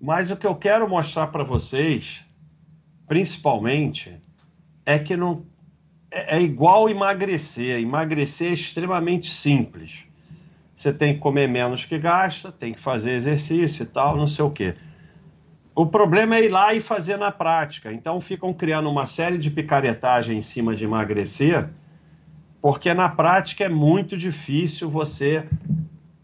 Mas 0.00 0.30
o 0.30 0.36
que 0.36 0.46
eu 0.46 0.54
quero 0.54 0.88
mostrar 0.88 1.28
para 1.28 1.42
vocês, 1.42 2.24
principalmente, 3.06 4.20
é 4.86 4.98
que 4.98 5.16
não 5.16 5.44
é, 6.10 6.38
é 6.38 6.42
igual 6.42 6.88
emagrecer. 6.88 7.80
Emagrecer 7.80 8.50
é 8.50 8.54
extremamente 8.54 9.30
simples. 9.30 10.04
Você 10.74 10.92
tem 10.92 11.14
que 11.14 11.20
comer 11.20 11.48
menos 11.48 11.84
que 11.84 11.98
gasta, 11.98 12.52
tem 12.52 12.72
que 12.72 12.80
fazer 12.80 13.12
exercício 13.12 13.82
e 13.82 13.86
tal, 13.86 14.16
não 14.16 14.28
sei 14.28 14.44
o 14.44 14.50
quê. 14.50 14.76
O 15.74 15.86
problema 15.86 16.36
é 16.36 16.44
ir 16.44 16.48
lá 16.48 16.72
e 16.72 16.80
fazer 16.80 17.16
na 17.16 17.32
prática. 17.32 17.92
Então 17.92 18.20
ficam 18.20 18.52
criando 18.54 18.88
uma 18.88 19.06
série 19.06 19.38
de 19.38 19.50
picaretagem 19.50 20.38
em 20.38 20.40
cima 20.40 20.74
de 20.76 20.84
emagrecer, 20.84 21.68
porque 22.62 22.94
na 22.94 23.08
prática 23.08 23.64
é 23.64 23.68
muito 23.68 24.16
difícil 24.16 24.88
você 24.88 25.48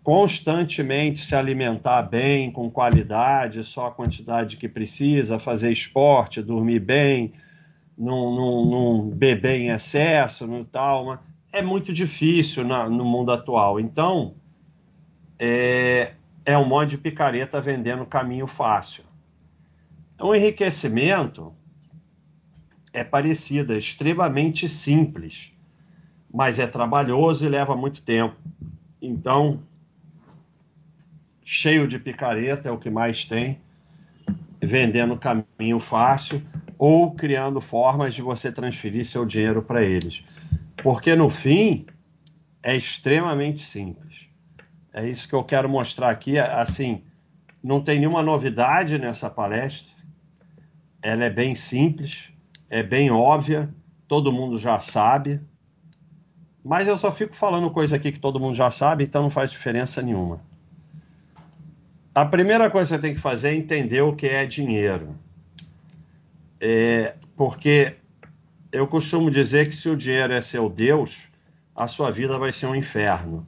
constantemente 0.05 1.21
se 1.21 1.35
alimentar 1.35 2.03
bem, 2.03 2.53
com 2.53 2.71
qualidade, 2.71 3.65
só 3.65 3.87
a 3.87 3.91
quantidade 3.91 4.59
que 4.59 4.69
precisa, 4.69 5.39
fazer 5.39 5.73
esporte, 5.73 6.43
dormir 6.43 6.81
bem, 6.81 7.33
não, 7.97 8.37
não, 8.37 8.65
não 8.67 9.09
beber 9.09 9.59
em 9.59 9.71
excesso, 9.71 10.47
no 10.47 10.63
tal. 10.63 11.19
É 11.51 11.63
muito 11.63 11.91
difícil 11.91 12.65
na, 12.65 12.87
no 12.87 13.03
mundo 13.03 13.33
atual. 13.33 13.81
Então, 13.81 14.35
é, 15.39 16.13
é 16.45 16.59
um 16.59 16.67
monte 16.67 16.91
de 16.91 16.99
picareta 16.99 17.59
vendendo 17.59 18.05
caminho 18.05 18.47
fácil. 18.47 19.05
O 20.21 20.35
enriquecimento 20.35 21.51
é 22.93 23.03
parecido, 23.03 23.73
é 23.73 23.79
extremamente 23.79 24.69
simples, 24.69 25.51
mas 26.33 26.59
é 26.59 26.67
trabalhoso 26.67 27.47
e 27.47 27.49
leva 27.49 27.75
muito 27.75 28.03
tempo. 28.03 28.37
Então, 29.01 29.63
cheio 31.45 31.87
de 31.87 31.99
picareta 31.99 32.69
é 32.69 32.73
o 32.73 32.79
que 32.79 32.91
mais 32.91 33.25
tem, 33.25 33.61
vendendo 34.61 35.17
caminho 35.19 35.79
fácil 35.79 36.43
ou 36.79 37.13
criando 37.13 37.61
formas 37.61 38.15
de 38.15 38.23
você 38.23 38.51
transferir 38.51 39.05
seu 39.05 39.25
dinheiro 39.25 39.63
para 39.63 39.83
eles. 39.83 40.25
Porque 40.77 41.15
no 41.15 41.29
fim 41.29 41.87
é 42.63 42.75
extremamente 42.75 43.61
simples. 43.61 44.27
É 44.93 45.09
isso 45.09 45.29
que 45.29 45.35
eu 45.35 45.45
quero 45.45 45.69
mostrar 45.69 46.11
aqui. 46.11 46.39
Assim, 46.39 47.03
não 47.63 47.81
tem 47.81 47.99
nenhuma 47.99 48.23
novidade 48.23 48.99
nessa 48.99 49.29
palestra 49.29 49.95
ela 51.05 51.23
é 51.23 51.31
bem 51.31 51.55
simples, 51.55 52.31
é 52.71 52.83
bem 52.83 53.11
óbvia, 53.11 53.69
todo 54.09 54.33
mundo 54.33 54.57
já 54.57 54.81
sabe. 54.81 55.39
Mas 56.65 56.89
eu 56.89 56.97
só 56.97 57.13
fico 57.13 57.37
falando 57.37 57.71
coisa 57.71 57.97
aqui 57.97 58.11
que 58.11 58.19
todo 58.19 58.41
mundo 58.41 58.55
já 58.55 58.71
sabe, 58.71 59.05
então 59.05 59.23
não 59.23 59.29
faz 59.29 59.51
diferença 59.51 60.01
nenhuma. 60.01 60.39
A 62.15 62.25
primeira 62.25 62.71
coisa 62.71 62.95
que 62.95 63.01
você 63.01 63.09
tem 63.09 63.15
que 63.15 63.21
fazer 63.21 63.49
é 63.49 63.57
entender 63.57 64.01
o 64.01 64.15
que 64.15 64.29
é 64.29 64.47
dinheiro. 64.47 65.19
É, 66.61 67.17
porque 67.35 67.97
eu 68.71 68.87
costumo 68.87 69.33
dizer 69.33 69.69
que 69.69 69.75
se 69.75 69.89
o 69.89 69.97
dinheiro 69.97 70.33
é 70.33 70.41
seu 70.41 70.69
Deus, 70.69 71.29
a 71.75 71.89
sua 71.89 72.13
vida 72.13 72.39
vai 72.39 72.53
ser 72.53 72.67
um 72.67 72.75
inferno. 72.77 73.45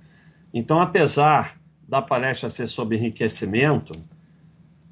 Então, 0.53 0.81
apesar 0.81 1.57
da 1.89 2.03
palestra 2.03 2.51
ser 2.51 2.67
sobre 2.67 2.97
enriquecimento, 2.97 3.93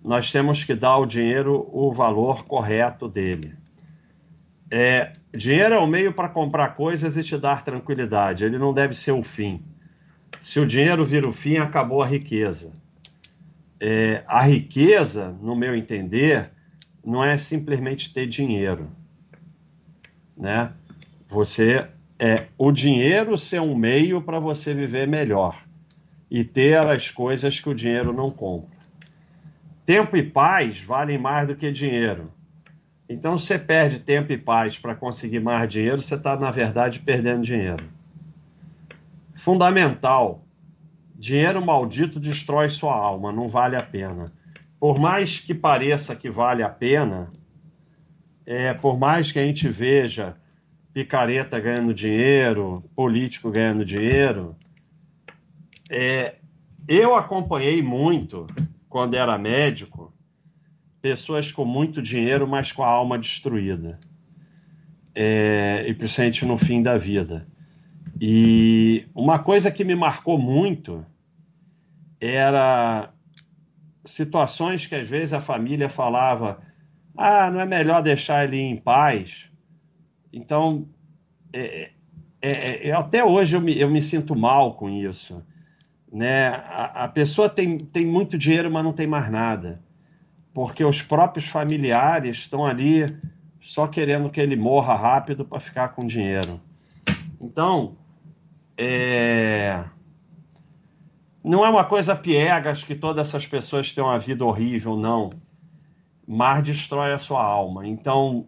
nós 0.04 0.30
temos 0.30 0.62
que 0.62 0.76
dar 0.76 0.90
ao 0.90 1.04
dinheiro 1.04 1.68
o 1.72 1.92
valor 1.92 2.46
correto 2.46 3.08
dele. 3.08 3.56
É, 4.70 5.14
dinheiro 5.36 5.74
é 5.74 5.78
o 5.78 5.86
meio 5.86 6.12
para 6.12 6.28
comprar 6.28 6.76
coisas 6.76 7.16
e 7.16 7.24
te 7.24 7.36
dar 7.36 7.64
tranquilidade, 7.64 8.44
ele 8.44 8.56
não 8.56 8.72
deve 8.72 8.94
ser 8.94 9.12
o 9.12 9.22
fim. 9.24 9.64
Se 10.40 10.60
o 10.60 10.66
dinheiro 10.66 11.04
vira 11.04 11.28
o 11.28 11.32
fim, 11.32 11.56
acabou 11.56 12.02
a 12.02 12.06
riqueza. 12.06 12.83
É, 13.80 14.24
a 14.26 14.42
riqueza, 14.42 15.36
no 15.40 15.54
meu 15.54 15.74
entender, 15.74 16.50
não 17.04 17.22
é 17.22 17.36
simplesmente 17.36 18.12
ter 18.12 18.26
dinheiro, 18.26 18.90
né? 20.36 20.72
Você 21.28 21.88
é 22.18 22.46
o 22.56 22.70
dinheiro 22.70 23.36
ser 23.36 23.60
um 23.60 23.74
meio 23.74 24.22
para 24.22 24.38
você 24.38 24.72
viver 24.72 25.06
melhor 25.06 25.64
e 26.30 26.44
ter 26.44 26.78
as 26.78 27.10
coisas 27.10 27.60
que 27.60 27.68
o 27.68 27.74
dinheiro 27.74 28.12
não 28.12 28.30
compra. 28.30 28.74
Tempo 29.84 30.16
e 30.16 30.22
paz 30.22 30.80
valem 30.80 31.18
mais 31.18 31.46
do 31.46 31.54
que 31.54 31.70
dinheiro. 31.70 32.32
Então, 33.08 33.38
você 33.38 33.58
perde 33.58 34.00
tempo 34.00 34.32
e 34.32 34.38
paz 34.38 34.78
para 34.78 34.94
conseguir 34.94 35.40
mais 35.40 35.68
dinheiro, 35.68 36.00
você 36.00 36.14
está, 36.14 36.36
na 36.36 36.50
verdade, 36.50 37.00
perdendo 37.00 37.42
dinheiro. 37.42 37.84
Fundamental: 39.36 40.38
dinheiro 41.14 41.64
maldito 41.64 42.18
destrói 42.18 42.68
sua 42.68 42.94
alma, 42.94 43.32
não 43.32 43.48
vale 43.48 43.76
a 43.76 43.82
pena. 43.82 44.22
Por 44.78 44.98
mais 44.98 45.38
que 45.38 45.54
pareça 45.54 46.14
que 46.16 46.28
vale 46.28 46.62
a 46.62 46.68
pena, 46.68 47.30
é, 48.44 48.74
por 48.74 48.98
mais 48.98 49.32
que 49.32 49.38
a 49.38 49.44
gente 49.44 49.68
veja 49.68 50.34
picareta 50.92 51.58
ganhando 51.58 51.94
dinheiro, 51.94 52.84
político 52.94 53.50
ganhando 53.50 53.84
dinheiro, 53.84 54.54
é, 55.90 56.36
eu 56.86 57.14
acompanhei 57.14 57.82
muito 57.82 58.46
quando 58.88 59.14
era 59.14 59.36
médico, 59.38 60.12
pessoas 61.00 61.50
com 61.50 61.64
muito 61.64 62.00
dinheiro, 62.00 62.46
mas 62.46 62.72
com 62.72 62.82
a 62.82 62.88
alma 62.88 63.18
destruída. 63.18 63.98
É, 65.14 65.84
e 65.88 65.94
principalmente 65.94 66.44
no 66.44 66.58
fim 66.58 66.82
da 66.82 66.96
vida. 66.96 67.46
E 68.20 69.06
uma 69.14 69.38
coisa 69.38 69.70
que 69.70 69.84
me 69.84 69.94
marcou 69.94 70.38
muito 70.38 71.04
era 72.20 73.10
situações 74.04 74.86
que 74.86 74.94
às 74.94 75.08
vezes 75.08 75.32
a 75.32 75.40
família 75.40 75.88
falava: 75.88 76.60
ah, 77.16 77.50
não 77.50 77.60
é 77.60 77.66
melhor 77.66 78.02
deixar 78.02 78.44
ele 78.44 78.58
em 78.58 78.76
paz. 78.76 79.50
Então, 80.32 80.88
é, 81.52 81.90
é, 82.42 82.88
é, 82.88 82.92
até 82.92 83.24
hoje 83.24 83.56
eu 83.56 83.60
me, 83.60 83.78
eu 83.78 83.90
me 83.90 84.02
sinto 84.02 84.34
mal 84.34 84.74
com 84.74 84.88
isso 84.88 85.44
né? 86.14 86.46
A, 86.50 87.04
a, 87.04 87.08
pessoa 87.08 87.48
tem, 87.48 87.76
tem 87.76 88.06
muito 88.06 88.38
dinheiro, 88.38 88.70
mas 88.70 88.84
não 88.84 88.92
tem 88.92 89.04
mais 89.04 89.28
nada, 89.28 89.82
porque 90.54 90.84
os 90.84 91.02
próprios 91.02 91.48
familiares 91.48 92.36
estão 92.36 92.64
ali 92.64 93.04
só 93.60 93.88
querendo 93.88 94.30
que 94.30 94.40
ele 94.40 94.54
morra 94.54 94.94
rápido 94.94 95.44
para 95.44 95.58
ficar 95.58 95.88
com 95.88 96.06
dinheiro. 96.06 96.60
Então, 97.40 97.96
é... 98.76 99.84
não 101.42 101.64
é 101.64 101.68
uma 101.68 101.84
coisa 101.84 102.14
piegas 102.16 102.84
que 102.84 102.94
todas 102.94 103.28
essas 103.28 103.46
pessoas 103.46 103.92
têm 103.92 104.02
uma 104.02 104.18
vida 104.18 104.44
horrível, 104.44 104.96
não. 104.96 105.30
Mas 106.26 106.64
destrói 106.64 107.12
a 107.12 107.18
sua 107.18 107.42
alma. 107.42 107.86
Então, 107.86 108.46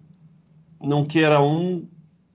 não 0.80 1.04
queira 1.04 1.42
um, 1.42 1.88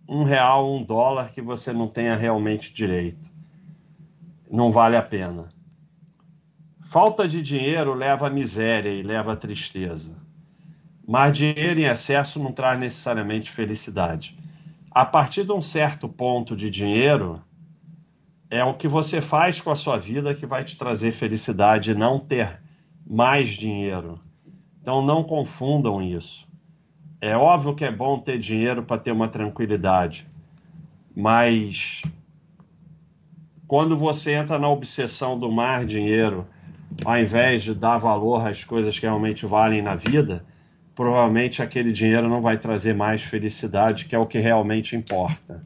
um 0.08 0.24
real, 0.24 0.72
um 0.74 0.84
dólar 0.84 1.32
que 1.32 1.42
você 1.42 1.74
não 1.74 1.88
tenha 1.88 2.16
realmente 2.16 2.74
direito 2.74 3.32
não 4.52 4.70
vale 4.70 4.98
a 4.98 5.02
pena. 5.02 5.48
Falta 6.84 7.26
de 7.26 7.42
dinheiro 7.42 7.94
leva 7.94 8.28
à 8.28 8.30
miséria 8.30 8.90
e 8.90 9.02
leva 9.02 9.32
à 9.32 9.36
tristeza. 9.36 10.14
Mas 11.08 11.38
dinheiro 11.38 11.80
em 11.80 11.86
excesso 11.86 12.38
não 12.38 12.52
traz 12.52 12.78
necessariamente 12.78 13.50
felicidade. 13.50 14.38
A 14.92 15.06
partir 15.06 15.46
de 15.46 15.54
um 15.54 15.62
certo 15.62 16.10
ponto 16.10 16.54
de 16.54 16.70
dinheiro, 16.70 17.42
é 18.52 18.66
o 18.66 18.74
que 18.74 18.88
você 18.88 19.22
faz 19.22 19.62
com 19.62 19.72
a 19.72 19.76
sua 19.76 19.98
vida 19.98 20.36
que 20.36 20.46
vai 20.46 20.66
te 20.66 20.78
trazer 20.78 21.14
felicidade, 21.14 21.96
não 21.96 22.20
ter 22.20 22.60
mais 23.10 23.48
dinheiro. 23.48 24.20
Então 24.82 25.02
não 25.02 25.24
confundam 25.24 26.02
isso. 26.02 26.46
É 27.22 27.36
óbvio 27.36 27.74
que 27.74 27.86
é 27.86 27.92
bom 27.92 28.20
ter 28.20 28.38
dinheiro 28.38 28.84
para 28.84 28.98
ter 28.98 29.12
uma 29.12 29.30
tranquilidade, 29.30 30.28
mas 31.16 32.02
quando 33.68 33.96
você 33.96 34.34
entra 34.34 34.60
na 34.60 34.68
obsessão 34.68 35.40
do 35.40 35.50
mar 35.50 35.86
dinheiro, 35.86 36.46
ao 37.06 37.18
invés 37.18 37.64
de 37.64 37.74
dar 37.74 38.00
valor 38.00 38.46
às 38.46 38.66
coisas 38.66 39.00
que 39.00 39.06
realmente 39.06 39.46
valem 39.46 39.82
na 39.82 39.96
vida, 39.96 40.44
provavelmente 40.94 41.62
aquele 41.62 41.94
dinheiro 41.94 42.28
não 42.28 42.42
vai 42.42 42.58
trazer 42.58 42.94
mais 42.94 43.22
felicidade, 43.22 44.06
que 44.06 44.16
é 44.16 44.20
o 44.20 44.28
que 44.28 44.40
realmente 44.40 44.96
importa. 44.96 45.64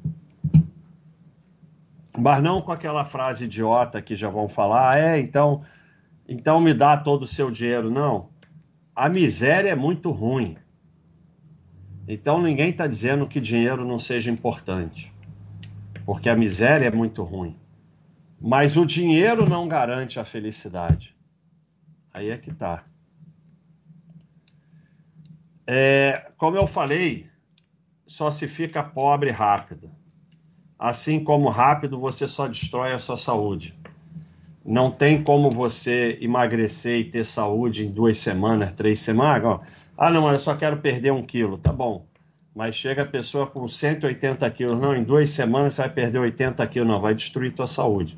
Mas 2.18 2.42
não 2.42 2.60
com 2.60 2.72
aquela 2.72 3.04
frase 3.04 3.46
idiota 3.46 4.02
que 4.02 4.16
já 4.16 4.30
vão 4.30 4.48
falar, 4.48 4.96
ah, 4.96 5.00
é, 5.00 5.20
então, 5.20 5.64
então 6.28 6.60
me 6.60 6.74
dá 6.74 6.98
todo 6.98 7.24
o 7.24 7.28
seu 7.28 7.52
dinheiro. 7.52 7.92
Não. 7.92 8.26
A 8.96 9.10
miséria 9.10 9.70
é 9.70 9.76
muito 9.76 10.10
ruim. 10.10 10.58
Então 12.08 12.42
ninguém 12.42 12.70
está 12.70 12.86
dizendo 12.88 13.28
que 13.28 13.40
dinheiro 13.40 13.84
não 13.86 13.98
seja 13.98 14.30
importante, 14.30 15.12
porque 16.06 16.30
a 16.30 16.36
miséria 16.36 16.88
é 16.88 16.92
muito 16.92 17.24
ruim. 17.24 17.58
Mas 18.40 18.78
o 18.78 18.86
dinheiro 18.86 19.50
não 19.50 19.68
garante 19.68 20.20
a 20.20 20.26
felicidade. 20.26 21.16
Aí 22.14 22.30
é 22.30 22.38
que 22.38 22.54
tá. 22.54 22.84
É, 25.68 26.32
como 26.38 26.58
eu 26.58 26.68
falei, 26.68 27.28
só 28.06 28.30
se 28.30 28.48
fica 28.48 28.84
pobre 28.84 29.32
rápido. 29.32 29.92
Assim 30.78 31.24
como 31.24 31.50
rápido 31.50 32.00
você 32.00 32.28
só 32.28 32.48
destrói 32.48 32.92
a 32.92 33.00
sua 33.00 33.18
saúde. 33.18 33.74
Não 34.66 34.90
tem 34.90 35.24
como 35.24 35.50
você 35.50 36.18
emagrecer 36.22 37.00
e 37.00 37.06
ter 37.06 37.26
saúde 37.26 37.86
em 37.86 37.92
duas 37.92 38.18
semanas, 38.18 38.74
três 38.74 39.00
semanas. 39.00 39.62
Ah, 39.98 40.10
não, 40.10 40.32
eu 40.32 40.40
só 40.40 40.56
quero 40.56 40.78
perder 40.78 41.12
um 41.12 41.24
quilo. 41.24 41.58
Tá 41.58 41.72
bom. 41.72 42.06
Mas 42.54 42.76
chega 42.76 43.04
a 43.04 43.08
pessoa 43.08 43.46
com 43.46 43.68
180 43.68 44.50
quilos. 44.52 44.80
Não, 44.80 44.96
em 44.96 45.04
duas 45.04 45.30
semanas 45.30 45.76
você 45.76 45.82
vai 45.82 45.92
perder 45.92 46.20
80 46.20 46.66
quilos. 46.68 46.88
Não, 46.88 47.00
vai 47.00 47.14
destruir 47.14 47.54
tua 47.54 47.68
saúde. 47.68 48.18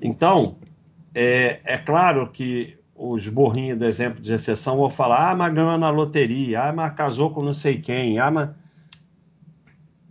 Então, 0.00 0.42
é, 1.14 1.60
é 1.64 1.78
claro 1.78 2.28
que 2.28 2.76
os 2.94 3.28
burrinhos 3.28 3.78
do 3.78 3.84
exemplo 3.84 4.20
de 4.20 4.32
exceção 4.32 4.76
vão 4.76 4.90
falar: 4.90 5.30
ah, 5.30 5.34
mas 5.34 5.52
ganhou 5.52 5.78
na 5.78 5.90
loteria, 5.90 6.64
ah, 6.64 6.72
mas 6.72 6.92
casou 6.94 7.30
com 7.30 7.42
não 7.42 7.54
sei 7.54 7.80
quem, 7.80 8.18
ah, 8.18 8.30
mas. 8.30 8.50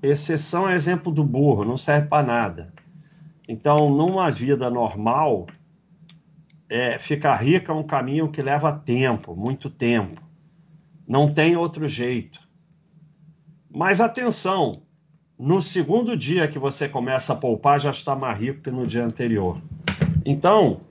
Exceção 0.02 0.68
é 0.68 0.76
exemplo 0.76 1.12
do 1.12 1.24
burro, 1.24 1.64
não 1.64 1.78
serve 1.78 2.08
para 2.08 2.26
nada. 2.26 2.74
Então, 3.48 3.90
numa 3.90 4.32
vida 4.32 4.70
normal, 4.70 5.46
é, 6.70 6.98
ficar 6.98 7.36
rico 7.36 7.72
é 7.72 7.76
um 7.76 7.84
caminho 7.84 8.30
que 8.30 8.42
leva 8.42 8.72
tempo, 8.72 9.36
muito 9.36 9.70
tempo. 9.70 10.22
Não 11.08 11.28
tem 11.28 11.56
outro 11.56 11.88
jeito. 11.88 12.40
Mas 13.70 14.00
atenção, 14.00 14.72
no 15.38 15.62
segundo 15.62 16.16
dia 16.16 16.48
que 16.48 16.58
você 16.58 16.88
começa 16.88 17.34
a 17.34 17.36
poupar, 17.36 17.80
já 17.80 17.92
está 17.92 18.16
mais 18.16 18.40
rico 18.40 18.62
que 18.62 18.72
no 18.72 18.88
dia 18.88 19.04
anterior. 19.04 19.62
Então, 20.26 20.82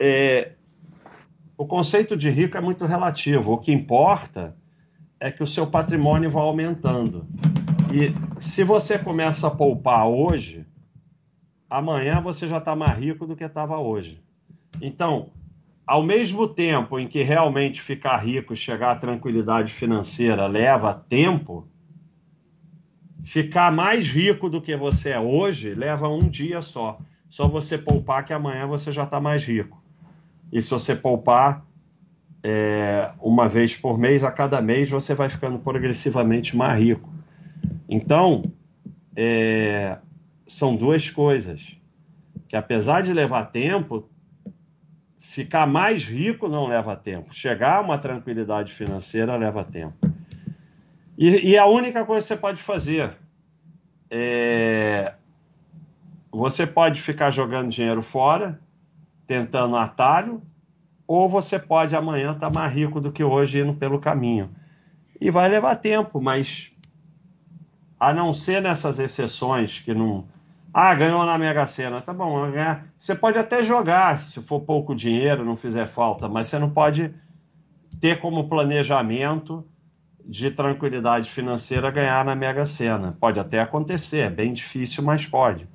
é, 0.00 0.52
o 1.56 1.64
conceito 1.64 2.16
de 2.16 2.28
rico 2.30 2.56
é 2.56 2.60
muito 2.60 2.84
relativo. 2.84 3.52
O 3.52 3.58
que 3.58 3.72
importa 3.72 4.56
é 5.20 5.30
que 5.30 5.42
o 5.42 5.46
seu 5.46 5.66
patrimônio 5.66 6.30
vá 6.30 6.40
aumentando. 6.40 7.26
E 7.92 8.12
se 8.44 8.62
você 8.62 8.98
começa 8.98 9.46
a 9.48 9.50
poupar 9.50 10.06
hoje, 10.06 10.66
amanhã 11.68 12.20
você 12.20 12.46
já 12.46 12.58
está 12.58 12.76
mais 12.76 12.96
rico 12.98 13.26
do 13.26 13.34
que 13.34 13.42
estava 13.42 13.78
hoje. 13.78 14.22
Então, 14.82 15.30
ao 15.86 16.02
mesmo 16.02 16.46
tempo 16.46 16.98
em 16.98 17.08
que 17.08 17.22
realmente 17.22 17.80
ficar 17.80 18.18
rico 18.18 18.54
chegar 18.54 18.92
à 18.92 18.96
tranquilidade 18.96 19.72
financeira 19.72 20.46
leva 20.46 20.92
tempo, 20.92 21.66
ficar 23.22 23.72
mais 23.72 24.06
rico 24.08 24.50
do 24.50 24.60
que 24.60 24.76
você 24.76 25.10
é 25.10 25.18
hoje 25.18 25.74
leva 25.74 26.06
um 26.08 26.28
dia 26.28 26.60
só. 26.60 26.98
Só 27.30 27.48
você 27.48 27.78
poupar 27.78 28.26
que 28.26 28.32
amanhã 28.34 28.66
você 28.66 28.92
já 28.92 29.04
está 29.04 29.18
mais 29.20 29.44
rico. 29.46 29.82
E 30.52 30.60
se 30.60 30.70
você 30.70 30.94
poupar 30.94 31.64
é, 32.42 33.10
uma 33.20 33.48
vez 33.48 33.74
por 33.74 33.98
mês, 33.98 34.22
a 34.22 34.30
cada 34.30 34.60
mês 34.60 34.90
você 34.90 35.14
vai 35.14 35.30
ficando 35.30 35.58
progressivamente 35.58 36.54
mais 36.54 36.78
rico. 36.78 37.13
Então, 37.88 38.42
é, 39.16 39.98
são 40.46 40.76
duas 40.76 41.10
coisas. 41.10 41.76
Que 42.48 42.56
apesar 42.56 43.02
de 43.02 43.12
levar 43.12 43.46
tempo, 43.46 44.08
ficar 45.18 45.66
mais 45.66 46.04
rico 46.04 46.48
não 46.48 46.66
leva 46.66 46.96
tempo. 46.96 47.34
Chegar 47.34 47.78
a 47.78 47.80
uma 47.80 47.98
tranquilidade 47.98 48.72
financeira 48.72 49.36
leva 49.36 49.64
tempo. 49.64 49.96
E, 51.16 51.50
e 51.50 51.58
a 51.58 51.66
única 51.66 52.04
coisa 52.04 52.24
que 52.26 52.28
você 52.28 52.36
pode 52.36 52.62
fazer 52.62 53.16
é. 54.10 55.14
Você 56.30 56.66
pode 56.66 57.00
ficar 57.00 57.30
jogando 57.30 57.70
dinheiro 57.70 58.02
fora, 58.02 58.60
tentando 59.24 59.76
atalho, 59.76 60.42
ou 61.06 61.28
você 61.28 61.60
pode 61.60 61.94
amanhã 61.94 62.32
estar 62.32 62.48
tá 62.48 62.50
mais 62.50 62.72
rico 62.72 63.00
do 63.00 63.12
que 63.12 63.22
hoje 63.22 63.60
indo 63.60 63.74
pelo 63.74 64.00
caminho. 64.00 64.50
E 65.20 65.30
vai 65.30 65.48
levar 65.48 65.76
tempo, 65.76 66.20
mas 66.20 66.73
a 67.98 68.12
não 68.12 68.34
ser 68.34 68.60
nessas 68.60 68.98
exceções 68.98 69.80
que 69.80 69.94
não. 69.94 70.24
Ah, 70.72 70.94
ganhou 70.94 71.24
na 71.24 71.38
Mega 71.38 71.66
Sena. 71.66 72.00
Tá 72.00 72.12
bom, 72.12 72.46
você 72.98 73.14
pode 73.14 73.38
até 73.38 73.62
jogar 73.62 74.18
se 74.18 74.42
for 74.42 74.60
pouco 74.60 74.94
dinheiro, 74.94 75.44
não 75.44 75.56
fizer 75.56 75.86
falta, 75.86 76.28
mas 76.28 76.48
você 76.48 76.58
não 76.58 76.70
pode 76.70 77.14
ter 78.00 78.20
como 78.20 78.48
planejamento 78.48 79.64
de 80.26 80.50
tranquilidade 80.50 81.30
financeira 81.30 81.90
ganhar 81.90 82.24
na 82.24 82.34
Mega 82.34 82.66
Sena. 82.66 83.16
Pode 83.20 83.38
até 83.38 83.60
acontecer, 83.60 84.20
é 84.20 84.30
bem 84.30 84.52
difícil, 84.52 85.04
mas 85.04 85.26
pode. 85.26 85.68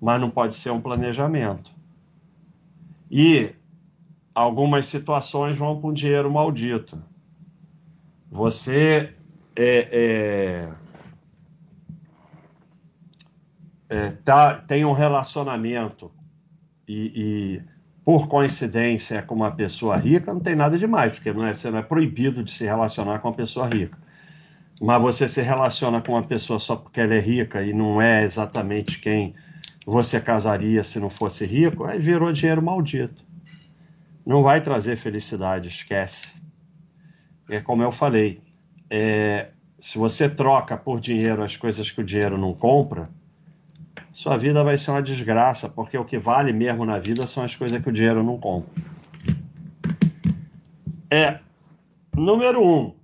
Mas 0.00 0.20
não 0.20 0.30
pode 0.30 0.54
ser 0.54 0.70
um 0.70 0.80
planejamento. 0.80 1.70
E 3.10 3.54
algumas 4.34 4.86
situações 4.86 5.56
vão 5.56 5.80
com 5.80 5.92
dinheiro 5.92 6.30
maldito. 6.30 7.00
Você 8.30 9.14
é, 9.54 9.88
é 9.92 10.68
é, 13.90 14.12
tá, 14.12 14.54
tem 14.54 14.84
um 14.84 14.92
relacionamento 14.92 16.12
e, 16.86 17.12
e, 17.16 17.62
por 18.04 18.28
coincidência 18.28 19.16
é 19.16 19.22
com 19.22 19.34
uma 19.34 19.50
pessoa 19.50 19.96
rica, 19.96 20.32
não 20.32 20.40
tem 20.40 20.54
nada 20.54 20.78
demais, 20.78 21.12
porque 21.12 21.32
não 21.32 21.44
é, 21.44 21.52
você 21.52 21.70
não 21.70 21.78
é 21.78 21.82
proibido 21.82 22.44
de 22.44 22.52
se 22.52 22.64
relacionar 22.64 23.18
com 23.18 23.28
uma 23.28 23.34
pessoa 23.34 23.68
rica. 23.68 23.98
Mas 24.80 25.02
você 25.02 25.28
se 25.28 25.42
relaciona 25.42 26.00
com 26.00 26.12
uma 26.12 26.22
pessoa 26.22 26.58
só 26.58 26.76
porque 26.76 27.00
ela 27.00 27.14
é 27.14 27.18
rica 27.18 27.62
e 27.62 27.72
não 27.74 28.00
é 28.00 28.24
exatamente 28.24 29.00
quem 29.00 29.34
você 29.84 30.20
casaria 30.20 30.84
se 30.84 31.00
não 31.00 31.10
fosse 31.10 31.44
rico, 31.44 31.84
aí 31.84 31.98
virou 31.98 32.32
dinheiro 32.32 32.62
maldito. 32.62 33.22
Não 34.24 34.42
vai 34.42 34.60
trazer 34.60 34.96
felicidade, 34.96 35.68
esquece. 35.68 36.40
É 37.48 37.60
como 37.60 37.82
eu 37.82 37.90
falei, 37.90 38.40
é, 38.88 39.48
se 39.78 39.98
você 39.98 40.30
troca 40.30 40.76
por 40.76 41.00
dinheiro 41.00 41.42
as 41.42 41.56
coisas 41.56 41.90
que 41.90 42.00
o 42.00 42.04
dinheiro 42.04 42.38
não 42.38 42.54
compra, 42.54 43.04
sua 44.12 44.36
vida 44.36 44.64
vai 44.64 44.76
ser 44.76 44.90
uma 44.90 45.02
desgraça, 45.02 45.68
porque 45.68 45.96
o 45.96 46.04
que 46.04 46.18
vale 46.18 46.52
mesmo 46.52 46.84
na 46.84 46.98
vida 46.98 47.26
são 47.26 47.44
as 47.44 47.54
coisas 47.54 47.80
que 47.80 47.88
o 47.88 47.92
dinheiro 47.92 48.22
não 48.22 48.38
compra. 48.38 48.70
É, 51.10 51.40
número 52.14 52.62
um, 52.62 52.94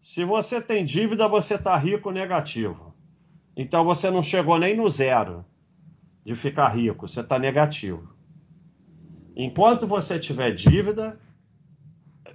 se 0.00 0.24
você 0.24 0.60
tem 0.60 0.84
dívida, 0.84 1.28
você 1.28 1.54
está 1.54 1.76
rico 1.76 2.10
negativo. 2.10 2.94
Então 3.56 3.84
você 3.84 4.10
não 4.10 4.22
chegou 4.22 4.58
nem 4.58 4.76
no 4.76 4.88
zero 4.88 5.44
de 6.24 6.34
ficar 6.34 6.68
rico, 6.68 7.06
você 7.08 7.20
está 7.20 7.38
negativo. 7.38 8.14
Enquanto 9.36 9.86
você 9.86 10.18
tiver 10.18 10.52
dívida, 10.52 11.18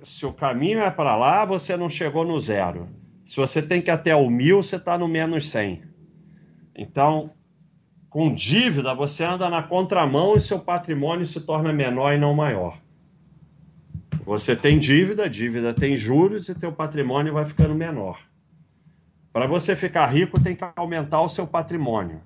se 0.01 0.25
o 0.25 0.33
caminho 0.33 0.79
é 0.79 0.89
para 0.89 1.15
lá, 1.15 1.45
você 1.45 1.75
não 1.77 1.89
chegou 1.89 2.25
no 2.25 2.39
zero. 2.39 2.87
Se 3.25 3.37
você 3.37 3.61
tem 3.61 3.81
que 3.81 3.89
ir 3.89 3.93
até 3.93 4.15
o 4.15 4.29
mil, 4.29 4.61
você 4.61 4.75
está 4.75 4.97
no 4.97 5.07
menos 5.07 5.49
100. 5.49 5.81
Então, 6.75 7.31
com 8.15 8.33
dívida, 8.33 8.93
você 8.93 9.25
anda 9.25 9.49
na 9.49 9.61
contramão 9.61 10.37
e 10.37 10.39
seu 10.39 10.57
patrimônio 10.57 11.25
se 11.25 11.41
torna 11.41 11.73
menor 11.73 12.13
e 12.13 12.17
não 12.17 12.33
maior. 12.33 12.79
Você 14.25 14.55
tem 14.55 14.79
dívida, 14.79 15.29
dívida 15.29 15.73
tem 15.73 15.97
juros 15.97 16.47
e 16.47 16.55
teu 16.55 16.71
patrimônio 16.71 17.33
vai 17.33 17.43
ficando 17.43 17.75
menor. 17.75 18.17
Para 19.33 19.47
você 19.47 19.75
ficar 19.75 20.05
rico, 20.05 20.41
tem 20.41 20.55
que 20.55 20.63
aumentar 20.77 21.19
o 21.23 21.27
seu 21.27 21.45
patrimônio. 21.45 22.21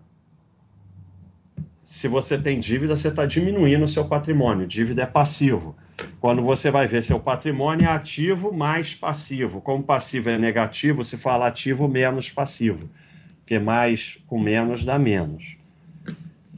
Se 1.84 2.08
você 2.08 2.38
tem 2.38 2.60
dívida, 2.60 2.96
você 2.96 3.08
está 3.08 3.25
diminuindo 3.25 3.84
o 3.84 3.88
seu 3.88 4.05
patrimônio. 4.05 4.67
Dívida 4.67 5.01
é 5.01 5.08
passivo. 5.08 5.75
Quando 6.22 6.43
você 6.43 6.69
vai 6.69 6.86
ver 6.86 7.03
seu 7.03 7.19
patrimônio 7.19 7.88
é 7.88 7.91
ativo 7.91 8.53
mais 8.53 8.93
passivo. 8.93 9.60
Como 9.60 9.81
passivo 9.81 10.29
é 10.29 10.38
negativo, 10.38 11.03
se 11.03 11.17
fala 11.17 11.48
ativo 11.48 11.88
menos 11.88 12.29
passivo. 12.29 12.77
Porque 13.39 13.58
mais 13.58 14.19
com 14.27 14.39
menos 14.39 14.86
dá 14.86 15.00
menos 15.00 15.59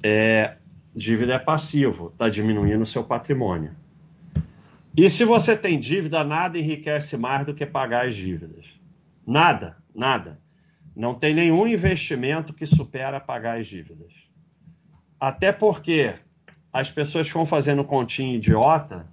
é, 0.04 0.56
dívida 0.96 1.36
é 1.36 1.40
passivo, 1.40 2.08
está 2.08 2.30
diminuindo 2.30 2.82
o 2.82 2.86
seu 2.86 3.04
patrimônio. 3.04 3.76
E 4.96 5.10
se 5.10 5.24
você 5.24 5.56
tem 5.56 5.80
dívida, 5.80 6.24
nada 6.24 6.58
enriquece 6.58 7.18
mais 7.18 7.46
do 7.46 7.54
que 7.54 7.66
pagar 7.66 8.08
as 8.08 8.16
dívidas. 8.16 8.66
Nada, 9.26 9.78
nada. 9.96 10.40
Não 10.96 11.14
tem 11.14 11.34
nenhum 11.34 11.66
investimento 11.66 12.54
que 12.54 12.66
supera 12.66 13.20
pagar 13.20 13.60
as 13.60 13.68
dívidas. 13.68 14.12
Até 15.20 15.52
porque 15.52 16.16
as 16.74 16.92
pessoas 16.92 17.28
ficam 17.28 17.46
fazendo 17.46 17.84
continha 17.84 18.36
idiota, 18.36 19.08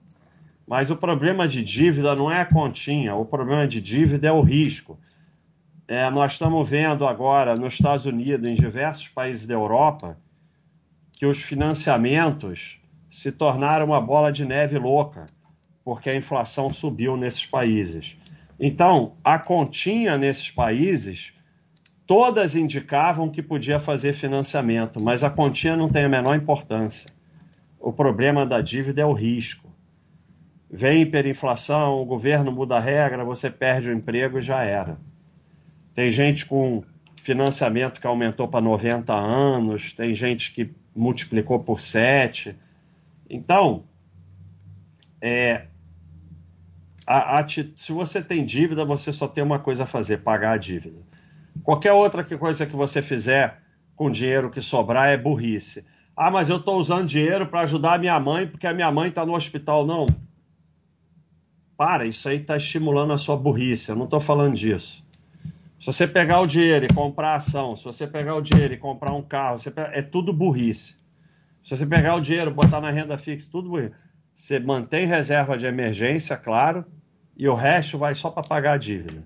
mas 0.66 0.90
o 0.90 0.96
problema 0.96 1.46
de 1.46 1.62
dívida 1.62 2.14
não 2.14 2.30
é 2.30 2.40
a 2.40 2.46
continha, 2.46 3.14
o 3.14 3.24
problema 3.24 3.66
de 3.66 3.80
dívida 3.80 4.28
é 4.28 4.32
o 4.32 4.40
risco. 4.40 4.98
É, 5.86 6.10
nós 6.10 6.32
estamos 6.32 6.68
vendo 6.68 7.06
agora 7.06 7.54
nos 7.54 7.74
Estados 7.74 8.04
Unidos, 8.04 8.50
em 8.50 8.54
diversos 8.54 9.08
países 9.08 9.46
da 9.46 9.54
Europa, 9.54 10.18
que 11.18 11.26
os 11.26 11.42
financiamentos 11.42 12.80
se 13.10 13.32
tornaram 13.32 13.86
uma 13.86 14.00
bola 14.00 14.30
de 14.30 14.44
neve 14.44 14.78
louca, 14.78 15.26
porque 15.84 16.08
a 16.08 16.16
inflação 16.16 16.72
subiu 16.72 17.16
nesses 17.16 17.44
países. 17.44 18.16
Então, 18.60 19.16
a 19.24 19.38
continha 19.38 20.16
nesses 20.16 20.50
países, 20.50 21.32
todas 22.06 22.54
indicavam 22.54 23.28
que 23.28 23.42
podia 23.42 23.80
fazer 23.80 24.12
financiamento, 24.12 25.02
mas 25.02 25.24
a 25.24 25.30
continha 25.30 25.76
não 25.76 25.88
tem 25.88 26.04
a 26.04 26.08
menor 26.08 26.36
importância. 26.36 27.10
O 27.80 27.92
problema 27.92 28.46
da 28.46 28.60
dívida 28.60 29.02
é 29.02 29.06
o 29.06 29.12
risco. 29.12 29.68
Vem 30.70 31.02
hiperinflação, 31.02 32.00
o 32.00 32.04
governo 32.04 32.52
muda 32.52 32.76
a 32.76 32.80
regra, 32.80 33.24
você 33.24 33.50
perde 33.50 33.90
o 33.90 33.94
emprego 33.94 34.38
e 34.38 34.42
já 34.42 34.62
era. 34.62 34.98
Tem 35.94 36.10
gente 36.10 36.46
com 36.46 36.84
financiamento 37.16 38.00
que 38.00 38.06
aumentou 38.06 38.46
para 38.46 38.60
90 38.60 39.12
anos, 39.14 39.92
tem 39.92 40.14
gente 40.14 40.52
que 40.52 40.70
multiplicou 40.98 41.60
por 41.60 41.80
7. 41.80 42.56
Então, 43.30 43.84
é, 45.20 45.66
a, 47.06 47.38
a, 47.38 47.48
se 47.48 47.92
você 47.92 48.20
tem 48.20 48.44
dívida, 48.44 48.84
você 48.84 49.12
só 49.12 49.26
tem 49.26 49.42
uma 49.42 49.58
coisa 49.58 49.84
a 49.84 49.86
fazer: 49.86 50.18
pagar 50.18 50.52
a 50.52 50.56
dívida. 50.58 50.98
Qualquer 51.62 51.92
outra 51.92 52.22
coisa 52.24 52.66
que 52.66 52.76
você 52.76 53.00
fizer 53.00 53.62
com 53.96 54.10
dinheiro 54.10 54.50
que 54.50 54.60
sobrar 54.60 55.08
é 55.08 55.16
burrice. 55.16 55.86
Ah, 56.16 56.30
mas 56.30 56.48
eu 56.48 56.56
estou 56.56 56.78
usando 56.78 57.06
dinheiro 57.06 57.46
para 57.46 57.60
ajudar 57.60 57.94
a 57.94 57.98
minha 57.98 58.18
mãe 58.18 58.46
porque 58.46 58.66
a 58.66 58.74
minha 58.74 58.90
mãe 58.90 59.08
está 59.08 59.24
no 59.24 59.34
hospital. 59.34 59.86
Não. 59.86 60.06
Para, 61.76 62.06
isso 62.06 62.28
aí 62.28 62.38
está 62.38 62.56
estimulando 62.56 63.12
a 63.12 63.18
sua 63.18 63.36
burrice. 63.36 63.88
Eu 63.88 63.96
não 63.96 64.04
estou 64.04 64.20
falando 64.20 64.54
disso. 64.54 65.04
Se 65.80 65.86
você 65.86 66.08
pegar 66.08 66.40
o 66.40 66.46
dinheiro 66.46 66.86
e 66.86 66.94
comprar 66.94 67.34
ação, 67.34 67.76
se 67.76 67.84
você 67.84 68.06
pegar 68.06 68.34
o 68.34 68.42
dinheiro 68.42 68.74
e 68.74 68.76
comprar 68.76 69.12
um 69.12 69.22
carro, 69.22 69.58
pega... 69.70 69.90
é 69.96 70.02
tudo 70.02 70.32
burrice. 70.32 70.96
Se 71.64 71.76
você 71.76 71.86
pegar 71.86 72.16
o 72.16 72.20
dinheiro, 72.20 72.50
botar 72.50 72.80
na 72.80 72.90
renda 72.90 73.16
fixa, 73.16 73.46
tudo 73.50 73.68
burrice. 73.68 73.94
Você 74.34 74.58
mantém 74.58 75.06
reserva 75.06 75.56
de 75.56 75.66
emergência, 75.66 76.36
claro, 76.36 76.84
e 77.36 77.48
o 77.48 77.54
resto 77.54 77.96
vai 77.96 78.14
só 78.14 78.30
para 78.30 78.42
pagar 78.42 78.72
a 78.72 78.76
dívida. 78.76 79.22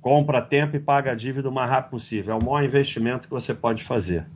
Compra 0.00 0.42
tempo 0.42 0.76
e 0.76 0.80
paga 0.80 1.12
a 1.12 1.14
dívida 1.14 1.48
o 1.48 1.52
mais 1.52 1.70
rápido 1.70 1.92
possível. 1.92 2.34
É 2.34 2.36
o 2.36 2.44
maior 2.44 2.64
investimento 2.64 3.26
que 3.26 3.32
você 3.32 3.54
pode 3.54 3.82
fazer. 3.82 4.26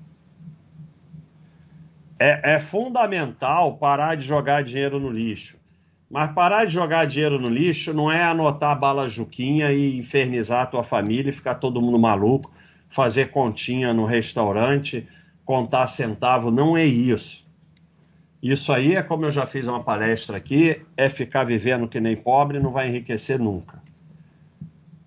É, 2.18 2.54
é 2.54 2.58
fundamental 2.58 3.76
parar 3.76 4.16
de 4.16 4.26
jogar 4.26 4.64
dinheiro 4.64 4.98
no 4.98 5.10
lixo. 5.10 5.57
Mas 6.10 6.32
parar 6.32 6.64
de 6.64 6.72
jogar 6.72 7.06
dinheiro 7.06 7.38
no 7.38 7.48
lixo 7.48 7.92
não 7.92 8.10
é 8.10 8.22
anotar 8.22 8.78
bala 8.78 9.08
juquinha 9.08 9.70
e 9.72 9.98
infernizar 9.98 10.62
a 10.62 10.66
tua 10.66 10.82
família 10.82 11.28
e 11.28 11.32
ficar 11.32 11.56
todo 11.56 11.82
mundo 11.82 11.98
maluco, 11.98 12.50
fazer 12.88 13.30
continha 13.30 13.92
no 13.92 14.06
restaurante, 14.06 15.06
contar 15.44 15.86
centavo, 15.86 16.50
não 16.50 16.76
é 16.76 16.84
isso. 16.84 17.46
Isso 18.42 18.72
aí 18.72 18.94
é 18.94 19.02
como 19.02 19.26
eu 19.26 19.32
já 19.32 19.46
fiz 19.46 19.66
uma 19.66 19.82
palestra 19.82 20.36
aqui, 20.36 20.80
é 20.96 21.10
ficar 21.10 21.44
vivendo 21.44 21.88
que 21.88 22.00
nem 22.00 22.16
pobre, 22.16 22.58
não 22.58 22.70
vai 22.70 22.88
enriquecer 22.88 23.38
nunca. 23.38 23.82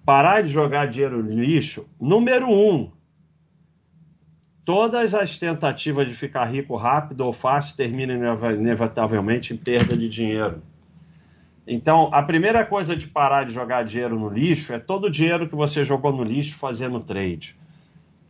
Parar 0.06 0.42
de 0.42 0.52
jogar 0.52 0.88
dinheiro 0.88 1.24
no 1.24 1.32
lixo, 1.32 1.88
número 2.00 2.48
um, 2.48 2.92
todas 4.64 5.16
as 5.16 5.40
tentativas 5.40 6.08
de 6.08 6.14
ficar 6.14 6.46
rico 6.46 6.76
rápido 6.76 7.22
ou 7.22 7.34
fácil 7.34 7.76
terminam 7.76 8.38
inevitavelmente 8.54 9.54
em 9.54 9.58
perda 9.58 9.98
de 9.98 10.08
dinheiro. 10.08 10.62
Então, 11.66 12.10
a 12.12 12.24
primeira 12.24 12.66
coisa 12.66 12.96
de 12.96 13.08
parar 13.08 13.46
de 13.46 13.54
jogar 13.54 13.84
dinheiro 13.84 14.18
no 14.18 14.30
lixo 14.30 14.74
é 14.74 14.80
todo 14.80 15.06
o 15.06 15.12
dinheiro 15.12 15.48
que 15.48 15.56
você 15.56 15.86
jogou 15.86 16.12
no 16.12 16.24
lixo 16.24 16.56
fazendo 16.56 17.00
trade. 17.00 17.56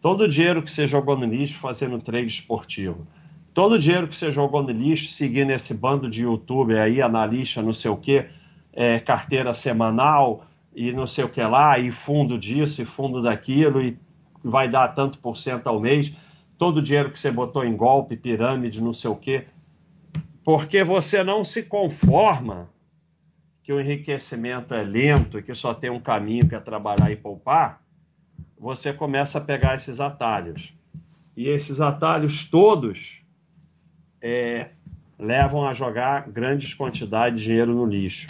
Todo 0.01 0.21
o 0.25 0.27
dinheiro 0.27 0.61
que 0.61 0.69
você 0.69 0.87
jogou 0.87 1.17
no 1.17 1.25
lixo 1.25 1.57
fazendo 1.57 1.99
trade 1.99 2.27
esportivo. 2.27 3.07
Todo 3.53 3.73
o 3.73 3.79
dinheiro 3.79 4.07
que 4.07 4.15
você 4.15 4.31
jogou 4.31 4.63
no 4.63 4.71
lixo 4.71 5.11
seguindo 5.11 5.51
esse 5.51 5.73
bando 5.73 6.09
de 6.09 6.23
youtuber 6.23 6.81
aí, 6.81 7.01
analista, 7.01 7.61
não 7.61 7.73
sei 7.73 7.91
o 7.91 7.97
quê, 7.97 8.27
é, 8.73 8.99
carteira 8.99 9.53
semanal 9.53 10.45
e 10.73 10.91
não 10.91 11.05
sei 11.05 11.23
o 11.23 11.29
que 11.29 11.41
lá, 11.41 11.77
e 11.77 11.91
fundo 11.91 12.37
disso 12.37 12.81
e 12.81 12.85
fundo 12.85 13.21
daquilo, 13.21 13.81
e 13.81 13.97
vai 14.43 14.69
dar 14.69 14.87
tanto 14.89 15.19
por 15.19 15.37
cento 15.37 15.67
ao 15.67 15.79
mês. 15.79 16.13
Todo 16.57 16.77
o 16.77 16.81
dinheiro 16.81 17.11
que 17.11 17.19
você 17.19 17.31
botou 17.31 17.63
em 17.65 17.75
golpe, 17.75 18.15
pirâmide, 18.15 18.83
não 18.83 18.93
sei 18.93 19.09
o 19.09 19.15
quê. 19.15 19.45
Porque 20.43 20.83
você 20.83 21.23
não 21.23 21.43
se 21.43 21.63
conforma 21.63 22.69
que 23.71 23.73
o 23.73 23.79
enriquecimento 23.79 24.73
é 24.73 24.83
lento 24.83 25.39
e 25.39 25.41
que 25.41 25.53
só 25.53 25.73
tem 25.73 25.89
um 25.89 25.99
caminho 25.99 26.45
que 26.45 26.53
é 26.53 26.59
trabalhar 26.59 27.09
e 27.09 27.15
poupar, 27.15 27.81
você 28.59 28.91
começa 28.91 29.37
a 29.37 29.41
pegar 29.41 29.75
esses 29.75 30.01
atalhos. 30.01 30.73
E 31.37 31.47
esses 31.47 31.79
atalhos 31.79 32.43
todos 32.49 33.23
é, 34.21 34.71
levam 35.17 35.65
a 35.65 35.73
jogar 35.73 36.29
grandes 36.29 36.73
quantidades 36.73 37.39
de 37.39 37.47
dinheiro 37.47 37.73
no 37.73 37.85
lixo. 37.85 38.27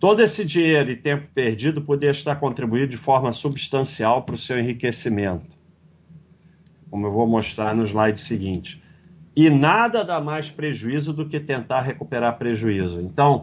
Todo 0.00 0.22
esse 0.22 0.46
dinheiro 0.46 0.90
e 0.90 0.96
tempo 0.96 1.28
perdido 1.34 1.82
poderia 1.82 2.12
estar 2.12 2.36
contribuído 2.36 2.88
de 2.88 2.96
forma 2.96 3.32
substancial 3.32 4.22
para 4.22 4.34
o 4.34 4.38
seu 4.38 4.58
enriquecimento, 4.58 5.54
como 6.88 7.06
eu 7.06 7.12
vou 7.12 7.26
mostrar 7.26 7.74
no 7.74 7.84
slide 7.84 8.18
seguinte. 8.18 8.82
E 9.36 9.50
nada 9.50 10.02
dá 10.02 10.22
mais 10.22 10.50
prejuízo 10.50 11.12
do 11.12 11.26
que 11.28 11.38
tentar 11.38 11.82
recuperar 11.82 12.38
prejuízo. 12.38 12.98
Então, 12.98 13.42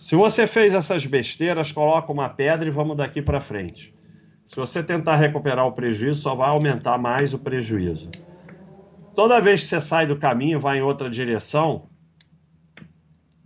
se 0.00 0.16
você 0.16 0.46
fez 0.46 0.72
essas 0.72 1.04
besteiras, 1.04 1.72
coloca 1.72 2.10
uma 2.10 2.26
pedra 2.26 2.66
e 2.66 2.70
vamos 2.70 2.96
daqui 2.96 3.20
para 3.20 3.38
frente. 3.38 3.94
Se 4.46 4.56
você 4.56 4.82
tentar 4.82 5.16
recuperar 5.16 5.66
o 5.66 5.72
prejuízo, 5.72 6.22
só 6.22 6.34
vai 6.34 6.48
aumentar 6.48 6.96
mais 6.96 7.34
o 7.34 7.38
prejuízo. 7.38 8.08
Toda 9.14 9.42
vez 9.42 9.60
que 9.60 9.66
você 9.66 9.80
sai 9.82 10.06
do 10.06 10.16
caminho, 10.16 10.58
vai 10.58 10.78
em 10.78 10.80
outra 10.80 11.10
direção. 11.10 11.90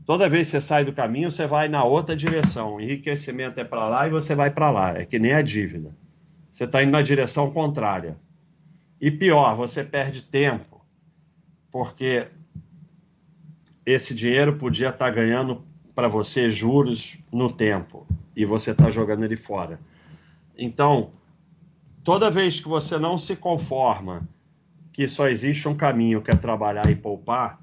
Toda 0.06 0.28
vez 0.28 0.46
que 0.46 0.52
você 0.52 0.60
sai 0.60 0.84
do 0.84 0.92
caminho, 0.92 1.28
você 1.28 1.44
vai 1.44 1.66
na 1.66 1.82
outra 1.82 2.14
direção. 2.14 2.76
O 2.76 2.80
enriquecimento 2.80 3.58
é 3.58 3.64
para 3.64 3.88
lá 3.88 4.06
e 4.06 4.10
você 4.10 4.32
vai 4.36 4.52
para 4.52 4.70
lá. 4.70 4.96
É 4.96 5.04
que 5.04 5.18
nem 5.18 5.32
a 5.32 5.42
dívida. 5.42 5.92
Você 6.52 6.66
está 6.66 6.84
indo 6.84 6.92
na 6.92 7.02
direção 7.02 7.50
contrária. 7.50 8.16
E 9.00 9.10
pior, 9.10 9.56
você 9.56 9.82
perde 9.82 10.22
tempo. 10.22 10.86
Porque 11.68 12.28
esse 13.84 14.14
dinheiro 14.14 14.56
podia 14.56 14.90
estar 14.90 15.06
tá 15.06 15.10
ganhando 15.10 15.73
para 15.94 16.08
você 16.08 16.50
juros 16.50 17.18
no 17.32 17.50
tempo 17.50 18.06
e 18.34 18.44
você 18.44 18.72
está 18.72 18.90
jogando 18.90 19.24
ele 19.24 19.36
fora. 19.36 19.78
Então, 20.56 21.10
toda 22.02 22.30
vez 22.30 22.60
que 22.60 22.68
você 22.68 22.98
não 22.98 23.16
se 23.16 23.36
conforma 23.36 24.28
que 24.92 25.08
só 25.08 25.28
existe 25.28 25.68
um 25.68 25.76
caminho 25.76 26.22
que 26.22 26.30
é 26.30 26.36
trabalhar 26.36 26.88
e 26.88 26.94
poupar 26.94 27.60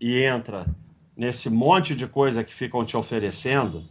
e 0.00 0.22
entra 0.22 0.66
nesse 1.16 1.50
monte 1.50 1.96
de 1.96 2.06
coisa 2.06 2.44
que 2.44 2.54
ficam 2.54 2.84
te 2.84 2.96
oferecendo, 2.96 3.84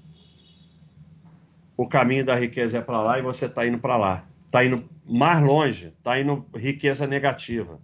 o 1.76 1.88
caminho 1.88 2.26
da 2.26 2.36
riqueza 2.36 2.78
é 2.78 2.82
para 2.82 3.02
lá 3.02 3.20
e 3.20 3.22
você 3.22 3.46
está 3.46 3.66
indo 3.66 3.78
para 3.78 3.98
lá. 3.98 4.26
Está 4.46 4.64
indo 4.64 4.88
mais 5.06 5.42
longe, 5.42 5.94
está 5.98 6.20
indo 6.20 6.46
riqueza 6.56 7.06
negativa. 7.06 7.80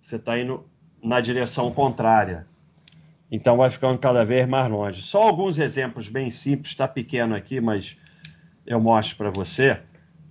Você 0.00 0.16
está 0.16 0.38
indo 0.38 0.64
na 1.02 1.20
direção 1.20 1.72
contrária. 1.72 2.46
Então 3.30 3.56
vai 3.56 3.70
ficando 3.70 3.98
cada 3.98 4.24
vez 4.24 4.46
mais 4.48 4.68
longe. 4.70 5.02
Só 5.02 5.22
alguns 5.22 5.58
exemplos 5.58 6.08
bem 6.08 6.30
simples, 6.30 6.72
está 6.72 6.88
pequeno 6.88 7.34
aqui, 7.34 7.60
mas 7.60 7.96
eu 8.66 8.80
mostro 8.80 9.16
para 9.16 9.30
você. 9.30 9.78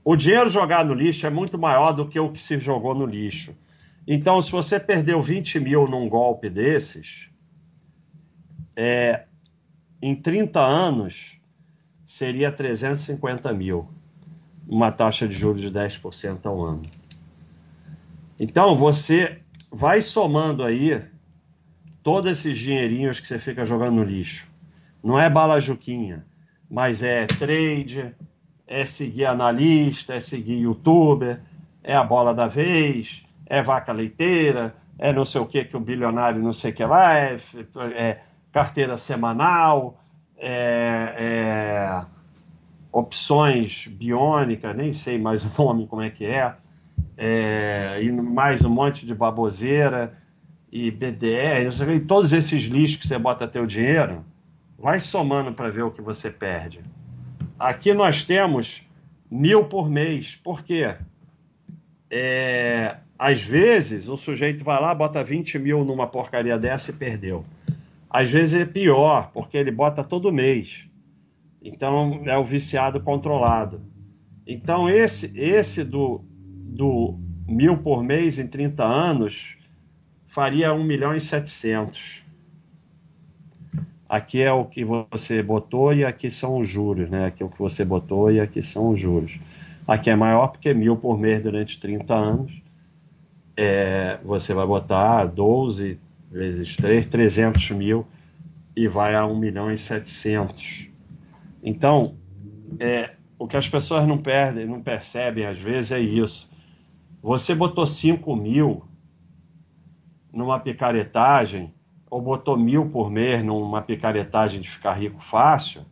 O 0.03 0.15
dinheiro 0.15 0.49
jogado 0.49 0.87
no 0.87 0.93
lixo 0.93 1.25
é 1.25 1.29
muito 1.29 1.57
maior 1.57 1.93
do 1.93 2.07
que 2.07 2.19
o 2.19 2.31
que 2.31 2.41
se 2.41 2.59
jogou 2.59 2.93
no 2.93 3.05
lixo. 3.05 3.55
Então, 4.07 4.41
se 4.41 4.51
você 4.51 4.79
perdeu 4.79 5.21
20 5.21 5.59
mil 5.59 5.85
num 5.85 6.09
golpe 6.09 6.49
desses, 6.49 7.29
é, 8.75 9.25
em 10.01 10.15
30 10.15 10.59
anos 10.59 11.39
seria 12.05 12.51
350 12.51 13.53
mil, 13.53 13.87
uma 14.67 14.91
taxa 14.91 15.27
de 15.27 15.35
juros 15.35 15.61
de 15.61 15.69
10% 15.69 16.45
ao 16.45 16.65
ano. 16.65 16.81
Então, 18.39 18.75
você 18.75 19.39
vai 19.71 20.01
somando 20.01 20.63
aí 20.63 21.03
todos 22.03 22.31
esses 22.31 22.57
dinheirinhos 22.57 23.19
que 23.19 23.27
você 23.27 23.39
fica 23.39 23.65
jogando 23.65 23.95
no 23.95 24.03
lixo. 24.03 24.47
Não 25.03 25.19
é 25.19 25.29
bala 25.29 25.59
juquinha, 25.59 26.25
mas 26.69 27.03
é 27.03 27.25
trade, 27.25 28.13
é 28.67 28.85
seguir 28.85 29.25
analista, 29.25 30.13
é 30.13 30.19
seguir 30.19 30.59
youtuber, 30.59 31.41
é 31.83 31.95
a 31.95 32.03
bola 32.03 32.33
da 32.33 32.47
vez, 32.47 33.23
é 33.45 33.61
vaca 33.61 33.91
leiteira, 33.91 34.75
é 34.97 35.11
não 35.11 35.25
sei 35.25 35.41
o 35.41 35.45
que 35.45 35.63
que 35.63 35.77
o 35.77 35.79
bilionário 35.79 36.41
não 36.41 36.53
sei 36.53 36.71
o 36.71 36.73
que 36.73 36.83
lá, 36.83 37.17
é, 37.17 37.37
é 37.95 38.19
carteira 38.51 38.97
semanal, 38.97 39.99
é, 40.37 41.15
é, 41.17 42.05
opções 42.91 43.87
biônicas, 43.87 44.75
nem 44.75 44.91
sei 44.91 45.17
mais 45.17 45.43
o 45.43 45.63
nome 45.63 45.87
como 45.87 46.01
é 46.01 46.09
que 46.09 46.25
é, 46.25 46.53
é 47.17 47.99
e 48.03 48.11
mais 48.11 48.63
um 48.63 48.69
monte 48.69 49.05
de 49.05 49.15
baboseira 49.15 50.17
e 50.71 50.91
BDR, 50.91 51.67
e 51.95 51.99
todos 51.99 52.31
esses 52.31 52.63
lixos 52.63 52.97
que 52.97 53.07
você 53.07 53.17
bota 53.17 53.47
teu 53.47 53.65
dinheiro, 53.65 54.23
vai 54.77 54.99
somando 54.99 55.51
para 55.53 55.69
ver 55.69 55.83
o 55.83 55.91
que 55.91 56.01
você 56.01 56.29
perde. 56.29 56.81
Aqui 57.57 57.93
nós 57.93 58.23
temos 58.23 58.87
mil 59.29 59.65
por 59.65 59.89
mês. 59.89 60.35
Por 60.35 60.63
quê? 60.63 60.95
É, 62.09 62.97
às 63.17 63.41
vezes 63.41 64.07
o 64.07 64.15
sujeito 64.15 64.63
vai 64.63 64.81
lá, 64.81 64.93
bota 64.95 65.23
20 65.23 65.59
mil 65.59 65.83
numa 65.83 66.07
porcaria 66.07 66.57
dessa 66.57 66.91
e 66.91 66.93
perdeu. 66.93 67.43
Às 68.09 68.31
vezes 68.31 68.61
é 68.61 68.65
pior, 68.65 69.29
porque 69.33 69.57
ele 69.57 69.71
bota 69.71 70.03
todo 70.03 70.31
mês. 70.31 70.87
Então 71.61 72.21
é 72.25 72.37
o 72.37 72.43
viciado 72.43 73.01
controlado. 73.01 73.81
Então 74.47 74.89
esse, 74.89 75.37
esse 75.37 75.83
do, 75.83 76.23
do 76.31 77.19
mil 77.47 77.77
por 77.77 78.01
mês 78.01 78.39
em 78.39 78.47
30 78.47 78.83
anos 78.83 79.58
faria 80.29 80.73
1 80.73 80.83
milhão 80.83 81.15
e 81.15 81.19
700. 81.19 82.23
Aqui 84.07 84.41
é 84.41 84.51
o 84.51 84.65
que 84.65 84.85
você 84.85 85.43
botou 85.43 85.93
e 85.93 86.05
aqui 86.05 86.31
são 86.31 86.57
os 86.57 86.67
juros, 86.67 87.09
né? 87.09 87.25
Aqui 87.25 87.43
é 87.43 87.45
o 87.45 87.49
que 87.49 87.59
você 87.59 87.83
botou 87.83 88.31
e 88.31 88.39
aqui 88.39 88.63
são 88.63 88.89
os 88.89 88.99
juros. 88.99 89.39
Aqui 89.87 90.09
é 90.09 90.15
maior 90.15 90.47
porque 90.47 90.73
mil 90.73 90.95
por 90.95 91.19
mês 91.19 91.43
durante 91.43 91.79
30 91.79 92.15
anos. 92.15 92.61
É, 93.57 94.17
você 94.23 94.53
vai 94.53 94.65
botar 94.65 95.25
12, 95.25 95.99
vezes 96.31 96.75
3, 96.75 97.05
300 97.07 97.71
mil 97.71 98.07
e 98.75 98.87
vai 98.87 99.15
a 99.15 99.25
1 99.25 99.37
milhão 99.37 99.71
e 99.71 99.77
700. 99.77 100.89
Então, 101.61 102.15
é, 102.79 103.13
o 103.37 103.47
que 103.47 103.57
as 103.57 103.67
pessoas 103.67 104.07
não 104.07 104.17
perdem, 104.17 104.65
não 104.65 104.81
percebem 104.81 105.45
às 105.45 105.59
vezes 105.59 105.91
é 105.91 105.99
isso. 105.99 106.49
Você 107.21 107.53
botou 107.53 107.85
5 107.85 108.35
mil 108.35 108.88
numa 110.39 110.57
picaretagem, 110.57 111.73
ou 112.09 112.21
botou 112.21 112.57
mil 112.57 112.89
por 112.89 113.11
mês 113.11 113.43
numa 113.43 113.81
picaretagem 113.81 114.61
de 114.61 114.69
ficar 114.69 114.93
rico 114.93 115.21
fácil, 115.21 115.85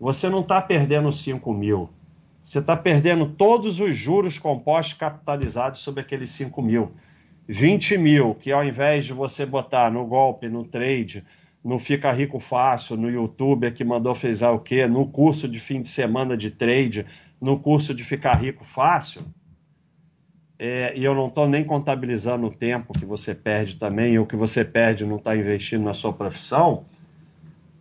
você 0.00 0.30
não 0.30 0.40
está 0.40 0.62
perdendo 0.62 1.10
5 1.10 1.52
mil. 1.52 1.90
Você 2.40 2.60
está 2.60 2.76
perdendo 2.76 3.26
todos 3.26 3.80
os 3.80 3.96
juros 3.96 4.38
compostos 4.38 4.96
capitalizados 4.96 5.80
sobre 5.80 6.02
aqueles 6.02 6.30
5 6.30 6.62
mil. 6.62 6.92
20 7.48 7.98
mil, 7.98 8.34
que 8.36 8.52
ao 8.52 8.64
invés 8.64 9.04
de 9.04 9.12
você 9.12 9.44
botar 9.44 9.90
no 9.90 10.06
golpe, 10.06 10.48
no 10.48 10.64
trade, 10.64 11.24
no 11.64 11.80
Fica 11.80 12.12
Rico 12.12 12.38
Fácil, 12.38 12.96
no 12.96 13.10
YouTube 13.10 13.72
que 13.72 13.84
mandou 13.84 14.14
fez 14.14 14.40
o 14.40 14.58
quê, 14.60 14.86
no 14.86 15.08
curso 15.08 15.48
de 15.48 15.58
fim 15.58 15.82
de 15.82 15.88
semana 15.88 16.36
de 16.36 16.50
trade, 16.50 17.04
no 17.40 17.58
curso 17.58 17.92
de 17.92 18.04
Ficar 18.04 18.34
Rico 18.34 18.64
Fácil, 18.64 19.22
é, 20.58 20.96
e 20.98 21.04
eu 21.04 21.14
não 21.14 21.28
estou 21.28 21.48
nem 21.48 21.64
contabilizando 21.64 22.46
o 22.46 22.50
tempo 22.50 22.92
que 22.92 23.06
você 23.06 23.34
perde 23.34 23.76
também, 23.76 24.14
e 24.14 24.18
o 24.18 24.26
que 24.26 24.36
você 24.36 24.64
perde 24.64 25.06
não 25.06 25.16
está 25.16 25.36
investindo 25.36 25.84
na 25.84 25.94
sua 25.94 26.12
profissão, 26.12 26.84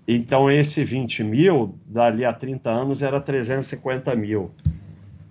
então 0.07 0.49
esse 0.49 0.83
20 0.85 1.23
mil, 1.23 1.77
dali 1.85 2.23
a 2.23 2.31
30 2.31 2.69
anos, 2.69 3.01
era 3.01 3.19
350 3.19 4.15
mil. 4.15 4.51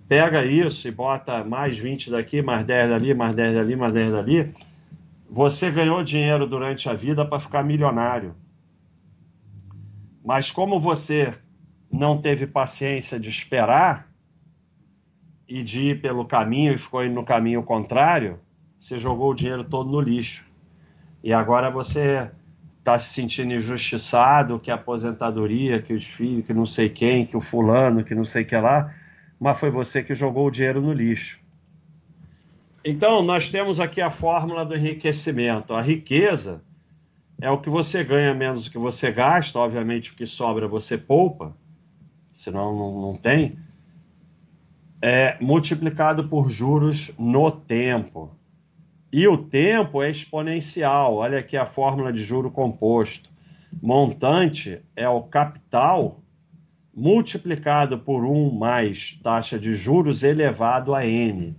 Pega 0.07 0.45
isso 0.45 0.87
e 0.87 0.91
bota 0.91 1.43
mais 1.43 1.77
20 1.77 2.11
daqui, 2.11 2.41
mais 2.41 2.65
10 2.65 2.89
dali, 2.89 3.13
mais 3.13 3.35
10 3.35 3.55
dali, 3.55 3.75
mais 3.75 3.93
10 3.93 4.11
dali. 4.11 4.53
Você 5.29 5.71
ganhou 5.71 6.03
dinheiro 6.03 6.45
durante 6.45 6.87
a 6.87 6.93
vida 6.93 7.25
para 7.25 7.39
ficar 7.39 7.63
milionário. 7.63 8.35
Mas 10.23 10.51
como 10.51 10.79
você 10.79 11.33
não 11.91 12.21
teve 12.21 12.45
paciência 12.45 13.19
de 13.19 13.29
esperar 13.29 14.06
e 15.47 15.63
de 15.63 15.91
ir 15.91 16.01
pelo 16.01 16.25
caminho 16.25 16.73
e 16.73 16.77
ficou 16.77 17.03
indo 17.03 17.15
no 17.15 17.23
caminho 17.23 17.63
contrário, 17.63 18.39
você 18.79 18.99
jogou 18.99 19.31
o 19.31 19.33
dinheiro 19.33 19.63
todo 19.63 19.89
no 19.89 20.01
lixo. 20.01 20.45
E 21.23 21.33
agora 21.33 21.69
você 21.69 22.29
está 22.79 22.97
se 22.97 23.13
sentindo 23.13 23.53
injustiçado, 23.53 24.59
que 24.59 24.71
a 24.71 24.75
aposentadoria, 24.75 25.81
que 25.81 25.93
os 25.93 26.05
filhos, 26.05 26.45
que 26.45 26.53
não 26.53 26.65
sei 26.65 26.89
quem, 26.89 27.25
que 27.25 27.35
o 27.35 27.41
fulano, 27.41 28.03
que 28.03 28.15
não 28.15 28.23
sei 28.23 28.45
que 28.45 28.55
lá, 28.55 28.93
mas 29.39 29.59
foi 29.59 29.69
você 29.69 30.03
que 30.03 30.15
jogou 30.15 30.47
o 30.47 30.51
dinheiro 30.51 30.81
no 30.81 30.93
lixo. 30.93 31.39
Então, 32.83 33.21
nós 33.21 33.49
temos 33.49 33.79
aqui 33.79 33.99
a 33.99 34.09
fórmula 34.09 34.63
do 34.63 34.75
enriquecimento. 34.75 35.73
A 35.73 35.81
riqueza 35.81 36.63
é 37.41 37.51
o 37.51 37.57
que 37.57 37.69
você 37.69 38.03
ganha 38.03 38.33
menos 38.33 38.65
do 38.65 38.71
que 38.71 38.77
você 38.77 39.11
gasta, 39.11 39.59
obviamente 39.59 40.11
o 40.11 40.15
que 40.15 40.25
sobra 40.25 40.67
você 40.67 40.97
poupa, 40.97 41.55
senão 42.33 42.75
não, 42.75 43.01
não 43.01 43.17
tem, 43.17 43.51
é 45.01 45.37
multiplicado 45.39 46.27
por 46.27 46.49
juros 46.49 47.11
no 47.17 47.51
tempo. 47.51 48.31
E 49.11 49.27
o 49.27 49.37
tempo 49.37 50.01
é 50.03 50.09
exponencial. 50.09 51.15
Olha 51.15 51.39
aqui 51.39 51.55
a 51.55 51.65
fórmula 51.65 52.11
de 52.11 52.23
juro 52.23 52.51
composto. 52.51 53.29
Montante 53.81 54.81
é 54.95 55.07
o 55.07 55.21
capital 55.21 56.19
multiplicado 56.93 57.99
por 57.99 58.25
1 58.25 58.51
mais 58.51 59.19
taxa 59.21 59.59
de 59.59 59.73
juros 59.73 60.23
elevado 60.23 60.95
a 60.95 61.05
n. 61.05 61.55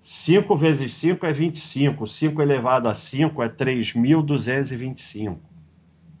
5 0.00 0.56
vezes 0.56 0.92
5 0.94 1.24
é 1.24 1.32
25. 1.32 2.06
5 2.06 2.42
elevado 2.42 2.88
a 2.88 2.94
5 2.94 3.42
é 3.42 3.48
3.225. 3.48 5.36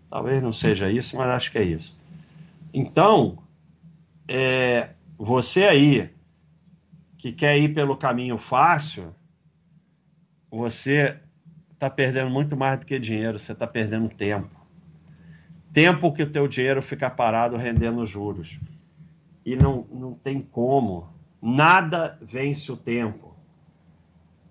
Talvez 0.08 0.42
não 0.42 0.52
seja 0.52 0.90
isso, 0.90 1.16
mas 1.16 1.28
acho 1.28 1.52
que 1.52 1.58
é 1.58 1.62
isso. 1.62 1.96
Então, 2.72 3.38
é, 4.26 4.90
você 5.18 5.64
aí 5.64 6.10
que 7.22 7.30
quer 7.30 7.56
ir 7.56 7.72
pelo 7.72 7.96
caminho 7.96 8.36
fácil, 8.36 9.14
você 10.50 11.20
está 11.72 11.88
perdendo 11.88 12.28
muito 12.28 12.56
mais 12.56 12.80
do 12.80 12.84
que 12.84 12.98
dinheiro, 12.98 13.38
você 13.38 13.52
está 13.52 13.64
perdendo 13.64 14.08
tempo. 14.08 14.50
Tempo 15.72 16.12
que 16.12 16.24
o 16.24 16.28
teu 16.28 16.48
dinheiro 16.48 16.82
fica 16.82 17.08
parado 17.08 17.56
rendendo 17.56 18.04
juros. 18.04 18.58
E 19.46 19.54
não, 19.54 19.86
não 19.92 20.14
tem 20.14 20.42
como. 20.42 21.10
Nada 21.40 22.18
vence 22.20 22.72
o 22.72 22.76
tempo. 22.76 23.36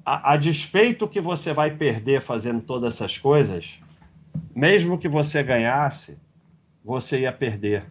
A, 0.05 0.31
a 0.31 0.37
despeito 0.37 1.09
que 1.09 1.19
você 1.19 1.51
vai 1.51 1.75
perder 1.75 2.21
fazendo 2.21 2.61
todas 2.61 2.95
essas 2.95 3.17
coisas, 3.17 3.81
mesmo 4.55 4.97
que 4.97 5.09
você 5.09 5.43
ganhasse, 5.43 6.17
você 6.81 7.19
ia 7.19 7.33
perder. 7.33 7.85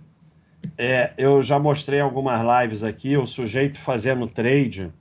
É, 0.77 1.13
eu 1.19 1.43
já 1.43 1.59
mostrei 1.59 2.01
algumas 2.01 2.41
lives 2.41 2.83
aqui, 2.83 3.17
o 3.17 3.27
sujeito 3.27 3.79
fazendo 3.79 4.27
trade 4.27 4.93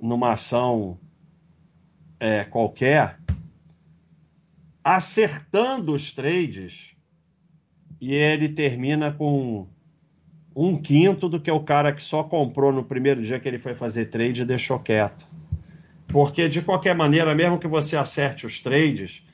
numa 0.00 0.32
ação 0.32 0.98
é, 2.18 2.44
qualquer, 2.44 3.18
acertando 4.82 5.94
os 5.94 6.12
trades, 6.12 6.96
e 8.00 8.14
ele 8.14 8.48
termina 8.48 9.12
com 9.12 9.66
um 10.56 10.76
quinto 10.80 11.28
do 11.28 11.40
que 11.40 11.50
o 11.50 11.60
cara 11.60 11.92
que 11.92 12.02
só 12.02 12.24
comprou 12.24 12.72
no 12.72 12.84
primeiro 12.84 13.22
dia 13.22 13.38
que 13.38 13.46
ele 13.46 13.58
foi 13.58 13.74
fazer 13.74 14.06
trade 14.06 14.42
e 14.42 14.46
deixou 14.46 14.78
quieto. 14.78 15.26
Porque, 16.08 16.48
de 16.48 16.60
qualquer 16.60 16.94
maneira, 16.94 17.34
mesmo 17.34 17.58
que 17.58 17.68
você 17.68 17.96
acerte 17.96 18.46
os 18.46 18.58
trades, 18.60 19.24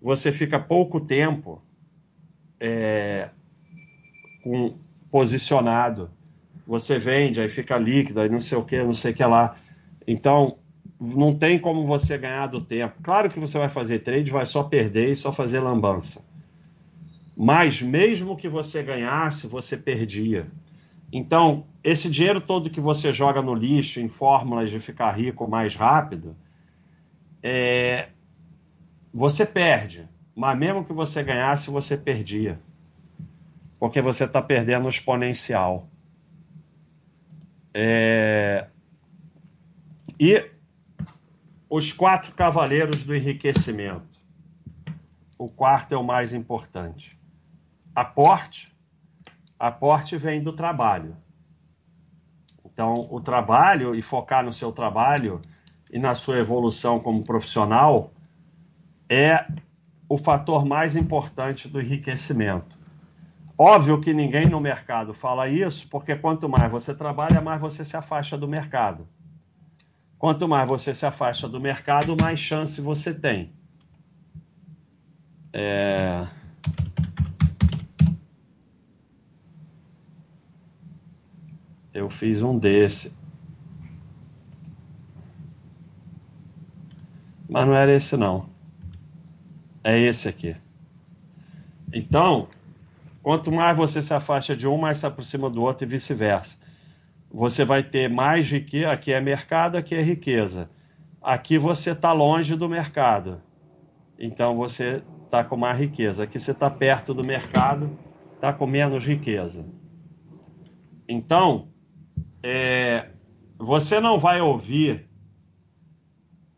você 0.00 0.32
fica 0.32 0.58
pouco 0.58 1.00
tempo 1.00 1.62
é, 2.58 3.30
com, 4.46 4.74
posicionado. 5.10 6.08
Você 6.64 7.00
vende, 7.00 7.40
aí 7.40 7.48
fica 7.48 7.76
líquido, 7.76 8.20
aí 8.20 8.28
não 8.28 8.40
sei 8.40 8.56
o 8.56 8.62
que, 8.62 8.80
não 8.80 8.94
sei 8.94 9.10
o 9.10 9.14
que 9.14 9.24
lá. 9.24 9.56
Então, 10.06 10.56
não 11.00 11.34
tem 11.34 11.58
como 11.58 11.84
você 11.84 12.16
ganhar 12.16 12.46
do 12.46 12.60
tempo. 12.60 12.94
Claro 13.02 13.28
que 13.28 13.40
você 13.40 13.58
vai 13.58 13.68
fazer 13.68 13.98
trade, 13.98 14.30
vai 14.30 14.46
só 14.46 14.62
perder 14.62 15.12
e 15.12 15.16
só 15.16 15.32
fazer 15.32 15.58
lambança. 15.58 16.24
Mas 17.36 17.82
mesmo 17.82 18.36
que 18.36 18.48
você 18.48 18.84
ganhasse, 18.84 19.48
você 19.48 19.76
perdia. 19.76 20.46
Então, 21.12 21.64
esse 21.82 22.08
dinheiro 22.08 22.40
todo 22.40 22.70
que 22.70 22.80
você 22.80 23.12
joga 23.12 23.42
no 23.42 23.54
lixo 23.54 24.00
em 24.00 24.08
fórmulas 24.08 24.70
de 24.70 24.78
ficar 24.78 25.10
rico 25.10 25.48
mais 25.48 25.74
rápido, 25.74 26.36
é... 27.42 28.10
você 29.12 29.44
perde. 29.44 30.08
Mas 30.34 30.56
mesmo 30.56 30.84
que 30.84 30.92
você 30.92 31.22
ganhasse, 31.22 31.68
você 31.68 31.96
perdia. 31.96 32.60
Porque 33.78 34.00
você 34.00 34.24
está 34.24 34.40
perdendo 34.40 34.88
exponencial. 34.88 35.88
É... 37.74 38.68
E 40.18 40.50
os 41.68 41.92
quatro 41.92 42.32
cavaleiros 42.32 43.04
do 43.04 43.14
enriquecimento. 43.14 44.16
O 45.38 45.46
quarto 45.46 45.94
é 45.94 45.98
o 45.98 46.04
mais 46.04 46.32
importante. 46.32 47.10
Aporte. 47.94 48.74
Aporte 49.58 50.16
vem 50.16 50.42
do 50.42 50.52
trabalho. 50.52 51.16
Então, 52.64 53.06
o 53.10 53.20
trabalho 53.20 53.94
e 53.94 54.02
focar 54.02 54.44
no 54.44 54.52
seu 54.52 54.70
trabalho 54.70 55.40
e 55.92 55.98
na 55.98 56.14
sua 56.14 56.38
evolução 56.38 57.00
como 57.00 57.22
profissional 57.22 58.12
é 59.08 59.46
o 60.08 60.18
fator 60.18 60.64
mais 60.64 60.94
importante 60.94 61.68
do 61.68 61.80
enriquecimento. 61.80 62.75
Óbvio 63.58 64.00
que 64.00 64.12
ninguém 64.12 64.46
no 64.46 64.60
mercado 64.60 65.14
fala 65.14 65.48
isso, 65.48 65.88
porque 65.88 66.14
quanto 66.14 66.48
mais 66.48 66.70
você 66.70 66.94
trabalha, 66.94 67.40
mais 67.40 67.60
você 67.60 67.84
se 67.84 67.96
afasta 67.96 68.36
do 68.36 68.46
mercado. 68.46 69.08
Quanto 70.18 70.46
mais 70.46 70.68
você 70.68 70.94
se 70.94 71.06
afasta 71.06 71.48
do 71.48 71.58
mercado, 71.58 72.16
mais 72.20 72.38
chance 72.38 72.80
você 72.80 73.14
tem. 73.14 73.52
É... 75.52 76.26
Eu 81.94 82.10
fiz 82.10 82.42
um 82.42 82.58
desse. 82.58 83.16
Mas 87.48 87.66
não 87.66 87.74
era 87.74 87.94
esse 87.94 88.18
não. 88.18 88.50
É 89.82 89.98
esse 89.98 90.28
aqui. 90.28 90.54
Então, 91.90 92.48
quanto 93.26 93.50
mais 93.50 93.76
você 93.76 94.00
se 94.00 94.14
afasta 94.14 94.54
de 94.54 94.68
um, 94.68 94.78
mais 94.78 94.98
se 94.98 95.06
aproxima 95.06 95.50
do 95.50 95.60
outro 95.60 95.84
e 95.84 95.88
vice-versa 95.88 96.56
você 97.30 97.64
vai 97.64 97.82
ter 97.82 98.08
mais 98.08 98.50
riqueza. 98.50 98.90
Aqui 98.90 99.12
é 99.12 99.20
mercado, 99.20 99.76
aqui 99.76 99.94
é 99.94 100.02
riqueza. 100.02 100.70
Aqui 101.20 101.58
você 101.58 101.90
está 101.90 102.12
longe 102.12 102.56
do 102.56 102.68
mercado. 102.68 103.42
Então 104.18 104.56
você 104.56 105.02
está 105.24 105.44
com 105.44 105.56
mais 105.56 105.78
riqueza. 105.78 106.24
Aqui 106.24 106.38
você 106.38 106.52
está 106.52 106.70
perto 106.70 107.12
do 107.12 107.24
mercado, 107.24 107.98
está 108.34 108.52
com 108.52 108.66
menos 108.66 109.04
riqueza. 109.04 109.66
Então, 111.08 111.68
é, 112.42 113.10
você 113.58 114.00
não 114.00 114.18
vai 114.18 114.40
ouvir 114.40 115.08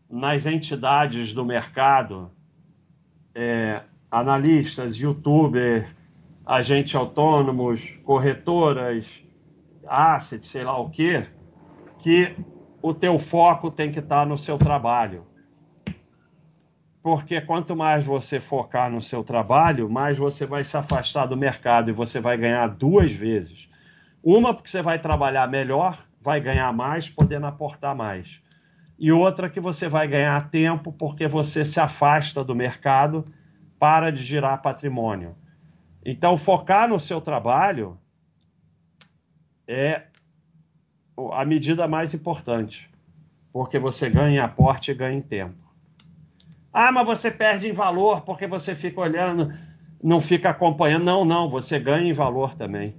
nas 0.08 0.46
entidades 0.46 1.32
do 1.32 1.44
mercado 1.44 2.30
é, 3.34 3.82
analistas, 4.10 4.96
youtubers, 4.96 5.97
agentes 6.48 6.94
autônomos, 6.94 7.90
corretoras, 8.04 9.06
assets, 9.86 10.48
sei 10.48 10.64
lá 10.64 10.78
o 10.78 10.88
quê, 10.88 11.26
que 11.98 12.34
o 12.80 12.94
teu 12.94 13.18
foco 13.18 13.70
tem 13.70 13.92
que 13.92 13.98
estar 13.98 14.24
no 14.24 14.38
seu 14.38 14.56
trabalho. 14.56 15.26
Porque 17.02 17.38
quanto 17.42 17.76
mais 17.76 18.02
você 18.02 18.40
focar 18.40 18.90
no 18.90 19.02
seu 19.02 19.22
trabalho, 19.22 19.90
mais 19.90 20.16
você 20.16 20.46
vai 20.46 20.64
se 20.64 20.74
afastar 20.74 21.26
do 21.26 21.36
mercado 21.36 21.90
e 21.90 21.92
você 21.92 22.18
vai 22.18 22.38
ganhar 22.38 22.66
duas 22.68 23.12
vezes. 23.12 23.68
Uma, 24.24 24.54
porque 24.54 24.70
você 24.70 24.80
vai 24.80 24.98
trabalhar 24.98 25.46
melhor, 25.48 26.02
vai 26.20 26.40
ganhar 26.40 26.72
mais, 26.72 27.10
podendo 27.10 27.46
aportar 27.46 27.94
mais. 27.94 28.42
E 28.98 29.12
outra, 29.12 29.50
que 29.50 29.60
você 29.60 29.86
vai 29.86 30.08
ganhar 30.08 30.48
tempo, 30.48 30.92
porque 30.92 31.28
você 31.28 31.62
se 31.64 31.78
afasta 31.78 32.42
do 32.42 32.54
mercado, 32.54 33.22
para 33.78 34.10
de 34.10 34.22
girar 34.22 34.60
patrimônio. 34.62 35.36
Então, 36.10 36.38
focar 36.38 36.88
no 36.88 36.98
seu 36.98 37.20
trabalho 37.20 37.98
é 39.66 40.04
a 41.32 41.44
medida 41.44 41.86
mais 41.86 42.14
importante, 42.14 42.90
porque 43.52 43.78
você 43.78 44.08
ganha 44.08 44.36
em 44.36 44.38
aporte 44.38 44.90
e 44.90 44.94
ganha 44.94 45.18
em 45.18 45.20
tempo. 45.20 45.58
Ah, 46.72 46.90
mas 46.90 47.06
você 47.06 47.30
perde 47.30 47.68
em 47.68 47.74
valor 47.74 48.22
porque 48.22 48.46
você 48.46 48.74
fica 48.74 49.02
olhando, 49.02 49.52
não 50.02 50.18
fica 50.18 50.48
acompanhando. 50.48 51.04
Não, 51.04 51.26
não, 51.26 51.46
você 51.50 51.78
ganha 51.78 52.08
em 52.08 52.14
valor 52.14 52.54
também. 52.54 52.94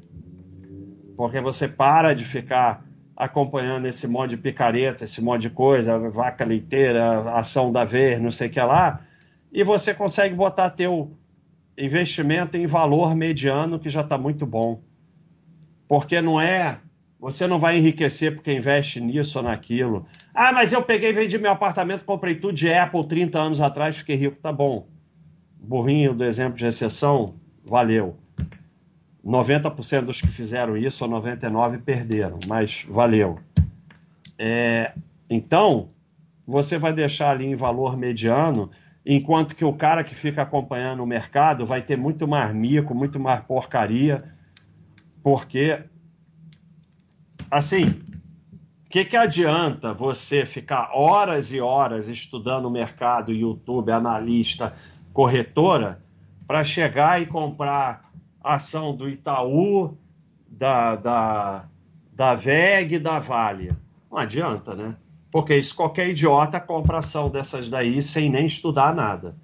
Porque 1.17 1.41
você 1.41 1.67
para 1.67 2.13
de 2.13 2.23
ficar 2.23 2.85
acompanhando 3.17 3.87
esse 3.87 4.07
monte 4.07 4.31
de 4.31 4.37
picareta, 4.37 5.03
esse 5.03 5.19
monte 5.19 5.41
de 5.41 5.49
coisa, 5.49 5.97
vaca 5.97 6.45
leiteira, 6.45 7.21
ação 7.31 7.71
da 7.71 7.83
ver, 7.83 8.21
não 8.21 8.29
sei 8.29 8.49
o 8.49 8.51
que 8.51 8.61
lá, 8.61 9.01
e 9.51 9.63
você 9.63 9.95
consegue 9.95 10.35
botar 10.35 10.69
teu 10.69 11.17
investimento 11.79 12.57
em 12.57 12.67
valor 12.67 13.15
mediano, 13.15 13.79
que 13.79 13.89
já 13.89 14.01
está 14.01 14.17
muito 14.17 14.45
bom. 14.45 14.81
Porque 15.87 16.21
não 16.21 16.39
é. 16.39 16.79
Você 17.19 17.47
não 17.47 17.59
vai 17.59 17.77
enriquecer 17.77 18.35
porque 18.35 18.53
investe 18.53 19.01
nisso 19.01 19.39
ou 19.39 19.43
naquilo. 19.43 20.05
Ah, 20.33 20.53
mas 20.53 20.71
eu 20.71 20.81
peguei, 20.81 21.11
vendi 21.11 21.37
meu 21.37 21.51
apartamento, 21.51 22.05
comprei 22.05 22.35
tudo 22.35 22.53
de 22.53 22.71
Apple 22.71 23.05
30 23.05 23.39
anos 23.39 23.61
atrás, 23.61 23.97
fiquei 23.97 24.15
rico. 24.15 24.37
Tá 24.41 24.51
bom. 24.51 24.87
Burrinho 25.61 26.13
do 26.13 26.23
exemplo 26.23 26.57
de 26.57 26.65
exceção, 26.65 27.35
valeu. 27.67 28.15
90% 29.25 30.01
dos 30.01 30.21
que 30.21 30.27
fizeram 30.27 30.77
isso, 30.77 31.03
ou 31.03 31.11
99% 31.21 31.81
perderam, 31.81 32.39
mas 32.47 32.85
valeu. 32.89 33.37
É, 34.37 34.93
então, 35.29 35.87
você 36.47 36.77
vai 36.77 36.93
deixar 36.93 37.31
ali 37.31 37.45
em 37.45 37.55
valor 37.55 37.97
mediano 37.97 38.71
enquanto 39.15 39.55
que 39.55 39.65
o 39.65 39.73
cara 39.73 40.03
que 40.03 40.13
fica 40.13 40.43
acompanhando 40.43 41.01
o 41.01 41.07
mercado 41.07 41.65
vai 41.65 41.81
ter 41.81 41.97
muito 41.97 42.27
mais 42.27 42.53
mico, 42.53 42.93
muito 42.93 43.19
mais 43.19 43.41
porcaria, 43.41 44.19
porque, 45.23 45.83
assim, 47.49 47.85
o 48.85 48.89
que, 48.89 49.03
que 49.03 49.17
adianta 49.17 49.95
você 49.95 50.45
ficar 50.45 50.91
horas 50.93 51.51
e 51.51 51.59
horas 51.59 52.07
estudando 52.07 52.65
o 52.65 52.71
mercado, 52.71 53.33
YouTube, 53.33 53.91
analista, 53.91 54.75
corretora, 55.11 56.03
para 56.45 56.63
chegar 56.63 57.19
e 57.19 57.25
comprar 57.25 58.11
ação 58.43 58.95
do 58.95 59.09
Itaú, 59.09 59.97
da, 60.47 60.95
da, 60.95 61.65
da 62.13 62.35
VEG, 62.35 62.99
da 62.99 63.17
Vale? 63.17 63.75
Não 64.11 64.19
adianta, 64.19 64.75
né? 64.75 64.95
Porque 65.31 65.55
isso 65.55 65.75
qualquer 65.75 66.09
idiota 66.09 66.59
compra 66.59 66.99
ação 66.99 67.29
dessas 67.29 67.69
daí 67.69 68.01
sem 68.01 68.29
nem 68.29 68.45
estudar 68.45 68.93
nada. 68.95 69.35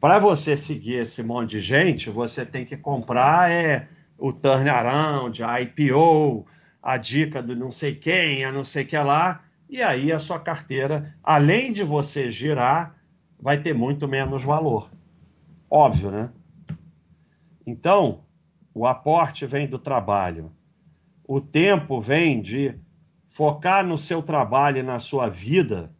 Para 0.00 0.18
você 0.18 0.56
seguir 0.56 0.94
esse 0.94 1.22
monte 1.22 1.50
de 1.50 1.60
gente, 1.60 2.10
você 2.10 2.46
tem 2.46 2.64
que 2.64 2.76
comprar 2.76 3.50
é, 3.50 3.88
o 4.16 4.32
turnaround, 4.32 5.42
a 5.42 5.60
IPO, 5.60 6.46
a 6.82 6.96
dica 6.96 7.42
do 7.42 7.54
não 7.54 7.72
sei 7.72 7.94
quem, 7.94 8.44
a 8.44 8.52
não 8.52 8.64
sei 8.64 8.84
que 8.84 8.96
lá, 8.96 9.44
e 9.68 9.82
aí 9.82 10.12
a 10.12 10.18
sua 10.18 10.38
carteira, 10.40 11.14
além 11.22 11.72
de 11.72 11.82
você 11.82 12.30
girar, 12.30 12.96
vai 13.40 13.60
ter 13.60 13.74
muito 13.74 14.08
menos 14.08 14.42
valor. 14.42 14.90
Óbvio, 15.70 16.10
né? 16.10 16.30
Então, 17.66 18.24
o 18.72 18.86
aporte 18.86 19.44
vem 19.44 19.66
do 19.66 19.78
trabalho. 19.78 20.50
O 21.26 21.40
tempo 21.40 22.00
vem 22.00 22.40
de 22.40 22.74
focar 23.28 23.86
no 23.86 23.98
seu 23.98 24.22
trabalho 24.22 24.78
e 24.78 24.82
na 24.82 24.98
sua 24.98 25.28
vida 25.28 25.90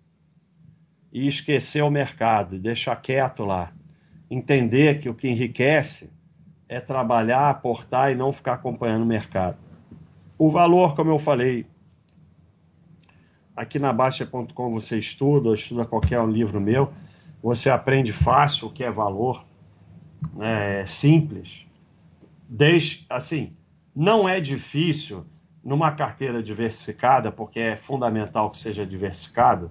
e 1.12 1.26
esquecer 1.26 1.82
o 1.82 1.90
mercado 1.90 2.56
e 2.56 2.58
deixar 2.58 2.96
quieto 2.96 3.44
lá. 3.44 3.72
Entender 4.30 5.00
que 5.00 5.08
o 5.08 5.14
que 5.14 5.28
enriquece 5.28 6.10
é 6.68 6.80
trabalhar, 6.80 7.48
aportar 7.48 8.12
e 8.12 8.14
não 8.14 8.32
ficar 8.32 8.54
acompanhando 8.54 9.02
o 9.02 9.06
mercado. 9.06 9.56
O 10.36 10.50
valor, 10.50 10.94
como 10.94 11.10
eu 11.10 11.18
falei, 11.18 11.66
aqui 13.56 13.78
na 13.78 13.92
Baixa.com 13.92 14.70
você 14.70 14.98
estuda, 14.98 15.48
ou 15.48 15.54
estuda 15.54 15.84
qualquer 15.84 16.24
livro 16.28 16.60
meu, 16.60 16.92
você 17.42 17.70
aprende 17.70 18.12
fácil 18.12 18.68
o 18.68 18.70
que 18.70 18.84
é 18.84 18.90
valor, 18.90 19.44
né, 20.34 20.82
é 20.82 20.86
simples. 20.86 21.66
Desde, 22.48 23.06
assim, 23.08 23.56
não 23.94 24.28
é 24.28 24.40
difícil 24.40 25.26
numa 25.62 25.92
carteira 25.92 26.42
diversificada, 26.42 27.30
porque 27.30 27.60
é 27.60 27.76
fundamental 27.76 28.50
que 28.50 28.58
seja 28.58 28.86
diversificado, 28.86 29.70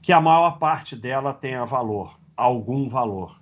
que 0.00 0.12
a 0.12 0.20
maior 0.20 0.58
parte 0.58 0.96
dela 0.96 1.32
tenha 1.32 1.64
valor, 1.64 2.18
algum 2.36 2.88
valor. 2.88 3.40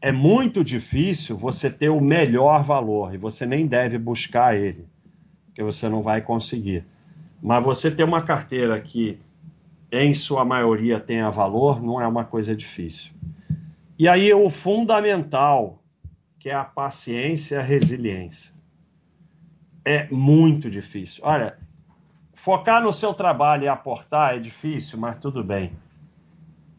É 0.00 0.12
muito 0.12 0.62
difícil 0.62 1.36
você 1.36 1.70
ter 1.70 1.88
o 1.88 2.00
melhor 2.00 2.62
valor 2.62 3.14
e 3.14 3.18
você 3.18 3.44
nem 3.44 3.66
deve 3.66 3.98
buscar 3.98 4.56
ele, 4.56 4.86
porque 5.46 5.62
você 5.62 5.88
não 5.88 6.02
vai 6.02 6.20
conseguir. 6.22 6.84
Mas 7.42 7.64
você 7.64 7.90
ter 7.90 8.04
uma 8.04 8.22
carteira 8.22 8.80
que 8.80 9.20
em 9.90 10.14
sua 10.14 10.44
maioria 10.44 11.00
tenha 11.00 11.30
valor 11.30 11.82
não 11.82 12.00
é 12.00 12.06
uma 12.06 12.24
coisa 12.24 12.54
difícil. 12.54 13.12
E 13.98 14.08
aí 14.08 14.32
o 14.32 14.50
fundamental, 14.50 15.82
que 16.38 16.50
é 16.50 16.54
a 16.54 16.64
paciência 16.64 17.56
e 17.56 17.58
a 17.58 17.62
resiliência 17.62 18.55
é 19.86 20.08
muito 20.10 20.68
difícil. 20.68 21.22
Olha, 21.24 21.56
focar 22.34 22.82
no 22.82 22.92
seu 22.92 23.14
trabalho 23.14 23.62
e 23.62 23.68
aportar 23.68 24.34
é 24.34 24.38
difícil, 24.40 24.98
mas 24.98 25.16
tudo 25.16 25.44
bem. 25.44 25.76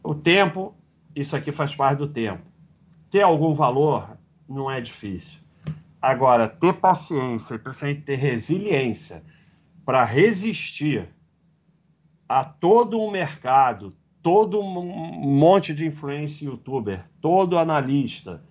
O 0.04 0.14
tempo, 0.14 0.76
isso 1.16 1.34
aqui 1.34 1.50
faz 1.50 1.74
parte 1.74 2.00
do 2.00 2.08
tempo. 2.08 2.42
Ter 3.10 3.22
algum 3.22 3.54
valor 3.54 4.18
não 4.46 4.70
é 4.70 4.78
difícil. 4.78 5.40
Agora, 6.02 6.46
ter 6.46 6.74
paciência 6.74 7.54
e 7.54 7.58
principalmente 7.58 8.02
ter 8.02 8.16
resiliência 8.16 9.24
para 9.86 10.04
resistir 10.04 11.08
a 12.28 12.44
todo 12.44 13.00
um 13.00 13.10
mercado, 13.10 13.96
todo 14.22 14.60
um 14.60 14.82
monte 15.26 15.72
de 15.72 15.86
influência 15.86 16.44
youtuber, 16.44 17.08
todo 17.22 17.58
analista, 17.58 18.44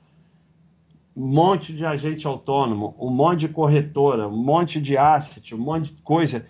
um 1.17 1.25
monte 1.25 1.73
de 1.73 1.83
agente 1.83 2.27
autônomo, 2.27 2.95
um 2.99 3.09
monte 3.09 3.39
de 3.39 3.49
corretora, 3.49 4.27
um 4.27 4.37
monte 4.37 4.79
de 4.79 4.95
asset, 4.95 5.55
um 5.55 5.57
monte 5.57 5.91
de 5.91 6.01
coisa, 6.03 6.45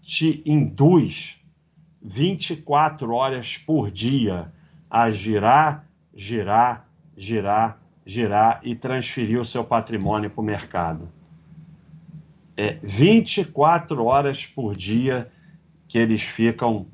te 0.00 0.40
induz 0.46 1.42
24 2.00 3.12
horas 3.12 3.58
por 3.58 3.90
dia 3.90 4.52
a 4.88 5.10
girar, 5.10 5.88
girar, 6.14 6.88
girar, 7.16 7.82
girar 8.06 8.60
e 8.62 8.76
transferir 8.76 9.40
o 9.40 9.44
seu 9.44 9.64
patrimônio 9.64 10.30
para 10.30 10.40
o 10.40 10.44
mercado. 10.44 11.08
É 12.56 12.78
24 12.80 14.04
horas 14.04 14.46
por 14.46 14.76
dia 14.76 15.28
que 15.88 15.98
eles 15.98 16.22
ficam 16.22 16.86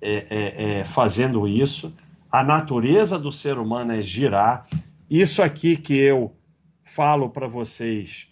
é, 0.00 0.26
é, 0.30 0.80
é, 0.80 0.84
fazendo 0.86 1.46
isso. 1.46 1.94
A 2.32 2.42
natureza 2.42 3.18
do 3.18 3.30
ser 3.30 3.58
humano 3.58 3.92
é 3.92 4.00
girar 4.00 4.66
isso 5.10 5.42
aqui 5.42 5.76
que 5.76 5.98
eu 5.98 6.36
falo 6.84 7.28
para 7.28 7.48
vocês 7.48 8.28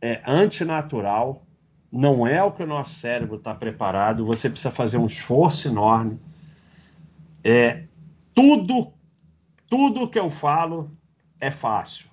é 0.00 0.22
antinatural, 0.24 1.44
não 1.90 2.24
é 2.26 2.40
o 2.42 2.52
que 2.52 2.62
o 2.62 2.66
nosso 2.66 2.94
cérebro 2.94 3.36
está 3.36 3.52
preparado, 3.52 4.24
você 4.24 4.48
precisa 4.48 4.70
fazer 4.70 4.96
um 4.96 5.06
esforço 5.06 5.66
enorme. 5.66 6.20
É, 7.42 7.84
tudo, 8.32 8.92
tudo 9.68 10.08
que 10.08 10.18
eu 10.18 10.30
falo 10.30 10.90
é 11.40 11.50
fácil. 11.50 12.06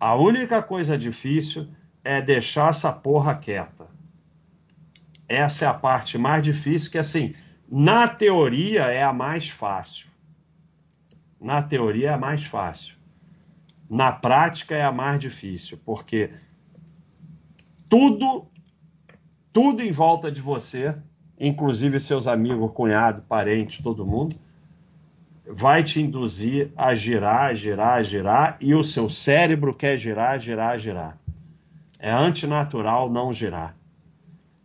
A 0.00 0.14
única 0.16 0.62
coisa 0.62 0.98
difícil 0.98 1.68
é 2.02 2.20
deixar 2.20 2.70
essa 2.70 2.92
porra 2.92 3.34
quieta. 3.36 3.86
Essa 5.28 5.66
é 5.66 5.68
a 5.68 5.74
parte 5.74 6.18
mais 6.18 6.42
difícil, 6.42 6.90
que 6.90 6.98
assim, 6.98 7.34
na 7.68 8.08
teoria 8.08 8.82
é 8.82 9.02
a 9.02 9.12
mais 9.12 9.48
fácil. 9.48 10.13
Na 11.44 11.62
teoria 11.62 12.12
é 12.12 12.16
mais 12.16 12.44
fácil. 12.44 12.94
Na 13.90 14.10
prática 14.10 14.74
é 14.74 14.82
a 14.82 14.90
mais 14.90 15.20
difícil, 15.20 15.78
porque 15.84 16.30
tudo, 17.86 18.46
tudo 19.52 19.82
em 19.82 19.92
volta 19.92 20.32
de 20.32 20.40
você, 20.40 20.96
inclusive 21.38 22.00
seus 22.00 22.26
amigos, 22.26 22.72
cunhado, 22.72 23.20
parentes, 23.28 23.84
todo 23.84 24.06
mundo, 24.06 24.34
vai 25.46 25.84
te 25.84 26.00
induzir 26.00 26.72
a 26.74 26.94
girar, 26.94 27.54
girar, 27.54 28.02
girar, 28.02 28.56
e 28.58 28.74
o 28.74 28.82
seu 28.82 29.10
cérebro 29.10 29.76
quer 29.76 29.98
girar, 29.98 30.40
girar, 30.40 30.78
girar. 30.78 31.18
É 32.00 32.10
antinatural 32.10 33.10
não 33.10 33.30
girar. 33.30 33.76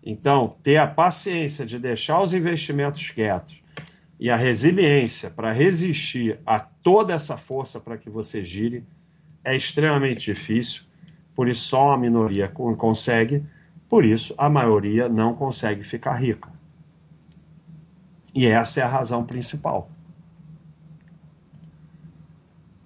Então, 0.01 0.55
ter 0.63 0.77
a 0.77 0.87
paciência 0.87 1.65
de 1.65 1.77
deixar 1.77 2.19
os 2.19 2.33
investimentos 2.33 3.09
quietos 3.09 3.58
e 4.19 4.29
a 4.29 4.35
resiliência 4.35 5.29
para 5.29 5.53
resistir 5.53 6.39
a 6.45 6.59
toda 6.59 7.13
essa 7.13 7.37
força 7.37 7.79
para 7.79 7.97
que 7.97 8.09
você 8.09 8.43
gire 8.43 8.85
é 9.43 9.55
extremamente 9.55 10.33
difícil. 10.33 10.83
Por 11.33 11.47
isso, 11.47 11.61
só 11.61 11.87
uma 11.87 11.97
minoria 11.97 12.49
consegue, 12.49 13.45
por 13.87 14.03
isso, 14.03 14.35
a 14.37 14.49
maioria 14.49 15.07
não 15.07 15.33
consegue 15.33 15.83
ficar 15.83 16.13
rica. 16.13 16.51
E 18.35 18.45
essa 18.45 18.81
é 18.81 18.83
a 18.83 18.87
razão 18.87 19.25
principal. 19.25 19.89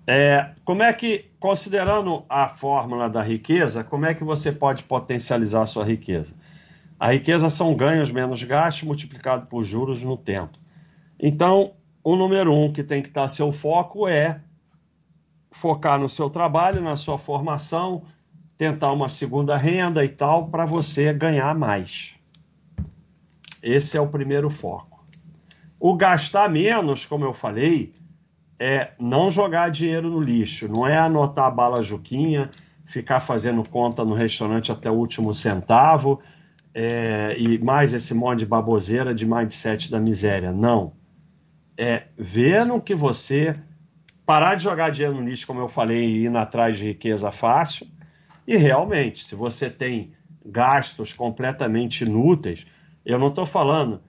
É, 0.06 0.52
como 0.64 0.84
é 0.84 0.94
que, 0.94 1.32
considerando 1.40 2.24
a 2.30 2.48
fórmula 2.48 3.10
da 3.10 3.24
riqueza, 3.24 3.84
como 3.84 4.06
é 4.06 4.14
que 4.14 4.24
você 4.24 4.52
pode 4.52 4.84
potencializar 4.84 5.64
a 5.64 5.66
sua 5.66 5.84
riqueza? 5.84 6.36
A 7.00 7.12
riqueza 7.12 7.50
são 7.50 7.74
ganhos 7.74 8.12
menos 8.12 8.44
gastos 8.44 8.84
multiplicado 8.84 9.50
por 9.50 9.64
juros 9.64 10.04
no 10.04 10.16
tempo. 10.16 10.58
Então, 11.26 11.72
o 12.04 12.18
número 12.18 12.54
um 12.54 12.74
que 12.74 12.84
tem 12.84 13.02
que 13.02 13.08
estar 13.08 13.30
seu 13.30 13.50
foco 13.54 14.10
é 14.10 14.42
focar 15.54 15.98
no 15.98 16.10
seu 16.10 16.30
trabalho, 16.30 16.82
na 16.82 16.98
sua 16.98 17.18
formação, 17.18 18.04
tentar 18.58 18.92
uma 18.92 19.08
segunda 19.08 19.56
renda 19.56 20.04
e 20.04 20.10
tal, 20.10 20.50
para 20.50 20.66
você 20.66 21.14
ganhar 21.14 21.56
mais. 21.56 22.14
Esse 23.64 23.96
é 23.96 24.02
o 24.02 24.08
primeiro 24.10 24.50
foco. 24.50 25.02
O 25.80 25.96
gastar 25.96 26.50
menos, 26.50 27.06
como 27.06 27.24
eu 27.24 27.34
falei, 27.34 27.92
é 28.60 28.92
não 29.00 29.32
jogar 29.32 29.72
dinheiro 29.72 30.10
no 30.10 30.20
lixo, 30.20 30.68
não 30.68 30.86
é 30.86 30.98
anotar 30.98 31.46
a 31.46 31.52
bala 31.52 31.82
Juquinha, 31.82 32.52
ficar 32.86 33.22
fazendo 33.22 33.64
conta 33.70 34.04
no 34.04 34.14
restaurante 34.14 34.74
até 34.74 34.92
o 34.92 34.96
último 34.96 35.34
centavo 35.34 36.20
é, 36.74 37.34
e 37.40 37.58
mais 37.60 37.94
esse 37.94 38.14
monte 38.14 38.40
de 38.40 38.46
baboseira 38.46 39.16
de 39.16 39.26
mindset 39.26 39.90
da 39.90 40.02
miséria. 40.02 40.52
Não. 40.52 41.02
É 41.78 42.04
ver 42.18 42.66
no 42.66 42.82
que 42.82 42.94
você 42.94 43.54
parar 44.26 44.56
de 44.56 44.64
jogar 44.64 44.92
dinheiro 44.92 45.16
no 45.16 45.28
lixo, 45.28 45.48
como 45.48 45.60
eu 45.60 45.68
falei, 45.68 46.06
e 46.06 46.26
ir 46.26 46.38
atrás 46.38 46.78
de 46.78 46.86
riqueza 46.86 47.32
fácil. 47.32 47.88
E 48.48 48.56
realmente, 48.56 49.26
se 49.26 49.36
você 49.36 49.70
tem 49.70 50.14
gastos 50.46 51.14
completamente 51.14 52.04
inúteis, 52.04 52.66
eu 53.06 53.18
não 53.18 53.30
estou 53.30 53.46
falando 53.46 54.02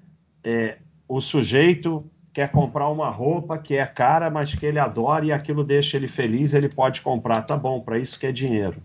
é, 0.43 0.79
o 1.09 1.21
sujeito 1.21 2.05
quer 2.33 2.51
comprar 2.51 2.89
uma 2.89 3.09
roupa 3.09 3.57
que 3.57 3.77
é 3.77 3.87
cara, 3.87 4.29
mas 4.29 4.55
que 4.55 4.67
ele 4.67 4.79
adora 4.79 5.25
e 5.25 5.33
aquilo 5.33 5.63
deixa 5.63 5.97
ele 5.97 6.09
feliz, 6.09 6.53
ele 6.53 6.69
pode 6.69 7.01
comprar. 7.01 7.43
Tá 7.43 7.57
bom, 7.57 7.81
para 7.81 7.99
isso 7.99 8.19
que 8.19 8.27
é 8.27 8.33
dinheiro. 8.33 8.83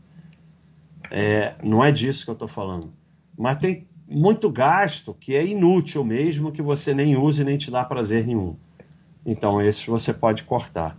É, 1.11 1.55
não 1.63 1.83
é 1.83 1.91
disso 1.91 2.23
que 2.23 2.29
eu 2.29 2.33
estou 2.33 2.47
falando. 2.47 2.93
Mas 3.37 3.57
tem 3.57 3.87
muito 4.07 4.49
gasto 4.49 5.13
que 5.13 5.35
é 5.35 5.43
inútil 5.45 6.03
mesmo, 6.03 6.51
que 6.51 6.61
você 6.61 6.93
nem 6.93 7.17
usa 7.17 7.41
e 7.41 7.45
nem 7.45 7.57
te 7.57 7.71
dá 7.71 7.83
prazer 7.83 8.25
nenhum. 8.25 8.55
Então, 9.29 9.61
esses 9.61 9.85
você 9.85 10.11
pode 10.11 10.41
cortar. 10.41 10.97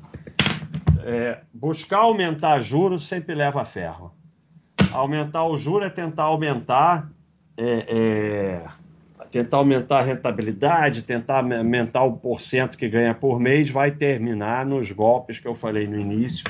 É, 1.03 1.41
buscar 1.53 1.99
aumentar 1.99 2.61
juros 2.61 3.09
sempre 3.09 3.35
leva 3.35 3.63
a 3.63 3.65
ferro. 3.65 4.15
Aumentar 4.93 5.45
o 5.45 5.57
juro 5.57 5.85
é 5.85 5.91
tentar 5.91 6.25
aumentar 6.25 7.11
é, 7.57 7.87
é 7.89 8.67
tentar 9.33 9.59
aumentar 9.59 9.99
a 9.99 10.03
rentabilidade, 10.03 11.03
tentar 11.03 11.39
aumentar 11.39 12.05
o 12.05 12.17
porcento 12.17 12.77
que 12.79 12.89
ganha 12.89 13.15
por 13.15 13.39
mês, 13.39 13.69
vai 13.69 13.91
terminar 13.91 14.65
nos 14.65 14.91
golpes 14.91 15.39
que 15.39 15.47
eu 15.47 15.55
falei 15.55 15.87
no 15.87 15.99
início, 15.99 16.45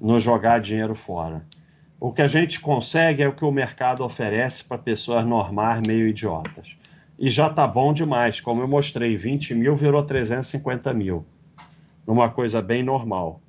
no 0.00 0.18
jogar 0.18 0.60
dinheiro 0.60 0.94
fora. 0.94 1.42
O 2.00 2.12
que 2.12 2.22
a 2.22 2.28
gente 2.28 2.60
consegue 2.60 3.22
é 3.22 3.28
o 3.28 3.32
que 3.32 3.44
o 3.44 3.50
mercado 3.50 4.04
oferece 4.04 4.64
para 4.64 4.78
pessoas 4.78 5.24
normais, 5.24 5.82
meio 5.86 6.06
idiotas. 6.06 6.68
E 7.18 7.28
já 7.28 7.50
tá 7.50 7.66
bom 7.66 7.92
demais, 7.92 8.40
como 8.40 8.62
eu 8.62 8.68
mostrei, 8.68 9.16
20 9.16 9.54
mil 9.54 9.74
virou 9.74 10.02
350 10.04 10.94
mil. 10.94 11.26
Numa 12.06 12.30
coisa 12.30 12.62
bem 12.62 12.82
normal. 12.82 13.40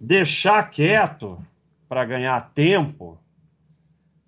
Deixar 0.00 0.62
quieto 0.70 1.38
para 1.86 2.04
ganhar 2.04 2.40
tempo 2.54 3.18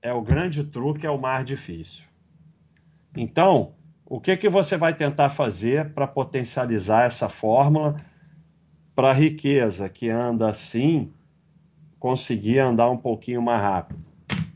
é 0.03 0.13
o 0.13 0.21
grande 0.21 0.65
truque, 0.65 1.07
é 1.07 1.11
o 1.11 1.19
mais 1.19 1.47
difícil. 1.47 2.05
Então, 3.17 3.73
o 4.05 4.21
que, 4.21 4.37
que 4.37 4.49
você 4.49 4.77
vai 4.77 4.93
tentar 4.93 5.31
fazer 5.31 5.95
para 5.95 6.07
potencializar 6.07 7.05
essa 7.05 7.31
fórmula 7.31 7.99
para 8.95 9.11
a 9.11 9.15
riqueza 9.15 9.89
que 9.89 10.11
anda 10.11 10.51
assim 10.51 11.11
conseguir 11.99 12.59
andar 12.59 12.91
um 12.91 12.97
pouquinho 12.99 13.41
mais 13.41 13.63
rápido? 13.63 14.12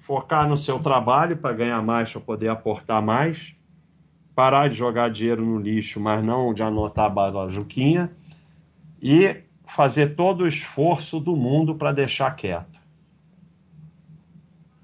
Focar 0.06 0.48
no 0.48 0.56
seu 0.56 0.78
trabalho 0.78 1.36
para 1.36 1.52
ganhar 1.52 1.82
mais, 1.82 2.12
para 2.12 2.20
poder 2.20 2.48
aportar 2.48 3.02
mais, 3.02 3.56
parar 4.36 4.68
de 4.68 4.76
jogar 4.76 5.10
dinheiro 5.10 5.44
no 5.44 5.58
lixo, 5.58 5.98
mas 5.98 6.24
não 6.24 6.54
de 6.54 6.62
anotar 6.62 7.06
a 7.06 7.10
balajuquinha 7.10 8.12
e 9.02 9.42
fazer 9.64 10.14
todo 10.14 10.44
o 10.44 10.46
esforço 10.46 11.18
do 11.18 11.34
mundo 11.34 11.74
para 11.74 11.90
deixar 11.90 12.36
quieto. 12.36 12.78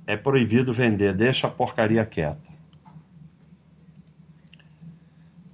É 0.09 0.17
proibido 0.17 0.73
vender, 0.73 1.15
deixa 1.15 1.47
a 1.47 1.51
porcaria 1.51 2.05
quieta. 2.05 2.51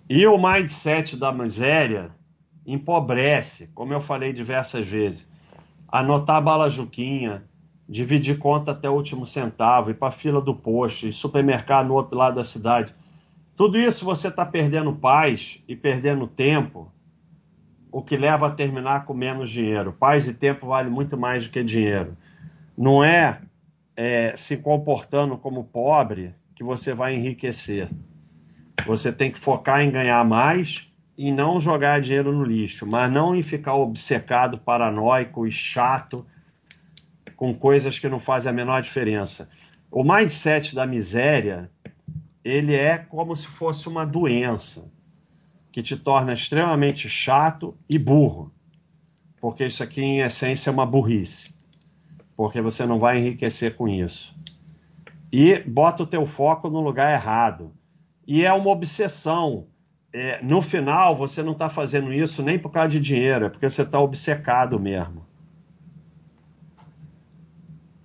E 0.09 0.27
o 0.27 0.39
mindset 0.39 1.15
da 1.15 1.31
miséria 1.31 2.11
empobrece, 2.67 3.67
como 3.75 3.93
eu 3.93 4.01
falei 4.01 4.33
diversas 4.33 4.87
vezes. 4.87 5.31
Anotar 5.87 6.43
bala 6.43 6.71
juquinha, 6.71 7.47
dividir 7.89 8.39
conta 8.39 8.73
até 8.73 8.91
o 8.91 8.93
último 8.95 9.27
centavo, 9.27 9.91
ir 9.91 9.95
para 9.95 10.09
a 10.09 10.13
fila 10.13 10.43
do 10.43 10.55
posto, 10.55 11.07
ir 11.07 11.13
supermercado 11.13 11.89
no 11.89 11.95
outro 11.95 12.19
lado 12.19 12.35
da 12.35 12.45
cidade. 12.45 12.95
Tudo 13.57 13.79
isso 13.79 14.05
você 14.05 14.29
está 14.29 14.45
perdendo 14.45 14.93
paz 14.93 15.63
e 15.67 15.75
perdendo 15.75 16.27
tempo, 16.27 16.93
o 17.91 18.03
que 18.03 18.17
leva 18.17 18.49
a 18.49 18.51
terminar 18.51 19.07
com 19.07 19.15
menos 19.15 19.51
dinheiro. 19.51 19.93
Paz 19.93 20.29
e 20.29 20.35
tempo 20.35 20.67
vale 20.67 20.91
muito 20.91 21.17
mais 21.17 21.47
do 21.47 21.51
que 21.51 21.65
dinheiro. 21.65 22.15
Não 22.77 23.03
é, 23.03 23.41
é 23.97 24.35
se 24.37 24.59
comportando 24.59 25.39
como 25.39 25.65
pobre 25.65 26.35
que 26.55 26.63
você 26.63 26.93
vai 26.93 27.15
enriquecer. 27.15 27.89
Você 28.87 29.11
tem 29.11 29.33
que 29.33 29.39
focar 29.39 29.81
em 29.81 29.91
ganhar 29.91 30.25
mais 30.25 30.93
e 31.17 31.33
não 31.33 31.59
jogar 31.59 32.01
dinheiro 32.01 32.33
no 32.33 32.45
lixo, 32.45 32.87
mas 32.87 33.11
não 33.11 33.35
em 33.35 33.43
ficar 33.43 33.75
obcecado, 33.75 34.61
paranoico 34.61 35.47
e 35.47 35.51
chato 35.51 36.25
com 37.39 37.55
coisas 37.55 38.01
que 38.01 38.09
não 38.09 38.19
fazem 38.19 38.51
a 38.51 38.53
menor 38.53 38.83
diferença. 38.83 39.49
O 39.93 40.03
mindset 40.03 40.75
da 40.75 40.85
miséria, 40.85 41.71
ele 42.45 42.75
é 42.75 42.99
como 42.99 43.35
se 43.37 43.47
fosse 43.47 43.89
uma 43.89 44.05
doença 44.05 44.91
que 45.71 45.81
te 45.81 45.97
torna 45.97 46.33
extremamente 46.33 47.09
chato 47.09 47.79
e 47.89 47.97
burro. 47.97 48.53
Porque 49.41 49.65
isso 49.65 49.85
aqui, 49.85 50.03
em 50.03 50.21
essência, 50.21 50.69
é 50.69 50.73
uma 50.73 50.85
burrice. 50.85 51.55
Porque 52.37 52.61
você 52.61 52.85
não 52.85 52.99
vai 52.99 53.19
enriquecer 53.19 53.77
com 53.77 53.87
isso. 53.87 54.37
E 55.31 55.61
bota 55.61 56.03
o 56.03 56.07
teu 56.07 56.27
foco 56.27 56.69
no 56.69 56.81
lugar 56.81 57.15
errado 57.15 57.73
e 58.27 58.45
é 58.45 58.53
uma 58.53 58.71
obsessão. 58.71 59.69
É, 60.13 60.43
no 60.43 60.61
final, 60.61 61.15
você 61.15 61.41
não 61.41 61.53
está 61.53 61.69
fazendo 61.69 62.13
isso 62.13 62.43
nem 62.43 62.59
por 62.59 62.73
causa 62.73 62.89
de 62.89 62.99
dinheiro, 62.99 63.45
é 63.45 63.49
porque 63.49 63.71
você 63.71 63.83
está 63.83 64.01
obcecado 64.01 64.81
mesmo. 64.81 65.28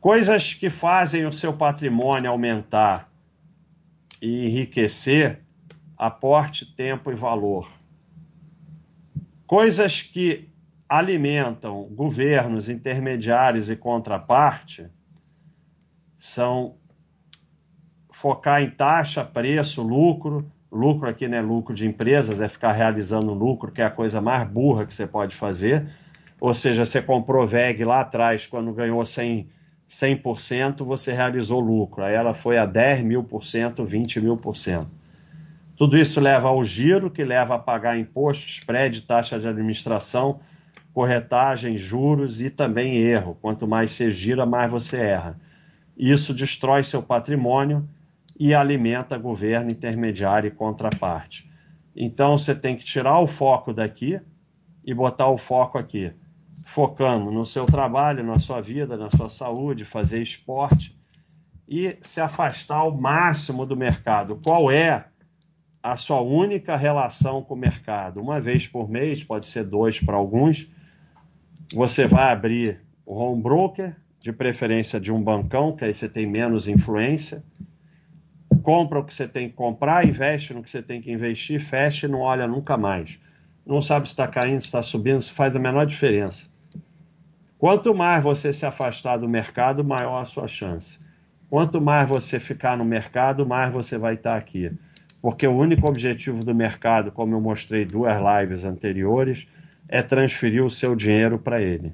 Coisas 0.04 0.54
que 0.54 0.70
fazem 0.70 1.26
o 1.26 1.32
seu 1.32 1.54
patrimônio 1.54 2.30
aumentar 2.30 3.10
e 4.22 4.48
enriquecer, 4.48 5.40
aporte 5.98 6.66
tempo 6.76 7.10
e 7.10 7.16
valor. 7.16 7.72
Coisas 9.48 10.02
que 10.02 10.50
alimentam 10.90 11.84
governos, 11.84 12.68
intermediários 12.68 13.70
e 13.70 13.78
contraparte 13.78 14.90
são 16.18 16.76
focar 18.12 18.62
em 18.62 18.72
taxa, 18.72 19.24
preço, 19.24 19.82
lucro. 19.82 20.52
Lucro 20.70 21.08
aqui 21.08 21.30
não 21.30 21.38
é 21.38 21.42
lucro 21.42 21.74
de 21.74 21.88
empresas, 21.88 22.42
é 22.42 22.50
ficar 22.50 22.74
realizando 22.74 23.34
lucro, 23.34 23.72
que 23.72 23.82
é 23.82 23.86
a 23.86 23.90
coisa 23.90 24.20
mais 24.20 24.46
burra 24.50 24.86
que 24.86 24.94
você 24.94 25.08
pode 25.08 25.34
fazer. 25.34 25.90
Ou 26.42 26.54
seja, 26.54 26.86
você 26.86 27.02
comprou 27.02 27.46
VEG 27.46 27.86
lá 27.86 28.02
atrás, 28.02 28.46
quando 28.46 28.74
ganhou 28.74 29.06
100, 29.06 29.48
100%, 29.90 30.84
você 30.84 31.14
realizou 31.14 31.60
lucro. 31.60 32.04
Aí 32.04 32.14
ela 32.14 32.34
foi 32.34 32.58
a 32.58 32.66
10 32.66 33.04
mil 33.04 33.24
por 33.24 33.44
cento, 33.44 33.86
20 33.86 34.22
mil 34.22 34.38
por 34.38 34.56
cento. 34.56 34.90
Tudo 35.76 35.98
isso 35.98 36.20
leva 36.20 36.48
ao 36.48 36.64
giro, 36.64 37.10
que 37.10 37.24
leva 37.24 37.56
a 37.56 37.60
pagar 37.60 37.98
impostos, 37.98 38.60
spread, 38.60 39.02
taxa 39.02 39.40
de 39.40 39.48
administração, 39.48 40.40
corretagem, 40.94 41.78
juros 41.78 42.42
e 42.42 42.50
também 42.50 42.98
erro. 42.98 43.38
Quanto 43.42 43.68
mais 43.68 43.92
você 43.92 44.12
gira, 44.12 44.46
mais 44.46 44.72
você 44.72 44.98
erra. 44.98 45.40
Isso 45.98 46.34
destrói 46.34 46.84
seu 46.84 47.02
patrimônio 47.02 47.88
e 48.40 48.54
alimenta 48.54 49.18
governo 49.18 49.72
intermediário 49.72 50.48
e 50.48 50.52
contraparte. 50.52 51.50
Então 51.96 52.38
você 52.38 52.56
tem 52.56 52.76
que 52.76 52.84
tirar 52.84 53.20
o 53.20 53.28
foco 53.28 53.74
daqui 53.74 54.20
e 54.86 54.94
botar 54.94 55.28
o 55.30 55.38
foco 55.38 55.78
aqui, 55.78 56.12
focando 56.68 57.32
no 57.32 57.46
seu 57.46 57.66
trabalho, 57.66 58.24
na 58.24 58.40
sua 58.40 58.62
vida, 58.62 58.98
na 58.98 59.10
sua 59.10 59.30
saúde, 59.30 59.86
fazer 59.86 60.22
esporte 60.22 60.98
e 61.68 61.98
se 62.02 62.22
afastar 62.22 62.78
ao 62.78 62.96
máximo 62.96 63.66
do 63.66 63.76
mercado. 63.76 64.40
Qual 64.44 64.72
é 64.72 65.06
a 65.82 65.96
sua 65.96 66.22
única 66.22 66.76
relação 66.76 67.42
com 67.42 67.54
o 67.54 67.58
mercado? 67.58 68.22
Uma 68.22 68.40
vez 68.40 68.68
por 68.68 68.90
mês, 68.90 69.24
pode 69.24 69.46
ser 69.46 69.64
dois 69.64 70.00
para 70.00 70.16
alguns, 70.16 70.68
você 71.74 72.08
vai 72.08 72.32
abrir 72.32 72.82
o 73.06 73.16
home 73.16 73.42
broker, 73.42 73.96
de 74.24 74.32
preferência 74.32 75.02
de 75.02 75.12
um 75.12 75.22
bancão, 75.22 75.76
que 75.76 75.84
aí 75.84 75.94
você 75.94 76.08
tem 76.08 76.26
menos 76.26 76.66
influência. 76.66 77.44
Compra 78.62 79.00
o 79.00 79.04
que 79.04 79.14
você 79.14 79.28
tem 79.28 79.50
que 79.50 79.56
comprar, 79.56 80.08
investe 80.08 80.54
no 80.54 80.64
que 80.64 80.70
você 80.70 80.82
tem 80.82 81.02
que 81.02 81.12
investir, 81.12 81.60
fecha 81.60 82.08
e 82.08 82.10
não 82.10 82.22
olha 82.22 82.48
nunca 82.48 82.78
mais. 82.78 83.20
Não 83.66 83.82
sabe 83.82 84.08
se 84.08 84.14
está 84.14 84.26
caindo, 84.26 84.62
se 84.62 84.68
está 84.68 84.82
subindo, 84.82 85.22
se 85.22 85.34
faz 85.34 85.54
a 85.58 85.60
menor 85.60 85.86
diferença. 85.86 86.53
Quanto 87.64 87.96
mais 87.96 88.22
você 88.22 88.52
se 88.52 88.66
afastar 88.66 89.16
do 89.16 89.30
mercado, 89.30 89.86
maior 89.86 90.22
a 90.22 90.26
sua 90.26 90.50
chance. 90.50 91.00
Quanto 91.50 91.80
mais 91.80 92.10
você 92.10 92.38
ficar 92.38 92.78
no 92.78 92.84
mercado, 92.84 93.46
mais 93.46 93.74
você 93.74 93.98
vai 93.98 94.16
estar 94.16 94.36
aqui. 94.36 94.70
Porque 95.22 95.48
o 95.48 95.56
único 95.56 95.90
objetivo 95.90 96.44
do 96.44 96.54
mercado, 96.54 97.10
como 97.10 97.34
eu 97.34 97.40
mostrei 97.40 97.86
duas 97.86 98.18
lives 98.18 98.66
anteriores, 98.66 99.48
é 99.88 100.02
transferir 100.02 100.62
o 100.62 100.70
seu 100.70 100.94
dinheiro 100.94 101.40
para 101.40 101.62
ele. 101.62 101.94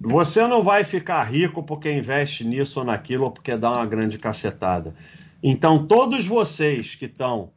Você 0.00 0.46
não 0.46 0.62
vai 0.62 0.84
ficar 0.84 1.24
rico 1.24 1.64
porque 1.64 1.90
investe 1.90 2.46
nisso 2.46 2.78
ou 2.78 2.86
naquilo 2.86 3.24
ou 3.24 3.32
porque 3.32 3.56
dá 3.56 3.72
uma 3.72 3.86
grande 3.86 4.18
cacetada. 4.18 4.94
Então, 5.42 5.84
todos 5.84 6.24
vocês 6.24 6.94
que 6.94 7.06
estão 7.06 7.50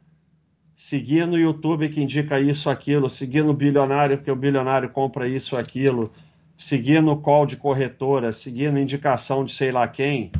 seguindo 0.78 1.32
o 1.32 1.38
YouTube 1.38 1.88
que 1.88 2.00
indica 2.00 2.38
isso, 2.38 2.70
aquilo, 2.70 3.10
seguindo 3.10 3.50
o 3.50 3.52
bilionário 3.52 4.22
que 4.22 4.30
o 4.30 4.36
bilionário 4.36 4.88
compra 4.88 5.26
isso, 5.26 5.58
aquilo, 5.58 6.04
seguindo 6.56 7.10
o 7.10 7.16
call 7.16 7.46
de 7.46 7.56
corretora, 7.56 8.32
seguindo 8.32 8.80
indicação 8.80 9.44
de 9.44 9.52
sei 9.52 9.72
lá 9.72 9.88
quem, 9.88 10.30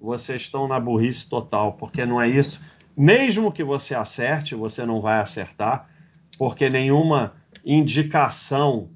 vocês 0.00 0.40
estão 0.40 0.64
na 0.64 0.80
burrice 0.80 1.28
total, 1.28 1.74
porque 1.74 2.06
não 2.06 2.22
é 2.22 2.26
isso. 2.26 2.62
Mesmo 2.96 3.52
que 3.52 3.62
você 3.62 3.94
acerte, 3.94 4.54
você 4.54 4.86
não 4.86 5.02
vai 5.02 5.20
acertar, 5.20 5.90
porque 6.38 6.70
nenhuma 6.70 7.34
indicação 7.66 8.88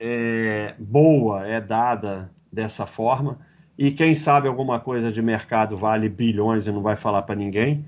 é, 0.00 0.74
boa 0.78 1.46
é 1.46 1.60
dada 1.60 2.32
dessa 2.50 2.86
forma. 2.86 3.38
E 3.76 3.90
quem 3.90 4.14
sabe 4.14 4.48
alguma 4.48 4.80
coisa 4.80 5.12
de 5.12 5.20
mercado 5.20 5.76
vale 5.76 6.08
bilhões 6.08 6.66
e 6.66 6.72
não 6.72 6.80
vai 6.80 6.96
falar 6.96 7.20
para 7.20 7.34
ninguém. 7.34 7.84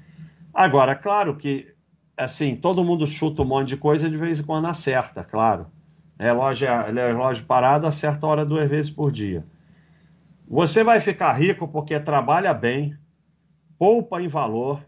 Agora, 0.53 0.95
claro 0.95 1.37
que 1.37 1.75
assim, 2.17 2.57
todo 2.57 2.85
mundo 2.85 3.07
chuta 3.07 3.43
um 3.43 3.47
monte 3.47 3.69
de 3.69 3.77
coisa 3.77 4.09
de 4.09 4.17
vez 4.17 4.41
em 4.41 4.43
quando 4.43 4.67
acerta, 4.67 5.23
claro. 5.23 5.67
Relógio, 6.19 6.69
relógio 6.93 7.45
parado 7.45 7.87
acerta 7.87 8.27
a 8.27 8.31
hora 8.31 8.47
duas 8.47 8.69
vezes 8.69 8.91
por 8.91 9.13
dia. 9.13 9.45
Você 10.49 10.83
vai 10.83 11.01
ficar 11.01 11.33
rico 11.33 11.69
porque 11.69 11.99
trabalha 12.01 12.55
bem, 12.55 12.97
poupa 13.79 14.23
em 14.23 14.29
valor 14.29 14.81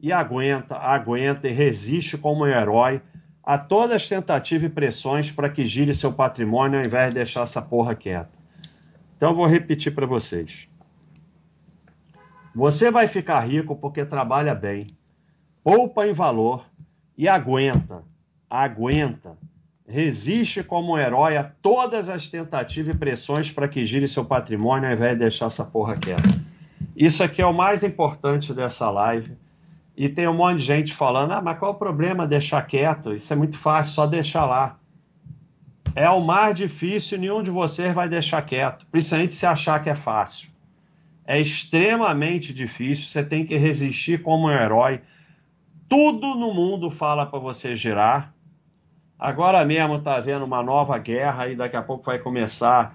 e 0.00 0.12
aguenta, 0.12 0.76
aguenta 0.76 1.48
e 1.48 1.52
resiste 1.52 2.16
como 2.16 2.44
um 2.44 2.46
herói 2.46 3.02
a 3.42 3.58
todas 3.58 3.96
as 3.96 4.08
tentativas 4.08 4.70
e 4.70 4.72
pressões 4.72 5.30
para 5.30 5.48
que 5.50 5.66
gire 5.66 5.94
seu 5.94 6.12
patrimônio 6.12 6.78
ao 6.78 6.84
invés 6.84 7.10
de 7.10 7.16
deixar 7.16 7.42
essa 7.42 7.60
porra 7.60 7.94
quieta. 7.94 8.30
Então 9.16 9.34
vou 9.34 9.46
repetir 9.46 9.94
para 9.94 10.06
vocês. 10.06 10.68
Você 12.54 12.90
vai 12.90 13.06
ficar 13.06 13.40
rico 13.40 13.76
porque 13.76 14.04
trabalha 14.04 14.54
bem, 14.54 14.86
poupa 15.66 16.06
em 16.06 16.12
valor 16.12 16.64
e 17.18 17.28
aguenta, 17.28 18.04
aguenta, 18.48 19.36
resiste 19.84 20.62
como 20.62 20.92
um 20.92 20.98
herói 20.98 21.36
a 21.36 21.42
todas 21.42 22.08
as 22.08 22.30
tentativas 22.30 22.94
e 22.94 22.96
pressões 22.96 23.50
para 23.50 23.66
que 23.66 23.84
gire 23.84 24.06
seu 24.06 24.24
patrimônio 24.24 24.88
ao 24.88 24.94
invés 24.94 25.14
de 25.14 25.24
deixar 25.24 25.46
essa 25.46 25.64
porra 25.64 25.96
quieta. 25.96 26.22
Isso 26.94 27.24
aqui 27.24 27.42
é 27.42 27.46
o 27.46 27.52
mais 27.52 27.82
importante 27.82 28.54
dessa 28.54 28.88
live 28.90 29.36
e 29.96 30.08
tem 30.08 30.28
um 30.28 30.34
monte 30.34 30.58
de 30.58 30.66
gente 30.66 30.94
falando: 30.94 31.32
ah, 31.32 31.42
mas 31.42 31.58
qual 31.58 31.72
o 31.72 31.74
problema 31.74 32.28
deixar 32.28 32.62
quieto? 32.62 33.12
Isso 33.12 33.32
é 33.32 33.36
muito 33.36 33.58
fácil, 33.58 33.92
só 33.92 34.06
deixar 34.06 34.44
lá. 34.44 34.78
É 35.96 36.08
o 36.08 36.20
mais 36.20 36.54
difícil, 36.54 37.18
nenhum 37.18 37.42
de 37.42 37.50
vocês 37.50 37.92
vai 37.92 38.08
deixar 38.08 38.40
quieto, 38.42 38.86
principalmente 38.92 39.34
se 39.34 39.44
achar 39.44 39.82
que 39.82 39.90
é 39.90 39.96
fácil. 39.96 40.48
É 41.24 41.40
extremamente 41.40 42.54
difícil, 42.54 43.06
você 43.06 43.24
tem 43.24 43.44
que 43.44 43.56
resistir 43.56 44.22
como 44.22 44.46
um 44.46 44.50
herói. 44.52 45.00
Tudo 45.88 46.34
no 46.34 46.52
mundo 46.52 46.90
fala 46.90 47.26
para 47.26 47.38
você 47.38 47.76
girar. 47.76 48.34
Agora 49.18 49.64
mesmo 49.64 49.96
está 49.96 50.16
havendo 50.16 50.44
uma 50.44 50.62
nova 50.62 50.98
guerra 50.98 51.48
e 51.48 51.56
daqui 51.56 51.76
a 51.76 51.82
pouco 51.82 52.04
vai 52.04 52.18
começar. 52.18 52.94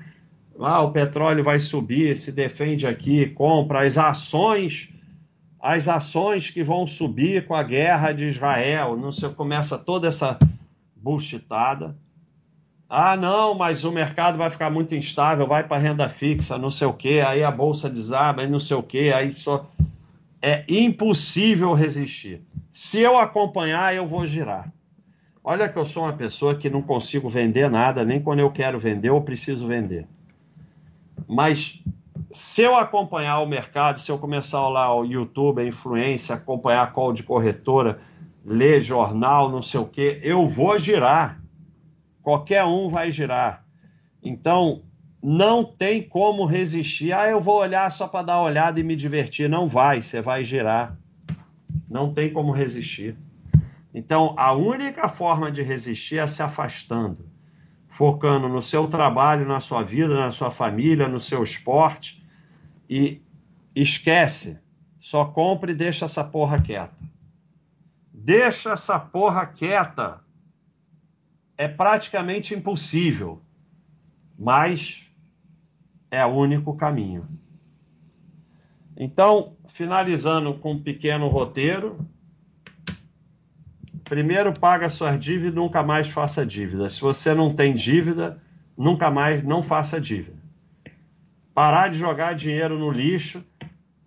Ah, 0.60 0.82
o 0.82 0.92
petróleo 0.92 1.44
vai 1.44 1.60
subir, 1.60 2.16
se 2.16 2.32
defende 2.32 2.86
aqui, 2.86 3.28
compra 3.28 3.86
as 3.86 3.98
ações 3.98 4.94
as 5.62 5.88
ações 5.88 6.50
que 6.50 6.64
vão 6.64 6.88
subir 6.88 7.46
com 7.46 7.54
a 7.54 7.62
guerra 7.62 8.12
de 8.12 8.26
Israel, 8.26 8.98
não 8.98 9.12
se 9.12 9.30
começa 9.30 9.78
toda 9.78 10.08
essa 10.08 10.40
bullshitada. 10.96 11.96
Ah, 12.90 13.16
não, 13.16 13.54
mas 13.54 13.84
o 13.84 13.92
mercado 13.92 14.38
vai 14.38 14.50
ficar 14.50 14.70
muito 14.70 14.96
instável, 14.96 15.46
vai 15.46 15.66
para 15.66 15.78
renda 15.78 16.10
fixa, 16.10 16.58
não 16.58 16.72
sei 16.72 16.88
o 16.88 16.94
quê, 16.94 17.24
aí 17.26 17.44
a 17.44 17.52
bolsa 17.52 17.90
desaba, 17.90 18.42
aí 18.42 18.50
não 18.50 18.60
sei 18.60 18.76
o 18.76 18.84
quê, 18.84 19.14
aí 19.16 19.32
só 19.32 19.66
é 20.42 20.66
impossível 20.68 21.74
resistir. 21.74 22.42
Se 22.72 23.00
eu 23.00 23.18
acompanhar, 23.18 23.94
eu 23.94 24.08
vou 24.08 24.26
girar. 24.26 24.72
Olha 25.44 25.68
que 25.68 25.78
eu 25.78 25.86
sou 25.86 26.04
uma 26.04 26.14
pessoa 26.14 26.56
que 26.56 26.70
não 26.70 26.82
consigo 26.82 27.28
vender 27.28 27.70
nada, 27.70 28.06
nem 28.06 28.22
quando 28.22 28.40
eu 28.40 28.52
quero 28.52 28.80
vender, 28.80 29.10
eu 29.10 29.22
preciso 29.22 29.68
vender. 29.68 30.08
Mas 31.28 31.84
se 32.32 32.62
eu 32.62 32.76
acompanhar 32.76 33.40
o 33.40 33.48
mercado, 33.48 34.00
se 34.00 34.12
eu 34.12 34.18
começar 34.18 34.68
lá 34.68 34.94
o 34.96 35.04
YouTube, 35.04 35.62
a 35.62 35.66
influência, 35.66 36.36
acompanhar 36.36 36.84
a 36.84 36.88
call 36.88 37.12
de 37.12 37.24
corretora, 37.24 38.00
ler 38.46 38.82
jornal, 38.82 39.50
não 39.50 39.62
sei 39.62 39.80
o 39.80 39.86
quê, 39.86 40.20
eu 40.24 40.48
vou 40.48 40.78
girar. 40.78 41.42
Qualquer 42.22 42.64
um 42.64 42.88
vai 42.88 43.12
girar. 43.12 43.66
Então, 44.24 44.84
não 45.22 45.64
tem 45.64 46.02
como 46.02 46.46
resistir. 46.46 47.14
Ah, 47.14 47.30
eu 47.30 47.40
vou 47.40 47.60
olhar 47.60 47.92
só 47.92 48.08
para 48.08 48.26
dar 48.26 48.38
uma 48.38 48.46
olhada 48.46 48.80
e 48.80 48.84
me 48.84 48.96
divertir. 48.96 49.50
Não 49.50 49.68
vai, 49.68 50.02
você 50.02 50.22
vai 50.22 50.44
girar. 50.44 50.98
Não 51.90 52.14
tem 52.14 52.34
como 52.34 52.52
resistir. 52.52 53.16
Então, 53.94 54.34
a 54.38 54.54
única 54.54 55.08
forma 55.08 55.52
de 55.52 55.62
resistir 55.62 56.18
é 56.18 56.26
se 56.26 56.42
afastando, 56.42 57.26
focando 57.88 58.48
no 58.48 58.62
seu 58.62 58.88
trabalho, 58.88 59.46
na 59.46 59.60
sua 59.60 59.84
vida, 59.84 60.16
na 60.16 60.32
sua 60.32 60.50
família, 60.50 61.08
no 61.08 61.20
seu 61.20 61.44
esporte 61.44 62.26
e 62.90 63.22
esquece, 63.76 64.60
só 65.00 65.26
compra 65.26 65.72
e 65.72 65.76
deixa 65.76 66.06
essa 66.06 66.24
porra 66.24 66.62
quieta. 66.62 66.96
Deixa 68.14 68.72
essa 68.72 69.00
porra 69.00 69.46
quieta. 69.46 70.22
É 71.58 71.68
praticamente 71.68 72.54
impossível, 72.56 73.42
mas 74.38 75.11
é 76.12 76.24
o 76.26 76.30
único 76.30 76.76
caminho. 76.76 77.28
Então, 78.96 79.56
finalizando 79.68 80.54
com 80.56 80.74
um 80.74 80.84
pequeno 80.84 81.28
roteiro. 81.28 82.06
Primeiro, 84.04 84.54
paga 84.54 84.90
suas 84.90 85.18
dívidas, 85.18 85.56
nunca 85.56 85.82
mais 85.82 86.10
faça 86.10 86.46
dívida. 86.46 86.90
Se 86.90 87.02
você 87.02 87.34
não 87.34 87.50
tem 87.50 87.74
dívida, 87.74 88.40
nunca 88.78 89.10
mais 89.10 89.42
não 89.42 89.64
faça 89.64 90.00
dívida 90.00 90.42
parar 91.54 91.90
de 91.90 91.98
jogar 91.98 92.34
dinheiro 92.34 92.78
no 92.78 92.92
lixo 92.92 93.46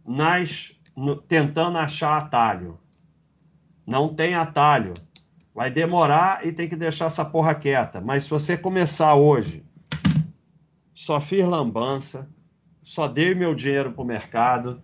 nas, 0.07 0.73
no, 0.97 1.17
tentando 1.17 1.79
achar 1.79 2.19
atalho. 2.19 2.79
Não 3.87 4.09
tem 4.09 4.35
atalho. 4.35 4.95
Vai 5.55 5.71
demorar 5.71 6.45
e 6.45 6.53
tem 6.53 6.69
que 6.69 6.77
deixar 6.77 7.07
essa 7.07 7.25
porra 7.25 7.55
quieta. 7.55 8.01
Mas 8.01 8.25
se 8.25 8.31
você 8.31 8.57
começar 8.57 9.15
hoje, 9.15 9.65
só 11.05 11.21
fiz 11.21 11.45
lambança, 11.45 12.31
só 12.83 13.07
dei 13.07 13.35
meu 13.35 13.55
dinheiro 13.55 13.93
para 13.93 14.03
o 14.03 14.07
mercado, 14.07 14.81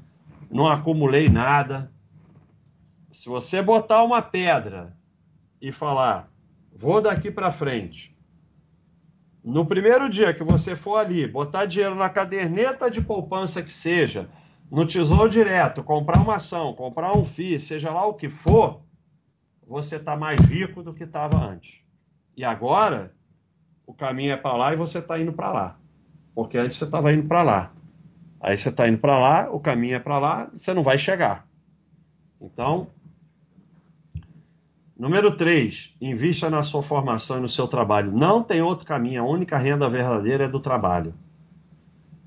não 0.51 0.69
acumulei 0.69 1.31
nada. 1.31 1.91
Se 3.11 3.27
você 3.27 3.63
botar 3.63 4.03
uma 4.03 4.21
pedra 4.21 4.95
e 5.63 5.73
falar, 5.73 6.31
vou 6.77 7.01
daqui 7.01 7.31
para 7.31 7.51
frente, 7.51 8.15
no 9.43 9.65
primeiro 9.65 10.11
dia 10.11 10.35
que 10.35 10.45
você 10.45 10.77
for 10.77 10.99
ali, 10.99 11.27
botar 11.27 11.65
dinheiro 11.65 11.95
na 11.95 12.11
caderneta 12.11 12.91
de 12.91 13.01
poupança 13.01 13.63
que 13.63 13.73
seja, 13.73 14.29
no 14.71 14.87
Tesouro 14.87 15.27
Direto, 15.27 15.83
comprar 15.83 16.21
uma 16.21 16.37
ação, 16.37 16.75
comprar 16.75 17.17
um 17.17 17.25
FII, 17.25 17.59
seja 17.59 17.91
lá 17.91 18.05
o 18.05 18.13
que 18.13 18.29
for, 18.29 18.83
você 19.67 19.97
está 19.97 20.15
mais 20.19 20.39
rico 20.39 20.83
do 20.83 20.93
que 20.93 21.05
estava 21.05 21.43
antes. 21.43 21.81
E 22.37 22.45
agora, 22.45 23.15
o 23.87 23.95
caminho 23.95 24.33
é 24.33 24.37
para 24.37 24.55
lá 24.55 24.75
e 24.75 24.77
você 24.77 24.99
está 24.99 25.19
indo 25.19 25.33
para 25.33 25.51
lá. 25.51 25.80
Porque 26.41 26.57
antes 26.57 26.79
você 26.79 26.87
estava 26.87 27.13
indo 27.13 27.29
para 27.29 27.43
lá. 27.43 27.71
Aí 28.41 28.57
você 28.57 28.71
está 28.71 28.89
indo 28.89 28.97
para 28.97 29.19
lá, 29.19 29.51
o 29.53 29.61
caminho 29.61 29.97
é 29.97 29.99
para 29.99 30.19
lá, 30.19 30.49
você 30.51 30.73
não 30.73 30.83
vai 30.83 30.97
chegar. 30.97 31.47
Então, 32.41 32.89
Número 34.99 35.37
3, 35.37 35.97
invista 36.01 36.49
na 36.49 36.63
sua 36.63 36.83
formação 36.83 37.37
e 37.37 37.41
no 37.43 37.49
seu 37.49 37.69
trabalho. 37.69 38.11
Não 38.11 38.43
tem 38.43 38.63
outro 38.63 38.87
caminho, 38.87 39.23
a 39.23 39.27
única 39.27 39.59
renda 39.59 39.87
verdadeira 39.87 40.45
é 40.47 40.49
do 40.49 40.61
trabalho. 40.61 41.13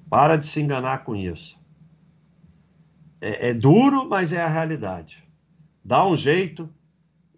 Para 0.07 0.37
de 0.37 0.45
se 0.45 0.61
enganar 0.61 1.03
com 1.03 1.15
isso. 1.15 1.59
É, 3.19 3.49
é 3.49 3.53
duro, 3.53 4.07
mas 4.07 4.31
é 4.31 4.43
a 4.43 4.47
realidade. 4.47 5.23
Dá 5.83 6.07
um 6.07 6.15
jeito 6.15 6.69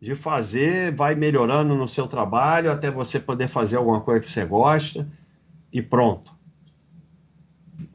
de 0.01 0.13
fazer, 0.13 0.93
vai 0.93 1.15
melhorando 1.15 1.73
no 1.73 1.88
seu 1.88 2.05
trabalho 2.05 2.69
até 2.69 2.91
você 2.91 3.17
poder 3.17 3.47
fazer 3.47 3.78
alguma 3.78 4.01
coisa 4.01 4.19
que 4.19 4.28
você 4.28 4.45
gosta 4.45 5.09
e 5.71 5.82
pronto. 5.82 6.34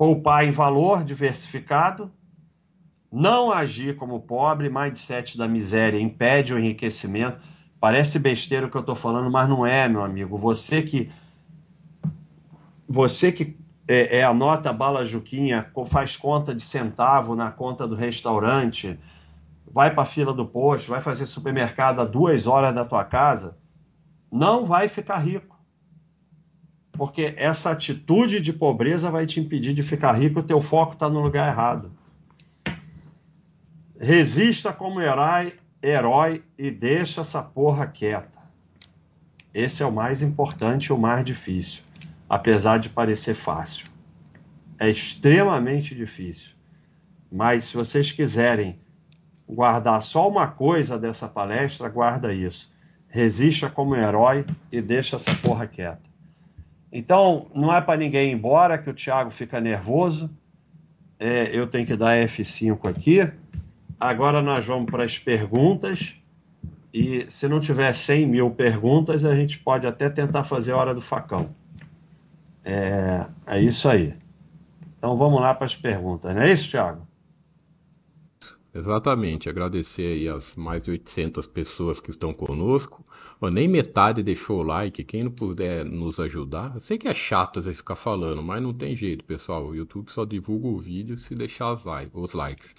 Poupar 0.00 0.46
em 0.46 0.50
valor 0.50 1.04
diversificado, 1.04 2.10
não 3.12 3.52
agir 3.52 3.96
como 3.96 4.18
pobre, 4.18 4.70
mindset 4.70 5.36
da 5.36 5.46
miséria 5.46 6.00
impede 6.00 6.54
o 6.54 6.58
enriquecimento. 6.58 7.38
Parece 7.78 8.18
besteira 8.18 8.66
o 8.66 8.70
que 8.70 8.78
eu 8.78 8.80
estou 8.80 8.96
falando, 8.96 9.30
mas 9.30 9.46
não 9.46 9.66
é, 9.66 9.86
meu 9.90 10.02
amigo. 10.02 10.38
Você 10.38 10.80
que 10.80 11.10
você 12.88 13.30
que 13.30 13.58
é, 13.86 14.20
é, 14.20 14.24
anota 14.24 14.70
a 14.70 14.72
bala 14.72 15.04
Juquinha, 15.04 15.70
faz 15.86 16.16
conta 16.16 16.54
de 16.54 16.62
centavo 16.62 17.36
na 17.36 17.50
conta 17.50 17.86
do 17.86 17.94
restaurante, 17.94 18.98
vai 19.70 19.92
para 19.92 20.04
a 20.04 20.06
fila 20.06 20.32
do 20.32 20.46
posto, 20.46 20.88
vai 20.88 21.02
fazer 21.02 21.26
supermercado 21.26 22.00
a 22.00 22.06
duas 22.06 22.46
horas 22.46 22.74
da 22.74 22.86
tua 22.86 23.04
casa, 23.04 23.58
não 24.32 24.64
vai 24.64 24.88
ficar 24.88 25.18
rico. 25.18 25.59
Porque 26.92 27.34
essa 27.36 27.70
atitude 27.70 28.40
de 28.40 28.52
pobreza 28.52 29.10
vai 29.10 29.26
te 29.26 29.40
impedir 29.40 29.72
de 29.74 29.82
ficar 29.82 30.12
rico, 30.12 30.40
o 30.40 30.42
teu 30.42 30.60
foco 30.60 30.94
está 30.94 31.08
no 31.08 31.20
lugar 31.20 31.50
errado. 31.50 31.92
Resista 33.98 34.72
como 34.72 35.00
herói, 35.00 35.52
herói 35.82 36.42
e 36.58 36.70
deixa 36.70 37.20
essa 37.20 37.42
porra 37.42 37.86
quieta. 37.86 38.38
Esse 39.52 39.82
é 39.82 39.86
o 39.86 39.92
mais 39.92 40.22
importante 40.22 40.86
e 40.86 40.92
o 40.92 40.98
mais 40.98 41.24
difícil, 41.24 41.82
apesar 42.28 42.78
de 42.78 42.88
parecer 42.88 43.34
fácil. 43.34 43.86
É 44.78 44.88
extremamente 44.88 45.94
difícil. 45.94 46.52
Mas 47.30 47.64
se 47.64 47.76
vocês 47.76 48.10
quiserem 48.10 48.78
guardar 49.46 50.00
só 50.02 50.28
uma 50.28 50.48
coisa 50.48 50.98
dessa 50.98 51.28
palestra, 51.28 51.88
guarda 51.88 52.32
isso. 52.32 52.72
Resista 53.08 53.68
como 53.68 53.96
herói 53.96 54.46
e 54.70 54.80
deixa 54.80 55.16
essa 55.16 55.34
porra 55.36 55.66
quieta. 55.66 56.09
Então, 56.92 57.46
não 57.54 57.72
é 57.72 57.80
para 57.80 57.98
ninguém 57.98 58.30
ir 58.30 58.32
embora 58.32 58.78
que 58.78 58.90
o 58.90 58.94
Thiago 58.94 59.30
fica 59.30 59.60
nervoso. 59.60 60.30
É, 61.18 61.56
eu 61.56 61.66
tenho 61.66 61.86
que 61.86 61.96
dar 61.96 62.16
F5 62.16 62.88
aqui. 62.88 63.30
Agora 63.98 64.40
nós 64.42 64.64
vamos 64.64 64.90
para 64.90 65.04
as 65.04 65.18
perguntas. 65.18 66.16
E 66.92 67.24
se 67.28 67.48
não 67.48 67.60
tiver 67.60 67.92
100 67.92 68.26
mil 68.26 68.50
perguntas, 68.50 69.24
a 69.24 69.34
gente 69.34 69.58
pode 69.58 69.86
até 69.86 70.10
tentar 70.10 70.42
fazer 70.42 70.72
a 70.72 70.76
hora 70.76 70.94
do 70.94 71.00
facão. 71.00 71.50
É, 72.64 73.26
é 73.46 73.60
isso 73.60 73.88
aí. 73.88 74.14
Então 74.96 75.16
vamos 75.16 75.40
lá 75.40 75.54
para 75.54 75.66
as 75.66 75.76
perguntas, 75.76 76.34
não 76.34 76.42
é 76.42 76.52
isso, 76.52 76.70
Thiago? 76.70 77.06
Exatamente. 78.74 79.48
Agradecer 79.48 80.02
aí 80.02 80.28
as 80.28 80.54
mais 80.54 80.82
de 80.82 80.90
800 80.90 81.46
pessoas 81.46 82.00
que 82.00 82.10
estão 82.10 82.32
conosco. 82.32 83.04
Nem 83.48 83.68
metade 83.68 84.22
deixou 84.22 84.58
o 84.58 84.62
like. 84.62 85.04
Quem 85.04 85.22
não 85.22 85.30
puder 85.30 85.84
nos 85.84 86.18
ajudar, 86.18 86.74
eu 86.74 86.80
sei 86.80 86.98
que 86.98 87.06
é 87.06 87.14
chato 87.14 87.60
às 87.60 87.64
vezes 87.64 87.78
ficar 87.78 87.96
falando, 87.96 88.42
mas 88.42 88.60
não 88.60 88.74
tem 88.74 88.96
jeito, 88.96 89.24
pessoal. 89.24 89.68
O 89.68 89.74
YouTube 89.74 90.10
só 90.10 90.24
divulga 90.24 90.66
o 90.66 90.78
vídeo 90.78 91.16
se 91.16 91.34
deixar 91.34 91.72
os 91.72 92.34
likes. 92.34 92.74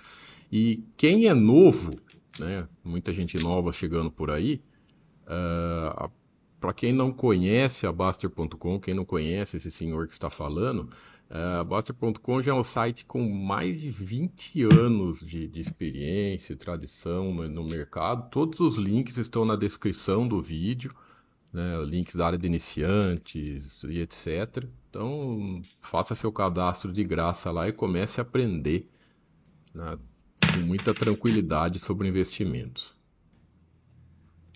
E 0.52 0.84
quem 0.98 1.28
é 1.28 1.34
novo, 1.34 1.90
né, 2.38 2.68
muita 2.84 3.14
gente 3.14 3.42
nova 3.42 3.72
chegando 3.72 4.12
por 4.12 4.30
aí, 4.30 4.62
uh, 5.26 5.96
ah, 5.96 6.10
para 6.60 6.74
quem 6.74 6.94
não 6.94 7.12
conhece 7.12 7.88
a 7.88 7.92
Baster.com, 7.92 8.80
quem 8.80 8.94
não 8.94 9.06
conhece 9.06 9.58
esse 9.58 9.72
senhor 9.72 10.06
que 10.06 10.14
está 10.14 10.30
falando, 10.30 10.90
uh, 11.32 11.66
Baster.com 11.66 12.42
já 12.42 12.52
é 12.52 12.54
um 12.54 12.64
site 12.64 13.06
com 13.06 13.28
mais 13.28 13.82
de 13.82 13.90
20 13.90 14.64
anos 14.76 15.20
de, 15.20 15.48
de 15.48 15.60
experiência 15.60 16.54
e 16.54 16.56
tradição 16.56 17.34
no, 17.34 17.48
no, 17.48 17.66
mercado. 17.66 18.30
Todos 18.30 18.60
os 18.60 18.76
links 18.76 19.18
estão 19.18 19.44
na 19.44 19.56
descrição 19.56 20.22
do 20.22 20.42
vídeo, 20.42 20.94
né, 21.52 21.82
links 21.86 22.16
da 22.16 22.28
área 22.28 22.38
de 22.38 22.46
iniciantes 22.46 23.84
e 23.84 24.00
etc. 24.00 24.66
Então, 24.90 25.62
faça 25.84 26.14
seu 26.14 26.32
cadastro 26.32 26.92
de 26.94 27.04
graça 27.04 27.52
lá 27.52 27.68
e 27.68 27.74
comece 27.74 28.20
a 28.20 28.24
aprender. 28.24 28.90
Né? 29.74 29.98
com 30.54 30.62
muita 30.62 30.94
tranquilidade 30.94 31.80
sobre 31.80 32.08
investimentos. 32.08 32.94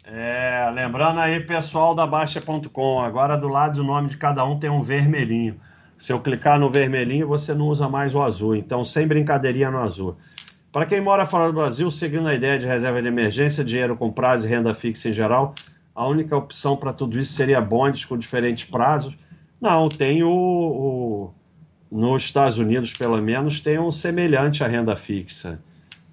É, 0.05 0.69
lembrando 0.73 1.19
aí, 1.19 1.39
pessoal 1.39 1.95
da 1.95 2.05
Baixa.com, 2.05 3.01
agora 3.01 3.37
do 3.37 3.47
lado 3.47 3.75
do 3.75 3.83
nome 3.83 4.09
de 4.09 4.17
cada 4.17 4.45
um 4.45 4.59
tem 4.59 4.69
um 4.69 4.83
vermelhinho. 4.83 5.59
Se 5.97 6.11
eu 6.11 6.19
clicar 6.19 6.59
no 6.59 6.69
vermelhinho, 6.69 7.27
você 7.27 7.53
não 7.53 7.67
usa 7.67 7.87
mais 7.87 8.13
o 8.13 8.21
azul. 8.21 8.55
Então, 8.55 8.83
sem 8.83 9.07
brincadeirinha 9.07 9.71
no 9.71 9.79
azul. 9.79 10.17
Para 10.71 10.85
quem 10.85 10.99
mora 10.99 11.25
fora 11.25 11.47
do 11.47 11.53
Brasil, 11.53 11.89
seguindo 11.89 12.27
a 12.27 12.33
ideia 12.33 12.59
de 12.59 12.65
reserva 12.65 13.01
de 13.01 13.07
emergência, 13.07 13.63
dinheiro 13.63 13.95
com 13.95 14.11
prazo 14.11 14.45
e 14.45 14.49
renda 14.49 14.73
fixa 14.73 15.09
em 15.09 15.13
geral, 15.13 15.55
a 15.93 16.05
única 16.05 16.35
opção 16.35 16.75
para 16.75 16.91
tudo 16.91 17.17
isso 17.17 17.33
seria 17.33 17.61
bondes 17.61 18.03
com 18.03 18.17
diferentes 18.17 18.65
prazos. 18.65 19.15
Não, 19.61 19.87
tem 19.87 20.21
o, 20.21 20.29
o, 20.29 21.33
nos 21.89 22.23
Estados 22.23 22.57
Unidos, 22.57 22.91
pelo 22.91 23.21
menos, 23.21 23.61
tem 23.61 23.79
um 23.79 23.91
semelhante 23.91 24.63
à 24.63 24.67
renda 24.67 24.95
fixa 24.97 25.59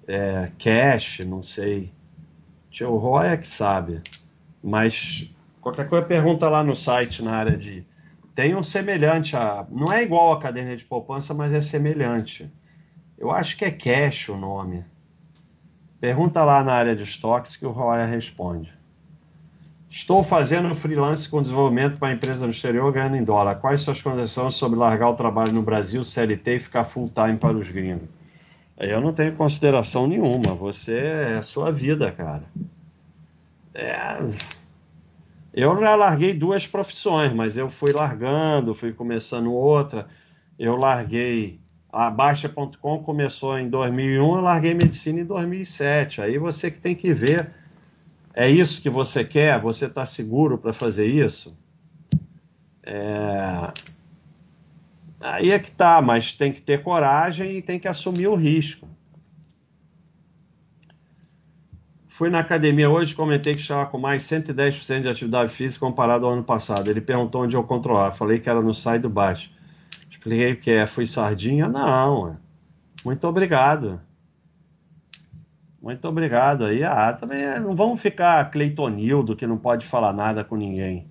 é, 0.07 0.51
cash, 0.59 1.19
não 1.25 1.41
sei. 1.41 1.91
Tio 2.69 2.95
Roy 2.97 3.27
é 3.27 3.37
que 3.37 3.47
sabe. 3.47 4.01
Mas 4.63 5.29
qualquer 5.61 5.87
coisa 5.87 6.05
pergunta 6.05 6.49
lá 6.49 6.63
no 6.63 6.75
site 6.75 7.23
na 7.23 7.35
área 7.35 7.57
de. 7.57 7.85
Tem 8.33 8.55
um 8.55 8.63
semelhante 8.63 9.35
a. 9.35 9.65
Não 9.69 9.93
é 9.93 10.03
igual 10.03 10.33
a 10.33 10.39
caderneta 10.39 10.77
de 10.77 10.85
poupança, 10.85 11.33
mas 11.33 11.53
é 11.53 11.61
semelhante. 11.61 12.51
Eu 13.17 13.31
acho 13.31 13.55
que 13.55 13.65
é 13.65 13.71
cash 13.71 14.29
o 14.29 14.37
nome. 14.37 14.83
Pergunta 15.99 16.43
lá 16.43 16.63
na 16.63 16.73
área 16.73 16.95
de 16.95 17.03
estoques 17.03 17.55
que 17.55 17.65
o 17.65 17.71
Roy 17.71 18.05
responde. 18.05 18.73
Estou 19.89 20.23
fazendo 20.23 20.73
freelance 20.73 21.29
com 21.29 21.41
desenvolvimento 21.41 21.99
para 21.99 22.11
empresa 22.11 22.45
no 22.45 22.51
exterior 22.51 22.91
ganhando 22.91 23.15
em 23.15 23.23
dólar. 23.23 23.55
Quais 23.55 23.81
suas 23.81 24.01
condições 24.01 24.55
sobre 24.55 24.77
largar 24.77 25.09
o 25.09 25.15
trabalho 25.15 25.53
no 25.53 25.61
Brasil, 25.61 26.03
CLT 26.03 26.55
e 26.55 26.59
ficar 26.59 26.83
full 26.83 27.09
time 27.09 27.37
para 27.37 27.55
os 27.55 27.69
gringos? 27.69 28.09
Eu 28.75 28.99
não 28.99 29.13
tenho 29.13 29.35
consideração 29.35 30.07
nenhuma. 30.07 30.55
Você 30.55 30.97
é 30.97 31.35
a 31.35 31.43
sua 31.43 31.71
vida, 31.71 32.11
cara. 32.11 32.43
É... 33.73 34.17
Eu 35.53 35.79
já 35.79 35.95
larguei 35.95 36.33
duas 36.33 36.65
profissões, 36.65 37.31
mas 37.31 37.55
eu 37.55 37.69
fui 37.69 37.93
largando, 37.93 38.73
fui 38.73 38.91
começando 38.91 39.53
outra. 39.53 40.07
Eu 40.57 40.75
larguei. 40.75 41.59
A 41.91 42.09
Baixa.com 42.09 43.03
começou 43.03 43.59
em 43.59 43.69
2001, 43.69 44.35
eu 44.35 44.41
larguei 44.41 44.73
medicina 44.73 45.19
em 45.19 45.25
2007. 45.25 46.21
Aí 46.21 46.39
você 46.39 46.71
que 46.71 46.79
tem 46.79 46.95
que 46.95 47.13
ver. 47.13 47.53
É 48.33 48.49
isso 48.49 48.81
que 48.81 48.89
você 48.89 49.23
quer? 49.23 49.61
Você 49.61 49.85
está 49.85 50.03
seguro 50.07 50.57
para 50.57 50.73
fazer 50.73 51.05
isso? 51.05 51.55
É... 52.81 53.71
Aí 55.21 55.51
é 55.51 55.59
que 55.59 55.69
tá, 55.69 56.01
mas 56.01 56.33
tem 56.33 56.51
que 56.51 56.63
ter 56.63 56.81
coragem 56.81 57.57
e 57.57 57.61
tem 57.61 57.79
que 57.79 57.87
assumir 57.87 58.27
o 58.27 58.35
risco. 58.35 58.87
Fui 62.13 62.29
na 62.29 62.41
academia 62.41 62.87
hoje, 62.91 63.15
comentei 63.15 63.53
que 63.53 63.61
estava 63.61 63.87
com 63.87 63.97
mais 63.97 64.21
110% 64.21 65.01
de 65.01 65.09
atividade 65.09 65.51
física 65.51 65.83
comparado 65.83 66.27
ao 66.27 66.33
ano 66.33 66.43
passado. 66.43 66.87
Ele 66.87 67.01
perguntou 67.01 67.41
onde 67.41 67.55
eu 67.55 67.63
controlar. 67.63 68.11
Falei 68.11 68.39
que 68.39 68.47
era 68.47 68.61
no 68.61 68.71
sai 68.71 68.99
do 68.99 69.09
baixo. 69.09 69.49
Expliquei 70.11 70.53
o 70.53 70.59
que 70.59 70.69
é. 70.69 70.85
Fui 70.85 71.07
sardinha? 71.07 71.67
Não. 71.67 72.37
Muito 73.03 73.27
obrigado. 73.27 73.99
Muito 75.81 76.07
obrigado 76.07 76.65
aí. 76.65 76.83
Ah, 76.83 77.13
também 77.13 77.41
é, 77.41 77.59
não 77.59 77.75
vamos 77.75 77.99
ficar 77.99 78.51
Cleitonildo 78.51 79.35
que 79.35 79.47
não 79.47 79.57
pode 79.57 79.83
falar 79.83 80.13
nada 80.13 80.43
com 80.43 80.55
ninguém. 80.55 81.07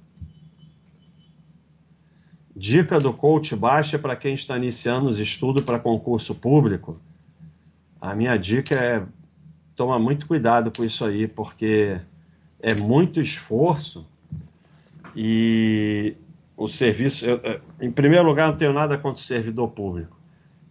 Dica 2.55 3.01
do 3.01 3.13
coach 3.13 3.57
baixa 3.57 3.99
para 3.99 4.15
quem 4.15 4.35
está 4.35 4.57
iniciando 4.57 5.09
os 5.09 5.19
estudos 5.19 5.65
para 5.65 5.81
concurso 5.81 6.33
público. 6.33 7.03
A 8.01 8.15
minha 8.15 8.37
dica 8.37 8.77
é 8.77 9.05
tomar 9.77 9.99
muito 9.99 10.27
cuidado 10.27 10.73
com 10.75 10.85
isso 10.85 11.05
aí, 11.05 11.27
porque 11.27 12.01
é 12.61 12.75
muito 12.81 13.21
esforço 13.21 14.07
e 15.17 16.17
o 16.57 16.69
serviço. 16.69 17.27
Eu, 17.27 17.61
em 17.81 17.91
primeiro 17.91 18.25
lugar, 18.25 18.49
não 18.49 18.57
tenho 18.57 18.73
nada 18.73 18.97
contra 18.97 19.21
o 19.21 19.25
servidor 19.25 19.69
público. 19.69 20.17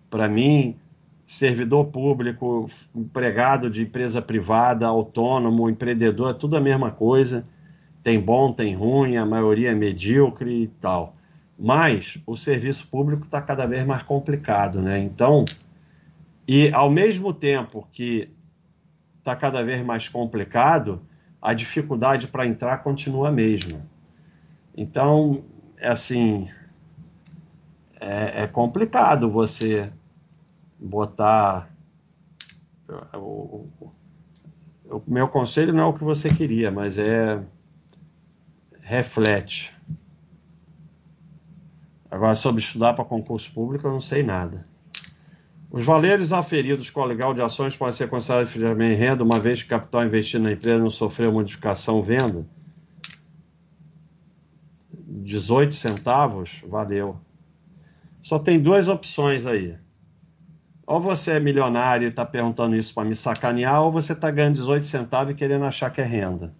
Para 0.10 0.28
mim, 0.28 0.76
servidor 1.26 1.86
público, 1.86 2.68
empregado 2.96 3.70
de 3.70 3.84
empresa 3.84 4.22
privada, 4.22 4.86
autônomo, 4.88 5.70
empreendedor, 5.70 6.32
é 6.32 6.34
tudo 6.34 6.58
a 6.58 6.62
mesma 6.62 6.92
coisa. 6.92 7.46
Tem 8.04 8.20
bom, 8.20 8.52
tem 8.52 8.76
ruim, 8.76 9.18
a 9.18 9.26
maioria 9.26 9.72
é 9.72 9.76
medíocre 9.76 10.64
e 10.64 10.68
tal. 10.68 11.16
Mas 11.58 12.22
o 12.26 12.36
serviço 12.36 12.88
público 12.88 13.26
está 13.26 13.42
cada 13.42 13.66
vez 13.66 13.86
mais 13.86 14.02
complicado, 14.04 14.82
né? 14.82 15.00
Então, 15.00 15.46
e 16.48 16.72
ao 16.74 16.90
mesmo 16.90 17.32
tempo 17.32 17.88
que 17.94 18.30
está 19.22 19.36
cada 19.36 19.64
vez 19.64 19.86
mais 19.86 20.10
complicado, 20.10 21.00
a 21.40 21.54
dificuldade 21.54 22.28
para 22.28 22.46
entrar 22.46 22.80
continua 22.80 23.30
a 23.30 23.32
mesma. 23.32 23.86
Então, 24.76 25.44
é 25.78 25.90
assim, 25.90 26.50
é, 28.00 28.44
é 28.44 28.48
complicado 28.48 29.30
você 29.30 29.94
botar. 30.80 31.70
O, 33.14 33.68
o, 33.80 33.92
o 34.90 35.04
meu 35.08 35.28
conselho 35.28 35.72
não 35.72 35.84
é 35.84 35.86
o 35.86 35.94
que 35.94 36.04
você 36.04 36.28
queria, 36.28 36.72
mas 36.72 36.98
é 36.98 37.42
reflete. 38.82 39.74
Agora, 42.10 42.36
sobre 42.36 42.62
estudar 42.62 42.94
para 42.94 43.06
concurso 43.06 43.54
público, 43.54 43.88
eu 43.88 43.92
não 43.92 44.02
sei 44.02 44.24
nada. 44.24 44.71
Os 45.72 45.86
valores 45.86 46.34
aferidos 46.34 46.90
com 46.90 47.00
o 47.00 47.06
legal 47.06 47.34
de 47.34 47.42
ações 47.42 47.78
podem 47.78 47.94
ser 47.94 48.10
considerados 48.10 48.54
em 48.54 48.94
renda, 48.94 49.24
uma 49.24 49.40
vez 49.40 49.64
que 49.64 49.68
o 49.68 49.70
capital 49.70 50.06
investido 50.06 50.44
na 50.44 50.52
empresa 50.52 50.78
não 50.78 50.90
sofreu 50.90 51.32
modificação 51.32 52.04
venda. 52.04 52.46
18 54.92 55.74
centavos, 55.74 56.62
valeu. 56.68 57.18
Só 58.22 58.38
tem 58.38 58.60
duas 58.60 58.90
opções 58.90 59.46
aí. 59.46 59.78
Ou 60.86 61.00
você 61.00 61.32
é 61.32 61.40
milionário 61.40 62.06
e 62.06 62.10
está 62.10 62.26
perguntando 62.26 62.76
isso 62.76 62.94
para 62.94 63.08
me 63.08 63.16
sacanear, 63.16 63.82
ou 63.82 63.94
você 63.94 64.12
está 64.12 64.30
ganhando 64.30 64.56
18 64.56 64.86
centavos 64.86 65.32
e 65.32 65.36
querendo 65.36 65.64
achar 65.64 65.90
que 65.90 66.02
é 66.02 66.04
renda. 66.04 66.54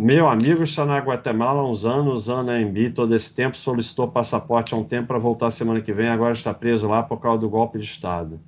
Meu 0.00 0.28
amigo 0.28 0.62
está 0.62 0.86
na 0.86 1.00
Guatemala 1.00 1.60
há 1.60 1.68
uns 1.68 1.84
anos, 1.84 2.22
usando 2.22 2.50
a 2.50 2.54
AMB 2.54 2.92
todo 2.94 3.16
esse 3.16 3.34
tempo, 3.34 3.56
solicitou 3.56 4.06
passaporte 4.06 4.72
há 4.72 4.76
um 4.76 4.84
tempo 4.84 5.08
para 5.08 5.18
voltar 5.18 5.50
semana 5.50 5.80
que 5.80 5.92
vem, 5.92 6.08
agora 6.08 6.32
está 6.32 6.54
preso 6.54 6.86
lá 6.86 7.02
por 7.02 7.18
causa 7.18 7.40
do 7.40 7.50
golpe 7.50 7.78
de 7.78 7.84
Estado. 7.84 8.40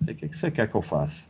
O 0.00 0.06
que, 0.06 0.26
que 0.26 0.34
você 0.34 0.50
quer 0.50 0.70
que 0.70 0.74
eu 0.74 0.80
faça? 0.80 1.26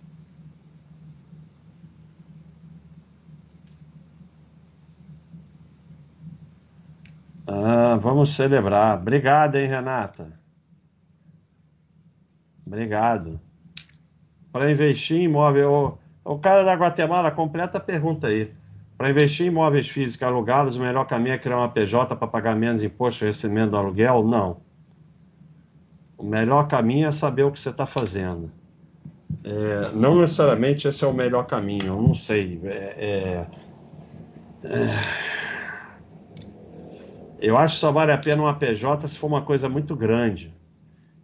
Ah, 7.45 7.97
vamos 8.01 8.37
celebrar. 8.37 8.99
Obrigado, 8.99 9.57
hein, 9.57 9.67
Renata? 9.67 10.33
Obrigado. 12.65 13.41
Para 14.53 14.71
investir 14.71 15.17
em 15.17 15.25
imóvel, 15.25 15.99
o 16.25 16.39
cara 16.39 16.65
da 16.65 16.75
Guatemala 16.75 17.31
completa 17.31 17.79
a 17.79 17.81
pergunta 17.81 18.29
aí. 18.29 18.53
Para 18.97 19.11
investir 19.11 19.47
em 19.47 19.49
imóveis 19.49 19.89
físicos 19.89 20.23
alugá-los, 20.27 20.77
o 20.77 20.81
melhor 20.81 21.05
caminho 21.07 21.35
é 21.35 21.39
criar 21.39 21.57
uma 21.57 21.69
PJ 21.69 22.15
para 22.15 22.29
pagar 22.29 22.55
menos 22.55 22.83
imposto 22.83 23.25
recebimento 23.25 23.73
do 23.73 23.77
aluguel? 23.77 24.23
Não. 24.23 24.59
O 26.17 26.25
melhor 26.25 26.69
caminho 26.69 27.09
é 27.09 27.13
saber 27.13 27.43
o 27.43 27.51
que 27.51 27.59
você 27.59 27.71
está 27.71 27.85
fazendo. 27.85 28.51
É, 29.43 29.91
não 29.93 30.21
necessariamente 30.21 30.87
esse 30.87 31.03
é 31.03 31.09
o 31.09 31.13
melhor 31.13 31.47
caminho, 31.47 31.87
eu 31.87 32.01
não 32.01 32.15
sei. 32.15 32.61
É, 32.65 33.47
é, 34.65 34.69
é, 34.69 34.89
eu 37.41 37.59
acho 37.59 37.75
que 37.75 37.81
só 37.81 37.91
vale 37.91 38.13
a 38.13 38.19
pena 38.19 38.43
uma 38.43 38.55
PJ 38.55 39.09
se 39.09 39.19
for 39.19 39.27
uma 39.27 39.43
coisa 39.43 39.69
muito 39.69 39.97
grande. 39.97 40.55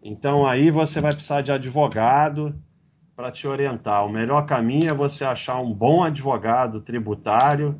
Então 0.03 0.44
aí 0.44 0.70
você 0.70 1.01
vai 1.01 1.12
precisar 1.12 1.42
de 1.42 1.53
advogado 1.53 2.53
para 3.18 3.32
te 3.32 3.48
orientar. 3.48 4.06
O 4.06 4.08
melhor 4.08 4.46
caminho 4.46 4.88
é 4.88 4.94
você 4.94 5.24
achar 5.24 5.58
um 5.58 5.74
bom 5.74 6.04
advogado 6.04 6.80
tributário 6.80 7.76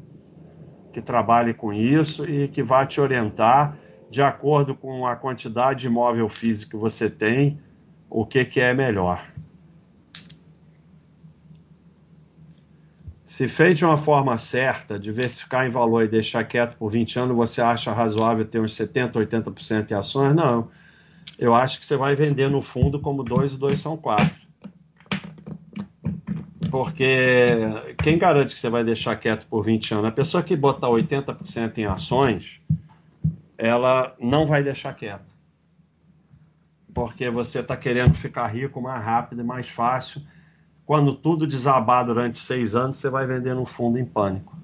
que 0.93 1.01
trabalhe 1.01 1.55
com 1.55 1.73
isso 1.73 2.29
e 2.29 2.49
que 2.49 2.61
vá 2.61 2.85
te 2.85 3.01
orientar 3.01 3.79
de 4.11 4.21
acordo 4.21 4.75
com 4.75 5.07
a 5.07 5.15
quantidade 5.15 5.83
de 5.83 5.87
imóvel 5.87 6.29
físico 6.29 6.73
que 6.73 6.77
você 6.77 7.09
tem, 7.09 7.57
o 8.11 8.27
que, 8.27 8.45
que 8.45 8.61
é 8.61 8.75
melhor. 8.75 9.25
Se 13.25 13.47
feito 13.47 13.79
de 13.79 13.85
uma 13.85 13.97
forma 13.97 14.37
certa, 14.39 14.99
diversificar 14.99 15.65
em 15.65 15.71
valor 15.71 16.03
e 16.03 16.09
deixar 16.09 16.43
quieto 16.43 16.77
por 16.77 16.91
20 16.91 17.17
anos, 17.17 17.37
você 17.37 17.63
acha 17.63 17.93
razoável 17.93 18.45
ter 18.45 18.61
uns 18.61 18.77
70%, 18.77 19.13
80% 19.13 19.93
em 19.93 19.95
ações? 19.95 20.35
Não. 20.35 20.69
Eu 21.39 21.55
acho 21.55 21.79
que 21.79 21.87
você 21.87 21.97
vai 21.97 22.17
vender 22.17 22.51
no 22.51 22.61
fundo 22.61 22.99
como 22.99 23.23
2 23.23 23.53
e 23.53 23.57
2 23.57 23.79
são 23.79 23.97
4. 23.97 24.48
Porque 26.71 27.95
quem 28.03 28.19
garante 28.19 28.55
que 28.55 28.61
você 28.61 28.69
vai 28.69 28.85
deixar 28.85 29.17
quieto 29.17 29.47
por 29.47 29.65
20 29.65 29.93
anos? 29.95 30.05
A 30.07 30.13
pessoa 30.13 30.43
que 30.43 30.57
botar 30.57 30.89
80% 30.89 31.79
em 31.79 31.87
ações, 31.87 32.61
ela 33.57 34.15
não 34.21 34.47
vai 34.47 34.63
deixar 34.63 34.95
quieto. 34.95 35.33
Porque 36.93 37.31
você 37.31 37.61
está 37.61 37.77
querendo 37.77 38.15
ficar 38.15 38.47
rico 38.49 38.81
mais 38.81 39.03
rápido 39.03 39.41
e 39.41 39.45
mais 39.45 39.69
fácil. 39.69 40.23
Quando 40.85 41.15
tudo 41.15 41.47
desabar 41.47 42.05
durante 42.05 42.39
seis 42.39 42.75
anos, 42.75 42.97
você 42.97 43.09
vai 43.09 43.27
vender 43.27 43.55
no 43.55 43.65
fundo 43.65 43.99
em 43.99 44.05
pânico. 44.05 44.57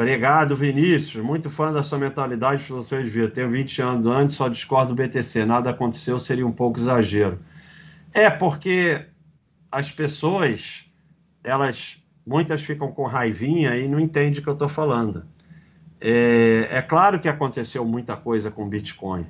Obrigado, 0.00 0.54
Vinícius. 0.54 1.24
Muito 1.24 1.50
fã 1.50 1.72
da 1.72 1.82
sua 1.82 1.98
mentalidade 1.98 2.62
filosofia 2.62 3.02
de 3.02 3.10
vida. 3.10 3.30
Tenho 3.30 3.50
20 3.50 3.82
anos 3.82 4.06
antes, 4.06 4.36
só 4.36 4.48
discordo 4.48 4.94
do 4.94 5.02
BTC. 5.02 5.44
Nada 5.44 5.70
aconteceu, 5.70 6.20
seria 6.20 6.46
um 6.46 6.52
pouco 6.52 6.78
exagero. 6.78 7.40
É, 8.14 8.30
porque 8.30 9.06
as 9.72 9.90
pessoas, 9.90 10.88
elas, 11.42 12.00
muitas 12.24 12.62
ficam 12.62 12.92
com 12.92 13.06
raivinha 13.08 13.76
e 13.76 13.88
não 13.88 13.98
entendem 13.98 14.38
o 14.38 14.42
que 14.44 14.48
eu 14.48 14.52
estou 14.52 14.68
falando. 14.68 15.26
É, 16.00 16.68
é 16.70 16.80
claro 16.80 17.18
que 17.18 17.28
aconteceu 17.28 17.84
muita 17.84 18.16
coisa 18.16 18.52
com 18.52 18.68
Bitcoin, 18.68 19.26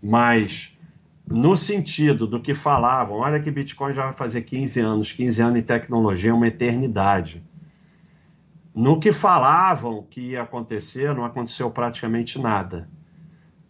mas 0.00 0.78
no 1.28 1.56
sentido 1.56 2.28
do 2.28 2.40
que 2.40 2.54
falavam, 2.54 3.16
olha 3.16 3.40
que 3.40 3.50
Bitcoin 3.50 3.92
já 3.92 4.04
vai 4.04 4.12
fazer 4.12 4.42
15 4.42 4.78
anos, 4.78 5.10
15 5.10 5.42
anos 5.42 5.58
em 5.58 5.62
tecnologia 5.62 6.30
é 6.30 6.34
uma 6.34 6.46
eternidade 6.46 7.42
no 8.74 8.98
que 8.98 9.12
falavam 9.12 10.02
que 10.02 10.32
ia 10.32 10.42
acontecer, 10.42 11.14
não 11.14 11.24
aconteceu 11.24 11.70
praticamente 11.70 12.40
nada. 12.40 12.88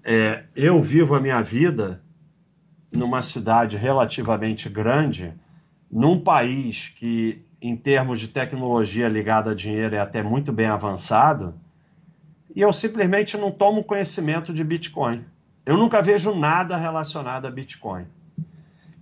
É, 0.03 0.45
eu 0.57 0.81
vivo 0.81 1.15
a 1.15 1.21
minha 1.21 1.43
vida 1.43 2.03
numa 2.91 3.21
cidade 3.23 3.77
relativamente 3.77 4.69
grande, 4.69 5.35
num 5.91 6.19
país 6.21 6.89
que, 6.89 7.45
em 7.61 7.77
termos 7.77 8.19
de 8.19 8.29
tecnologia 8.29 9.09
ligada 9.09 9.51
a 9.51 9.55
dinheiro, 9.55 9.95
é 9.95 10.01
até 10.01 10.23
muito 10.23 10.53
bem 10.53 10.67
avançado, 10.67 11.55
e 12.55 12.61
eu 12.61 12.73
simplesmente 12.73 13.37
não 13.37 13.51
tomo 13.51 13.85
conhecimento 13.85 14.53
de 14.53 14.63
Bitcoin. 14.63 15.25
Eu 15.67 15.77
nunca 15.77 16.01
vejo 16.01 16.35
nada 16.35 16.77
relacionado 16.77 17.47
a 17.47 17.51
Bitcoin. 17.51 18.07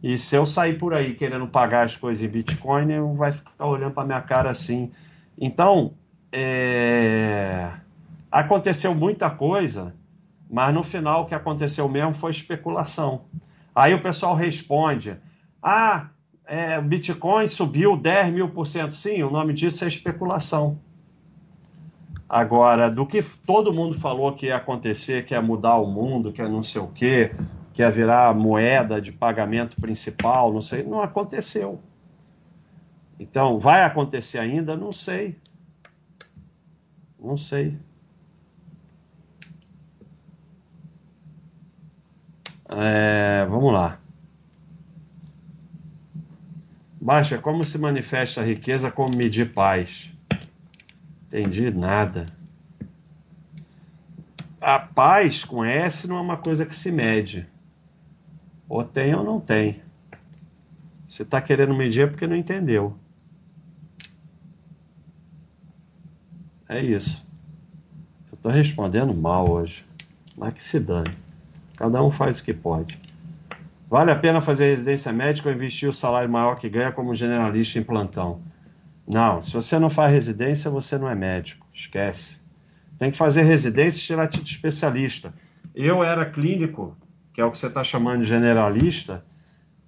E 0.03 0.16
se 0.16 0.34
eu 0.34 0.46
sair 0.46 0.78
por 0.78 0.94
aí 0.94 1.14
querendo 1.14 1.46
pagar 1.46 1.84
as 1.84 1.96
coisas 1.96 2.24
em 2.24 2.28
Bitcoin, 2.28 2.92
eu 2.92 3.14
vai 3.14 3.30
ficar 3.30 3.66
olhando 3.66 3.92
para 3.92 4.07
minha 4.07 4.20
cara 4.20 4.50
assim 4.50 4.90
então, 5.39 5.95
é... 6.33 7.70
aconteceu 8.30 8.95
muita 8.95 9.30
coisa, 9.30 9.95
mas 10.51 10.74
no 10.74 10.83
final 10.83 11.22
o 11.22 11.26
que 11.26 11.35
aconteceu 11.35 11.89
mesmo 11.89 12.14
foi 12.14 12.30
especulação. 12.30 13.22
Aí 13.74 13.95
o 13.95 14.03
pessoal 14.03 14.35
responde: 14.35 15.16
ah, 15.62 16.09
é, 16.47 16.78
o 16.78 16.83
Bitcoin 16.83 17.49
subiu 17.49 17.97
10 17.97 18.33
mil 18.33 18.49
por 18.49 18.66
cento. 18.66 18.93
Sim, 18.93 19.22
o 19.22 19.30
nome 19.30 19.55
disso 19.55 19.85
é 19.85 19.89
especulação. 19.89 20.78
Agora, 22.28 22.91
do 22.91 23.07
que 23.07 23.22
todo 23.47 23.72
mundo 23.72 23.95
falou 23.95 24.33
que 24.33 24.47
ia 24.47 24.57
acontecer, 24.57 25.24
que 25.26 25.35
ia 25.35 25.43
mudar 25.43 25.76
o 25.76 25.87
mundo, 25.87 26.33
que 26.33 26.41
ia 26.41 26.49
não 26.49 26.62
sei 26.62 26.80
o 26.80 26.89
quê, 26.89 27.30
que 27.74 27.83
ia 27.83 27.91
virar 27.91 28.35
moeda 28.35 29.01
de 29.01 29.12
pagamento 29.12 29.76
principal, 29.80 30.53
não 30.53 30.62
sei, 30.62 30.83
não 30.83 31.01
aconteceu. 31.01 31.78
Então, 33.23 33.57
vai 33.57 33.85
acontecer 33.85 34.39
ainda? 34.39 34.77
Não 34.77 34.91
sei. 34.91 35.39
Não 37.20 37.37
sei. 37.37 37.79
É, 42.68 43.47
vamos 43.49 43.73
lá. 43.73 44.01
Baixa, 47.01 47.39
como 47.39 47.62
se 47.62 47.79
manifesta 47.79 48.41
a 48.41 48.45
riqueza 48.45 48.91
como 48.91 49.14
medir 49.14 49.53
paz? 49.53 50.11
Entendi 51.29 51.70
nada. 51.70 52.27
A 54.61 54.81
paz 54.81 55.45
com 55.45 55.64
S 55.64 56.09
não 56.09 56.16
é 56.16 56.20
uma 56.20 56.37
coisa 56.37 56.66
que 56.66 56.75
se 56.75 56.91
mede. 56.91 57.47
Ou 58.68 58.83
tem 58.83 59.14
ou 59.14 59.23
não 59.23 59.39
tem. 59.39 59.81
Você 61.09 61.23
está 61.23 61.41
querendo 61.41 61.73
medir 61.73 62.03
é 62.03 62.07
porque 62.09 62.27
não 62.27 62.35
entendeu. 62.35 62.99
É 66.73 66.81
isso. 66.81 67.25
Eu 68.31 68.37
estou 68.37 68.51
respondendo 68.51 69.14
mal 69.14 69.49
hoje. 69.51 69.85
Mas 70.37 70.55
que 70.55 70.62
se 70.62 70.81
dane. 70.81 71.14
Cada 71.77 72.03
um 72.03 72.11
faz 72.11 72.41
o 72.41 72.45
que 72.45 72.55
pode. 72.55 72.99
Vale 73.89 74.11
a 74.11 74.16
pena 74.16 74.41
fazer 74.41 74.70
residência 74.70 75.12
médica 75.12 75.49
ou 75.49 75.55
investir 75.55 75.89
o 75.89 75.93
salário 75.93 76.31
maior 76.31 76.57
que 76.57 76.68
ganha 76.68 76.91
como 76.91 77.14
generalista 77.14 77.79
em 77.79 77.83
plantão? 77.83 78.41
Não, 79.07 79.43
se 79.43 79.53
você 79.53 79.79
não 79.79 79.91
faz 79.91 80.12
residência, 80.12 80.70
você 80.70 80.97
não 80.97 81.09
é 81.09 81.14
médico. 81.14 81.66
Esquece. 81.75 82.39
Tem 82.99 83.11
que 83.11 83.16
fazer 83.16 83.43
residência 83.43 83.99
e 83.99 84.03
tirar 84.03 84.29
título 84.29 84.49
especialista. 84.49 85.35
Eu 85.75 86.03
era 86.03 86.25
clínico 86.25 86.97
que 87.33 87.41
é 87.41 87.45
o 87.45 87.51
que 87.51 87.59
você 87.59 87.66
está 87.66 87.83
chamando 87.83 88.23
de 88.23 88.29
generalista, 88.29 89.25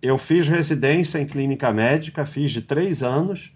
eu 0.00 0.16
fiz 0.16 0.48
residência 0.48 1.18
em 1.18 1.26
clínica 1.26 1.72
médica, 1.72 2.24
fiz 2.24 2.50
de 2.50 2.62
três 2.62 3.02
anos 3.02 3.54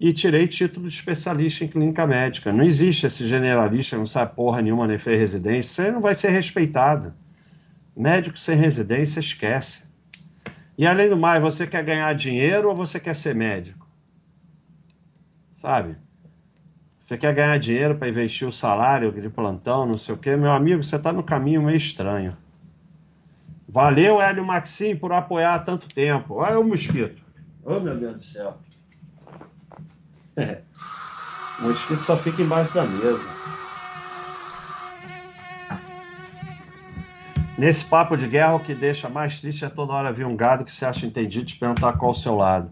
e 0.00 0.12
tirei 0.12 0.46
título 0.46 0.88
de 0.88 0.94
especialista 0.94 1.64
em 1.64 1.68
clínica 1.68 2.06
médica. 2.06 2.52
Não 2.52 2.62
existe 2.62 3.06
esse 3.06 3.26
generalista 3.26 3.96
não 3.96 4.06
sabe 4.06 4.34
porra 4.34 4.62
nenhuma 4.62 4.86
nem 4.86 4.98
fez 4.98 5.18
residência, 5.18 5.84
você 5.84 5.90
não 5.90 6.00
vai 6.00 6.14
ser 6.14 6.28
respeitado. 6.28 7.12
Médico 7.96 8.38
sem 8.38 8.56
residência, 8.56 9.18
esquece. 9.18 9.88
E 10.76 10.86
além 10.86 11.08
do 11.08 11.16
mais, 11.16 11.42
você 11.42 11.66
quer 11.66 11.82
ganhar 11.82 12.12
dinheiro 12.14 12.68
ou 12.68 12.76
você 12.76 13.00
quer 13.00 13.14
ser 13.14 13.34
médico? 13.34 13.88
Sabe? 15.52 15.96
Você 16.96 17.16
quer 17.16 17.34
ganhar 17.34 17.58
dinheiro 17.58 17.96
para 17.96 18.08
investir 18.08 18.46
o 18.46 18.52
salário 18.52 19.10
de 19.10 19.28
plantão, 19.28 19.84
não 19.84 19.98
sei 19.98 20.14
o 20.14 20.18
quê? 20.18 20.36
Meu 20.36 20.52
amigo, 20.52 20.82
você 20.82 20.94
está 20.94 21.12
no 21.12 21.24
caminho 21.24 21.62
meio 21.62 21.76
estranho. 21.76 22.36
Valeu, 23.68 24.22
Hélio 24.22 24.44
Maxim, 24.44 24.94
por 24.94 25.12
apoiar 25.12 25.58
tanto 25.60 25.88
tempo. 25.88 26.34
Olha 26.34 26.60
o 26.60 26.64
mosquito. 26.64 27.20
Oh, 27.64 27.80
meu 27.80 27.96
Deus 27.96 28.16
do 28.16 28.24
céu. 28.24 28.58
O 31.60 31.62
mosquito 31.62 32.04
só 32.04 32.16
fica 32.16 32.40
embaixo 32.40 32.72
da 32.72 32.84
mesa. 32.84 33.18
Nesse 37.58 37.84
papo 37.84 38.16
de 38.16 38.28
guerra, 38.28 38.54
o 38.54 38.60
que 38.60 38.72
deixa 38.72 39.08
mais 39.08 39.40
triste 39.40 39.64
é 39.64 39.68
toda 39.68 39.92
hora 39.92 40.12
vir 40.12 40.24
um 40.24 40.36
gado 40.36 40.64
que 40.64 40.70
se 40.70 40.84
acha 40.84 41.04
entendido 41.04 41.46
te 41.46 41.56
perguntar 41.56 41.94
qual 41.94 42.12
o 42.12 42.14
seu 42.14 42.36
lado. 42.36 42.70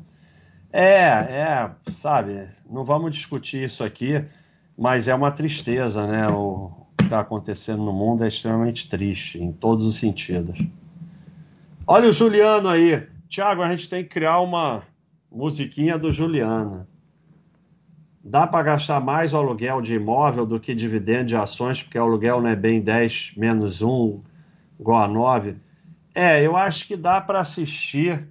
É, 0.72 1.08
é, 1.08 1.70
sabe, 1.90 2.48
não 2.70 2.84
vamos 2.84 3.10
discutir 3.10 3.64
isso 3.64 3.82
aqui, 3.82 4.24
mas 4.78 5.08
é 5.08 5.14
uma 5.16 5.32
tristeza, 5.32 6.06
né? 6.06 6.28
O 6.28 6.70
que 6.96 7.04
está 7.04 7.18
acontecendo 7.18 7.82
no 7.82 7.92
mundo 7.92 8.22
é 8.22 8.28
extremamente 8.28 8.88
triste, 8.88 9.42
em 9.42 9.50
todos 9.50 9.84
os 9.84 9.96
sentidos. 9.96 10.56
Olha 11.84 12.08
o 12.08 12.12
Juliano 12.12 12.68
aí. 12.68 13.04
Tiago, 13.28 13.62
a 13.62 13.70
gente 13.72 13.88
tem 13.88 14.04
que 14.04 14.10
criar 14.10 14.38
uma 14.38 14.82
musiquinha 15.32 15.98
do 15.98 16.12
Juliano. 16.12 16.86
Dá 18.28 18.44
para 18.44 18.64
gastar 18.64 19.00
mais 19.00 19.32
o 19.32 19.36
aluguel 19.36 19.80
de 19.80 19.94
imóvel 19.94 20.44
do 20.44 20.58
que 20.58 20.74
dividendo 20.74 21.26
de 21.26 21.36
ações, 21.36 21.80
porque 21.80 21.96
o 21.96 22.02
aluguel 22.02 22.42
não 22.42 22.50
é 22.50 22.56
bem 22.56 22.80
10 22.80 23.34
menos 23.36 23.80
1 23.80 24.20
igual 24.80 25.04
a 25.04 25.06
9. 25.06 25.54
É, 26.12 26.44
eu 26.44 26.56
acho 26.56 26.88
que 26.88 26.96
dá 26.96 27.20
para 27.20 27.38
assistir 27.38 28.28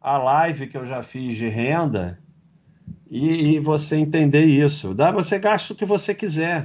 a 0.00 0.16
live 0.16 0.66
que 0.66 0.78
eu 0.78 0.86
já 0.86 1.02
fiz 1.02 1.36
de 1.36 1.46
renda 1.46 2.18
e, 3.10 3.56
e 3.56 3.60
você 3.60 3.96
entender 3.96 4.46
isso. 4.46 4.94
Dá, 4.94 5.12
você 5.12 5.38
gasta 5.38 5.74
o 5.74 5.76
que 5.76 5.84
você 5.84 6.14
quiser. 6.14 6.64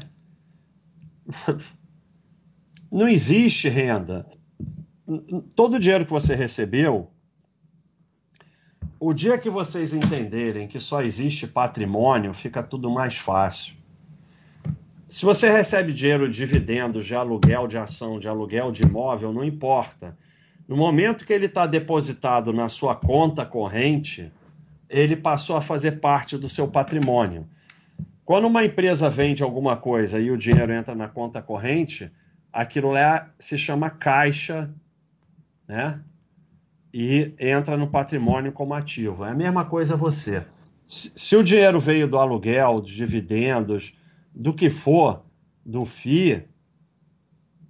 Não 2.90 3.10
existe 3.10 3.68
renda. 3.68 4.26
Todo 5.54 5.76
o 5.76 5.80
dinheiro 5.80 6.06
que 6.06 6.12
você 6.12 6.34
recebeu, 6.34 7.12
o 9.00 9.14
dia 9.14 9.38
que 9.38 9.50
vocês 9.50 9.94
entenderem 9.94 10.68
que 10.68 10.80
só 10.80 11.02
existe 11.02 11.48
patrimônio, 11.48 12.34
fica 12.34 12.62
tudo 12.62 12.92
mais 12.92 13.16
fácil. 13.16 13.76
Se 15.08 15.26
você 15.26 15.50
recebe 15.50 15.94
dinheiro 15.94 16.30
de 16.30 16.38
dividendos, 16.38 17.06
de 17.06 17.16
aluguel 17.16 17.68
de 17.68 17.78
ação, 17.78 18.20
de 18.20 18.28
aluguel 18.28 18.72
de 18.72 18.84
imóvel, 18.84 19.32
não 19.32 19.44
importa. 19.44 20.18
No 20.68 20.76
momento 20.76 21.26
que 21.26 21.34
ele 21.34 21.46
está 21.46 21.66
depositado 21.66 22.52
na 22.54 22.68
sua 22.68 22.94
conta 22.94 23.46
corrente, 23.46 24.32
ele 24.90 25.16
passou 25.16 25.56
a 25.56 25.62
fazer 25.62 25.94
parte 25.94 26.38
do 26.38 26.50
seu 26.50 26.68
patrimônio. 26.68 27.48
Quando 28.26 28.46
uma 28.46 28.64
empresa 28.64 29.10
vende 29.10 29.42
alguma 29.42 29.78
coisa 29.78 30.20
e 30.20 30.30
o 30.30 30.38
dinheiro 30.38 30.72
entra 30.72 30.94
na 30.94 31.08
conta 31.08 31.42
corrente, 31.42 32.12
aquilo 32.52 32.92
lá 32.92 33.32
se 33.40 33.58
chama 33.58 33.90
caixa, 33.90 34.72
né? 35.68 36.00
E 36.94 37.34
entra 37.40 37.78
no 37.78 37.88
patrimônio 37.88 38.52
como 38.52 38.74
ativo. 38.74 39.24
É 39.24 39.30
a 39.30 39.36
mesma 39.36 39.66
coisa 39.66 39.96
você. 39.96 40.44
Se 40.88 41.36
o 41.36 41.44
dinheiro 41.44 41.80
veio 41.80 42.08
do 42.08 42.18
aluguel, 42.18 42.76
dos 42.76 42.92
dividendos, 42.92 43.94
do 44.34 44.54
que 44.54 44.70
for, 44.70 45.24
do 45.64 45.86
FII, 45.86 46.46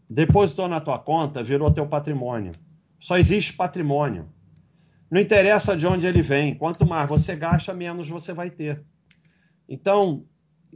depositou 0.09 0.67
na 0.69 0.79
tua 0.79 0.97
conta, 0.97 1.43
virou 1.43 1.69
teu 1.69 1.85
patrimônio. 1.85 2.51
Só 2.97 3.17
existe 3.17 3.53
patrimônio. 3.53 4.25
Não 5.11 5.19
interessa 5.19 5.75
de 5.75 5.85
onde 5.85 6.07
ele 6.07 6.21
vem. 6.21 6.55
Quanto 6.55 6.85
mais 6.85 7.09
você 7.09 7.35
gasta, 7.35 7.73
menos 7.73 8.07
você 8.07 8.31
vai 8.31 8.49
ter. 8.49 8.81
Então, 9.67 10.23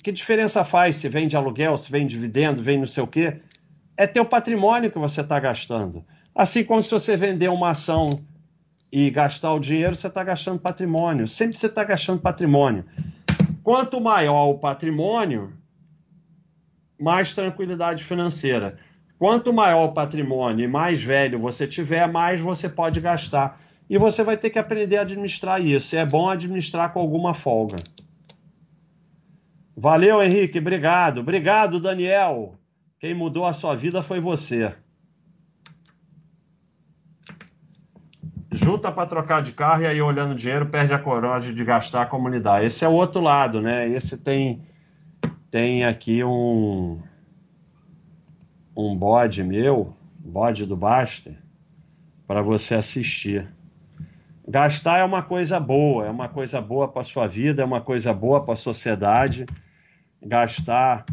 que 0.04 0.12
diferença 0.12 0.66
faz 0.66 0.98
se 0.98 1.08
vem 1.08 1.28
de 1.28 1.36
aluguel, 1.38 1.78
se 1.78 1.92
vem 1.92 2.06
de 2.06 2.16
dividendo, 2.16 2.62
vem 2.62 2.78
não 2.78 2.86
sei 2.86 3.04
o 3.04 3.08
quê? 3.08 3.42
É 3.96 4.08
teu 4.08 4.26
patrimônio 4.26 4.92
que 4.92 4.98
você 4.98 5.22
está 5.22 5.40
gastando. 5.40 6.04
Assim 6.34 6.64
como 6.64 6.82
se 6.82 6.92
você 6.92 7.16
vender 7.16 7.50
uma 7.50 7.70
ação 7.70 8.10
e 8.96 9.10
gastar 9.10 9.52
o 9.56 9.60
dinheiro, 9.60 9.96
você 9.96 10.06
está 10.06 10.24
gastando 10.24 10.60
patrimônio. 10.60 11.28
Sempre 11.28 11.58
você 11.58 11.66
está 11.66 11.84
gastando 11.84 12.22
patrimônio. 12.22 12.86
Quanto 13.64 14.00
maior 14.00 14.50
o 14.50 14.60
patrimônio, 14.60 15.52
mais 17.02 17.34
tranquilidade 17.34 18.04
financeira. 18.04 18.78
Quanto 19.18 19.52
maior 19.52 19.86
o 19.86 19.94
patrimônio 19.94 20.64
e 20.64 20.68
mais 20.68 21.02
velho 21.02 21.40
você 21.40 21.66
tiver, 21.66 22.08
mais 22.08 22.40
você 22.40 22.70
pode 22.70 23.02
gastar. 23.02 23.60
E 23.90 23.98
você 23.98 24.24
vai 24.24 24.38
ter 24.38 24.52
que 24.52 24.60
aprender 24.60 24.98
a 24.98 25.02
administrar 25.02 25.60
isso. 25.60 25.96
E 25.96 25.98
é 25.98 26.06
bom 26.06 26.30
administrar 26.30 26.94
com 26.94 27.00
alguma 27.00 27.34
folga. 27.34 27.78
Valeu, 29.76 30.22
Henrique. 30.22 30.60
Obrigado. 30.60 31.22
Obrigado, 31.22 31.80
Daniel. 31.80 32.60
Quem 33.00 33.16
mudou 33.16 33.48
a 33.48 33.54
sua 33.54 33.76
vida 33.76 34.04
foi 34.04 34.20
você. 34.20 34.72
Junta 38.64 38.90
para 38.94 39.06
trocar 39.06 39.42
de 39.42 39.52
carro 39.52 39.82
e 39.82 39.88
aí 39.88 40.02
olhando 40.02 40.34
dinheiro 40.34 40.66
perde 40.66 40.94
a 40.94 41.00
coragem 41.00 41.54
de 41.54 41.66
gastar 41.66 42.06
como 42.06 42.30
lidar. 42.30 42.64
Esse 42.64 42.86
é 42.86 42.88
o 42.88 42.94
outro 42.94 43.20
lado, 43.20 43.62
né? 43.62 43.90
Esse 43.90 44.18
tem 44.18 44.62
tem 45.52 45.84
aqui 45.84 46.24
um 46.24 46.98
um 48.76 48.96
bode 48.96 49.44
meu, 49.44 49.94
bode 50.18 50.66
do 50.66 50.78
Baster, 50.78 51.36
para 52.26 52.42
você 52.42 52.76
assistir. 52.76 53.46
Gastar 54.48 55.00
é 55.00 55.04
uma 55.04 55.22
coisa 55.22 55.60
boa, 55.60 56.06
é 56.06 56.10
uma 56.10 56.30
coisa 56.30 56.62
boa 56.62 56.88
para 56.88 57.04
sua 57.04 57.28
vida, 57.28 57.62
é 57.62 57.66
uma 57.66 57.82
coisa 57.82 58.14
boa 58.14 58.42
para 58.44 58.54
a 58.54 58.58
sociedade. 58.58 59.46
Gastar 60.22 61.06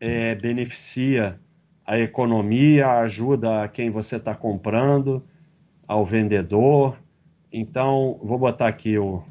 é, 0.00 0.34
beneficia 0.34 1.38
a 1.86 1.98
economia, 1.98 2.90
ajuda 2.98 3.68
quem 3.68 3.90
você 3.90 4.16
está 4.16 4.34
comprando, 4.34 5.24
ao 5.90 6.06
vendedor. 6.06 6.96
Então, 7.52 8.20
vou 8.22 8.38
botar 8.38 8.68
aqui 8.68 8.96
o, 8.96 9.24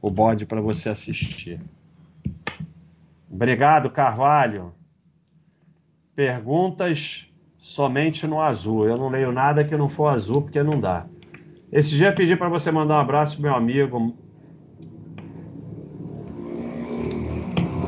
o 0.00 0.10
bode 0.10 0.46
para 0.46 0.58
você 0.58 0.88
assistir. 0.88 1.60
Obrigado, 3.30 3.90
Carvalho. 3.90 4.72
Perguntas 6.16 7.30
somente 7.58 8.26
no 8.26 8.40
azul. 8.40 8.86
Eu 8.86 8.96
não 8.96 9.10
leio 9.10 9.30
nada 9.30 9.62
que 9.62 9.76
não 9.76 9.90
for 9.90 10.06
azul, 10.06 10.40
porque 10.40 10.62
não 10.62 10.80
dá. 10.80 11.04
Esse 11.70 11.90
dia 11.90 12.08
eu 12.08 12.14
pedi 12.14 12.34
para 12.34 12.48
você 12.48 12.72
mandar 12.72 12.96
um 12.96 13.00
abraço 13.00 13.34
pro 13.34 13.42
meu 13.42 13.54
amigo 13.54 14.16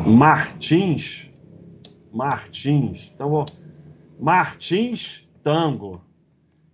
Martins. 0.06 1.30
Martins. 2.12 3.10
Então 3.14 3.30
vou. 3.30 3.46
Martins 4.20 5.26
Tango. 5.42 6.02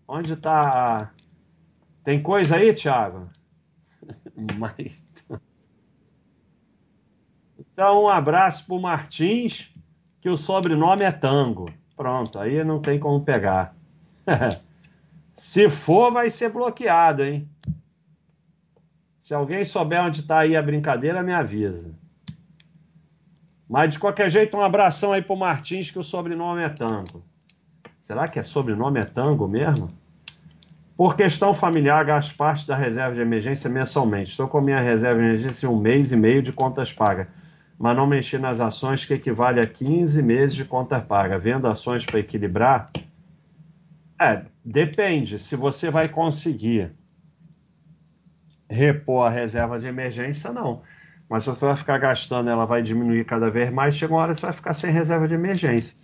Onde 0.08 0.32
está? 0.32 1.12
Tem 2.08 2.22
coisa 2.22 2.56
aí, 2.56 2.72
Thiago? 2.72 3.28
Mas... 4.56 4.98
Então, 7.58 8.04
um 8.04 8.08
abraço 8.08 8.64
para 8.64 8.74
o 8.76 8.80
Martins, 8.80 9.70
que 10.18 10.30
o 10.30 10.38
sobrenome 10.38 11.02
é 11.02 11.12
Tango. 11.12 11.70
Pronto, 11.94 12.38
aí 12.38 12.64
não 12.64 12.80
tem 12.80 12.98
como 12.98 13.22
pegar. 13.22 13.76
Se 15.34 15.68
for, 15.68 16.10
vai 16.10 16.30
ser 16.30 16.48
bloqueado, 16.48 17.24
hein? 17.24 17.46
Se 19.20 19.34
alguém 19.34 19.62
souber 19.62 20.02
onde 20.02 20.20
está 20.20 20.38
aí 20.38 20.56
a 20.56 20.62
brincadeira, 20.62 21.22
me 21.22 21.34
avisa. 21.34 21.94
Mas 23.68 23.90
de 23.90 23.98
qualquer 23.98 24.30
jeito, 24.30 24.56
um 24.56 24.62
abração 24.62 25.12
aí 25.12 25.20
pro 25.20 25.36
Martins, 25.36 25.90
que 25.90 25.98
o 25.98 26.02
sobrenome 26.02 26.62
é 26.62 26.70
Tango. 26.70 27.22
Será 28.00 28.26
que 28.26 28.38
é 28.38 28.42
sobrenome 28.42 28.98
é 28.98 29.04
Tango 29.04 29.46
mesmo? 29.46 29.90
Por 30.98 31.16
questão 31.16 31.54
familiar, 31.54 32.04
gasto 32.04 32.36
parte 32.36 32.66
da 32.66 32.76
reserva 32.76 33.14
de 33.14 33.22
emergência 33.22 33.70
mensalmente. 33.70 34.32
Estou 34.32 34.46
com 34.46 34.60
minha 34.60 34.80
reserva 34.80 35.18
de 35.18 35.26
emergência 35.26 35.66
em 35.66 35.70
um 35.70 35.78
mês 35.80 36.12
e 36.12 36.16
meio 36.16 36.42
de 36.42 36.52
contas 36.52 36.92
pagas 36.92 37.26
mas 37.78 37.96
não 37.96 38.06
mexer 38.06 38.40
nas 38.40 38.60
ações, 38.60 39.04
que 39.04 39.14
equivale 39.14 39.60
a 39.60 39.66
15 39.66 40.20
meses 40.22 40.56
de 40.56 40.64
conta 40.64 41.00
paga. 41.00 41.38
Vendo 41.38 41.68
ações 41.68 42.04
para 42.04 42.18
equilibrar? 42.18 42.90
É, 44.20 44.44
depende. 44.64 45.38
Se 45.38 45.54
você 45.54 45.88
vai 45.88 46.08
conseguir 46.08 46.92
repor 48.68 49.26
a 49.26 49.30
reserva 49.30 49.78
de 49.78 49.86
emergência, 49.86 50.52
não. 50.52 50.82
Mas 51.28 51.44
se 51.44 51.50
você 51.50 51.66
vai 51.66 51.76
ficar 51.76 51.98
gastando, 51.98 52.50
ela 52.50 52.64
vai 52.64 52.82
diminuir 52.82 53.24
cada 53.24 53.48
vez 53.48 53.70
mais, 53.70 53.94
chega 53.94 54.12
uma 54.12 54.22
hora 54.22 54.34
que 54.34 54.40
você 54.40 54.46
vai 54.46 54.54
ficar 54.54 54.74
sem 54.74 54.90
reserva 54.90 55.28
de 55.28 55.34
emergência. 55.34 55.96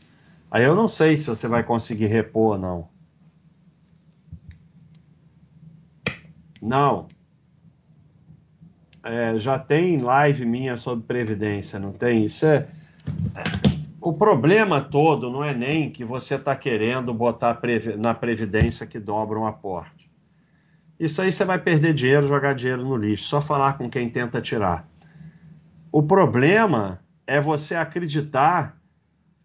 Aí 0.50 0.62
eu 0.62 0.76
não 0.76 0.86
sei 0.86 1.16
se 1.16 1.26
você 1.26 1.48
vai 1.48 1.64
conseguir 1.64 2.06
repor 2.06 2.52
ou 2.52 2.58
não. 2.58 2.93
Não. 6.64 7.06
É, 9.02 9.38
já 9.38 9.58
tem 9.58 9.98
live 9.98 10.46
minha 10.46 10.78
sobre 10.78 11.04
previdência, 11.04 11.78
não 11.78 11.92
tem? 11.92 12.24
Isso 12.24 12.46
é. 12.46 12.66
O 14.00 14.14
problema 14.14 14.80
todo 14.80 15.30
não 15.30 15.44
é 15.44 15.54
nem 15.54 15.90
que 15.90 16.04
você 16.04 16.36
está 16.36 16.56
querendo 16.56 17.12
botar 17.12 17.60
na 17.98 18.14
previdência 18.14 18.86
que 18.86 18.98
dobra 18.98 19.38
um 19.38 19.46
aporte. 19.46 20.10
Isso 20.98 21.20
aí 21.20 21.30
você 21.30 21.44
vai 21.44 21.58
perder 21.58 21.92
dinheiro, 21.92 22.26
jogar 22.26 22.54
dinheiro 22.54 22.82
no 22.82 22.96
lixo, 22.96 23.24
só 23.24 23.42
falar 23.42 23.76
com 23.76 23.90
quem 23.90 24.08
tenta 24.08 24.40
tirar. 24.40 24.88
O 25.92 26.02
problema 26.02 27.00
é 27.26 27.40
você 27.40 27.74
acreditar 27.74 28.78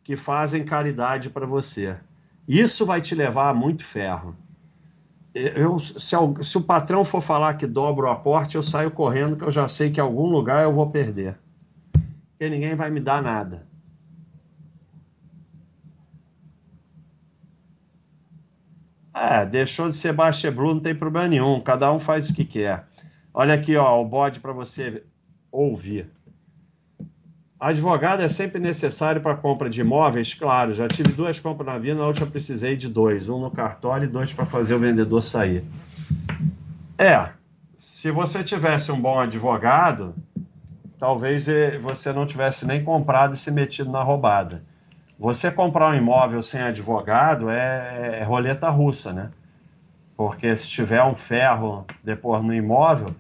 que 0.03 0.15
fazem 0.15 0.63
caridade 0.63 1.29
para 1.29 1.45
você. 1.45 1.97
Isso 2.47 2.85
vai 2.85 3.01
te 3.01 3.13
levar 3.13 3.49
a 3.49 3.53
muito 3.53 3.83
ferro. 3.83 4.35
Eu, 5.33 5.79
se, 5.79 6.15
se, 6.43 6.57
o 6.57 6.61
patrão 6.61 7.05
for 7.05 7.21
falar 7.21 7.53
que 7.53 7.67
dobra 7.67 8.07
o 8.07 8.09
aporte, 8.09 8.55
eu 8.55 8.63
saio 8.63 8.89
correndo, 8.89 9.35
que 9.35 9.43
eu 9.43 9.51
já 9.51 9.67
sei 9.67 9.91
que 9.91 9.99
em 9.99 10.03
algum 10.03 10.25
lugar 10.25 10.63
eu 10.63 10.73
vou 10.73 10.89
perder. 10.89 11.37
Porque 11.91 12.49
ninguém 12.49 12.75
vai 12.75 12.89
me 12.89 12.99
dar 12.99 13.21
nada. 13.21 13.67
É, 19.13 19.45
deixou 19.45 19.89
de 19.89 19.95
ser 19.95 20.13
Baixa 20.13 20.49
Blue, 20.49 20.73
não 20.73 20.81
tem 20.81 20.95
problema 20.95 21.27
nenhum. 21.27 21.59
Cada 21.61 21.91
um 21.91 21.99
faz 21.99 22.29
o 22.29 22.33
que 22.33 22.45
quer. 22.45 22.87
Olha 23.33 23.53
aqui, 23.53 23.75
ó, 23.75 24.01
o 24.01 24.05
bode 24.05 24.39
para 24.39 24.53
você 24.53 25.03
ouvir. 25.51 26.09
Advogado 27.59 28.21
é 28.21 28.29
sempre 28.29 28.57
necessário 28.57 29.21
para 29.21 29.35
compra 29.35 29.69
de 29.69 29.81
imóveis? 29.81 30.33
Claro, 30.33 30.71
já 30.71 30.87
tive 30.87 31.11
duas 31.11 31.41
compras 31.41 31.67
na 31.67 31.77
vida, 31.77 31.99
na 31.99 32.07
última 32.07 32.25
precisei 32.25 32.77
de 32.77 32.87
dois, 32.87 33.27
um 33.27 33.37
no 33.37 33.51
cartório 33.51 34.05
e 34.05 34.07
dois 34.07 34.31
para 34.31 34.45
fazer 34.45 34.75
o 34.75 34.79
vendedor 34.79 35.21
sair. 35.21 35.65
É, 36.97 37.29
se 37.75 38.11
você 38.11 38.43
tivesse 38.45 38.93
um 38.93 39.01
bom 39.01 39.19
advogado, 39.19 40.15
talvez 40.97 41.49
eh, 41.49 41.77
você 41.79 42.13
não 42.13 42.25
tivesse 42.25 42.65
nem 42.65 42.81
comprado 42.81 43.35
e 43.35 43.37
se 43.37 43.51
metido 43.51 43.91
na 43.91 44.03
roubada. 44.03 44.63
Você 45.19 45.51
comprar 45.51 45.89
um 45.89 45.95
imóvel 45.95 46.41
sem 46.41 46.61
advogado 46.61 47.49
é, 47.49 48.19
é 48.21 48.23
roleta 48.23 48.69
russa, 48.69 49.11
né? 49.11 49.29
Porque 50.15 50.55
se 50.55 50.65
tiver 50.67 51.03
um 51.03 51.13
ferro 51.13 51.85
depois 52.01 52.41
no 52.41 52.53
imóvel, 52.53 53.13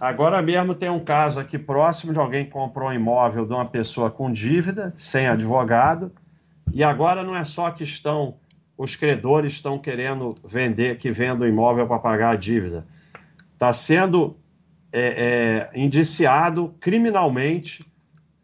Agora 0.00 0.40
mesmo 0.40 0.74
tem 0.74 0.88
um 0.88 1.02
caso 1.02 1.40
aqui 1.40 1.58
próximo 1.58 2.12
de 2.12 2.18
alguém 2.18 2.44
que 2.44 2.50
comprou 2.50 2.88
um 2.88 2.92
imóvel 2.92 3.44
de 3.44 3.52
uma 3.52 3.66
pessoa 3.66 4.10
com 4.10 4.30
dívida, 4.30 4.92
sem 4.96 5.26
advogado, 5.26 6.12
e 6.72 6.84
agora 6.84 7.24
não 7.24 7.34
é 7.34 7.44
só 7.44 7.70
que 7.70 7.82
estão 7.84 8.36
os 8.76 8.94
credores 8.94 9.54
estão 9.54 9.76
querendo 9.76 10.36
vender, 10.46 10.98
que 10.98 11.10
venda 11.10 11.44
o 11.44 11.48
imóvel 11.48 11.88
para 11.88 11.98
pagar 11.98 12.30
a 12.30 12.36
dívida. 12.36 12.86
Está 13.52 13.72
sendo 13.72 14.36
é, 14.92 15.70
é, 15.74 15.78
indiciado 15.78 16.72
criminalmente 16.78 17.80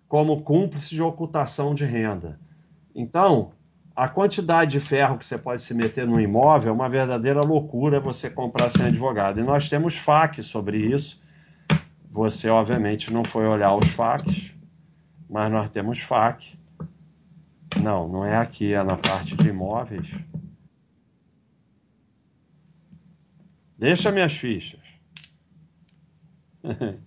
como 0.08 0.42
cúmplice 0.42 0.92
de 0.92 1.00
ocultação 1.00 1.72
de 1.72 1.84
renda. 1.84 2.40
Então, 2.92 3.52
a 3.94 4.08
quantidade 4.08 4.72
de 4.72 4.80
ferro 4.80 5.16
que 5.16 5.24
você 5.24 5.38
pode 5.38 5.62
se 5.62 5.72
meter 5.72 6.04
no 6.04 6.20
imóvel 6.20 6.70
é 6.70 6.72
uma 6.74 6.88
verdadeira 6.88 7.40
loucura 7.40 8.00
você 8.00 8.28
comprar 8.28 8.70
sem 8.70 8.86
advogado. 8.86 9.38
E 9.38 9.44
nós 9.44 9.68
temos 9.68 9.94
FAQ 9.94 10.42
sobre 10.42 10.78
isso 10.78 11.22
você, 12.14 12.48
obviamente, 12.48 13.12
não 13.12 13.24
foi 13.24 13.44
olhar 13.44 13.74
os 13.74 13.88
FAQs, 13.88 14.54
mas 15.28 15.50
nós 15.50 15.68
temos 15.68 15.98
FAQ. 15.98 16.56
Não, 17.82 18.06
não 18.06 18.24
é 18.24 18.36
aqui, 18.36 18.72
é 18.72 18.84
na 18.84 18.96
parte 18.96 19.34
de 19.34 19.48
imóveis. 19.48 20.08
Deixa 23.76 24.12
minhas 24.12 24.32
fichas. 24.32 24.78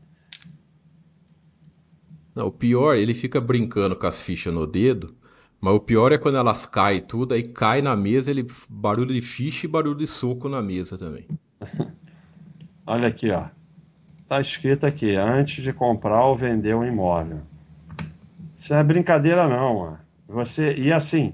Não, 2.36 2.47
o 2.47 2.51
pior, 2.51 2.95
ele 2.95 3.16
fica 3.16 3.41
brincando 3.41 3.95
com 3.95 4.05
as 4.05 4.22
fichas 4.22 4.53
no 4.53 4.68
dedo, 4.68 5.18
mas 5.60 5.74
o 5.74 5.80
pior 5.80 6.12
é 6.12 6.20
quando 6.20 6.38
elas 6.38 6.68
caem 6.68 7.01
tudo, 7.01 7.34
aí 7.34 7.41
cai 7.41 7.82
na 7.82 7.95
mesa, 7.95 8.30
ele 8.30 8.45
barulho 8.70 9.12
de 9.12 9.22
ficha 9.22 9.66
e 9.66 9.70
barulho 9.70 9.97
de 9.97 10.05
soco 10.05 10.47
na 10.47 10.62
mesa 10.62 10.99
também. 10.99 11.26
Olha 12.86 13.08
aqui, 13.08 13.32
ó 13.32 13.47
está 14.28 14.41
escrito 14.41 14.86
aqui, 14.86 15.15
antes 15.15 15.63
de 15.63 15.71
comprar 15.71 16.25
ou 16.25 16.36
vender 16.36 16.75
um 16.75 16.86
imóvel. 16.86 17.39
Isso 18.53 18.73
não 18.73 18.80
é 18.82 18.84
brincadeira 18.84 19.47
não, 19.47 19.80
mano. 19.80 19.99
Você 20.28 20.75
e 20.75 20.91
assim, 20.91 21.34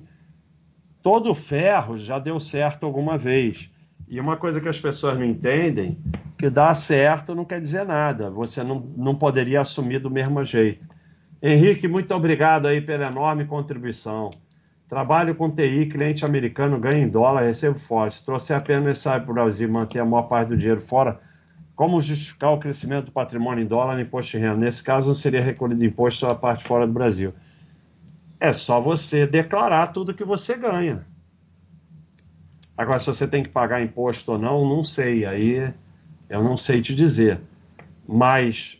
todo 1.01 1.33
ferro 1.33 1.97
já 1.97 2.19
deu 2.19 2.39
certo 2.39 2.85
alguma 2.85 3.17
vez. 3.17 3.71
E 4.07 4.19
uma 4.19 4.37
coisa 4.37 4.61
que 4.61 4.69
as 4.69 4.79
pessoas 4.79 5.17
não 5.17 5.25
entendem, 5.25 5.97
que 6.37 6.51
dar 6.51 6.75
certo 6.75 7.33
não 7.33 7.43
quer 7.43 7.59
dizer 7.59 7.83
nada. 7.83 8.29
Você 8.29 8.63
não, 8.63 8.85
não 8.95 9.15
poderia 9.15 9.61
assumir 9.61 9.97
do 9.97 10.11
mesmo 10.11 10.45
jeito. 10.45 10.87
Henrique, 11.41 11.87
muito 11.87 12.13
obrigado 12.13 12.67
aí 12.67 12.79
pela 12.79 13.07
enorme 13.07 13.45
contribuição. 13.45 14.29
Trabalho 14.87 15.33
com 15.33 15.49
TI, 15.49 15.87
cliente 15.87 16.23
americano, 16.23 16.79
ganha 16.79 17.03
em 17.03 17.09
dólar, 17.09 17.41
recebo 17.41 17.79
fora. 17.79 18.11
Se 18.11 18.23
trouxer 18.23 18.55
apenas 18.55 18.83
mensagem 18.83 19.23
para 19.23 19.31
o 19.31 19.33
Brasil 19.33 19.67
manter 19.67 19.97
a 19.97 20.05
maior 20.05 20.23
parte 20.23 20.49
do 20.49 20.57
dinheiro 20.57 20.79
fora, 20.79 21.19
como 21.75 21.99
justificar 21.99 22.51
o 22.51 22.59
crescimento 22.59 23.05
do 23.05 23.11
patrimônio 23.11 23.63
em 23.63 23.67
dólar 23.67 23.95
no 23.95 24.01
imposto 24.01 24.37
de 24.37 24.43
renda? 24.43 24.57
Nesse 24.57 24.83
caso, 24.83 25.07
não 25.07 25.15
seria 25.15 25.41
recolhido 25.41 25.83
imposto 25.83 26.25
a 26.27 26.35
parte 26.35 26.63
fora 26.63 26.85
do 26.85 26.93
Brasil. 26.93 27.33
É 28.39 28.53
só 28.53 28.79
você 28.79 29.25
declarar 29.25 29.87
tudo 29.87 30.13
que 30.13 30.23
você 30.23 30.55
ganha. 30.55 31.05
Agora, 32.77 32.99
se 32.99 33.05
você 33.05 33.27
tem 33.27 33.41
que 33.41 33.49
pagar 33.49 33.81
imposto 33.81 34.33
ou 34.33 34.37
não, 34.37 34.67
não 34.67 34.83
sei. 34.83 35.25
Aí 35.25 35.73
eu 36.29 36.43
não 36.43 36.57
sei 36.57 36.81
te 36.81 36.93
dizer. 36.93 37.41
Mas 38.07 38.79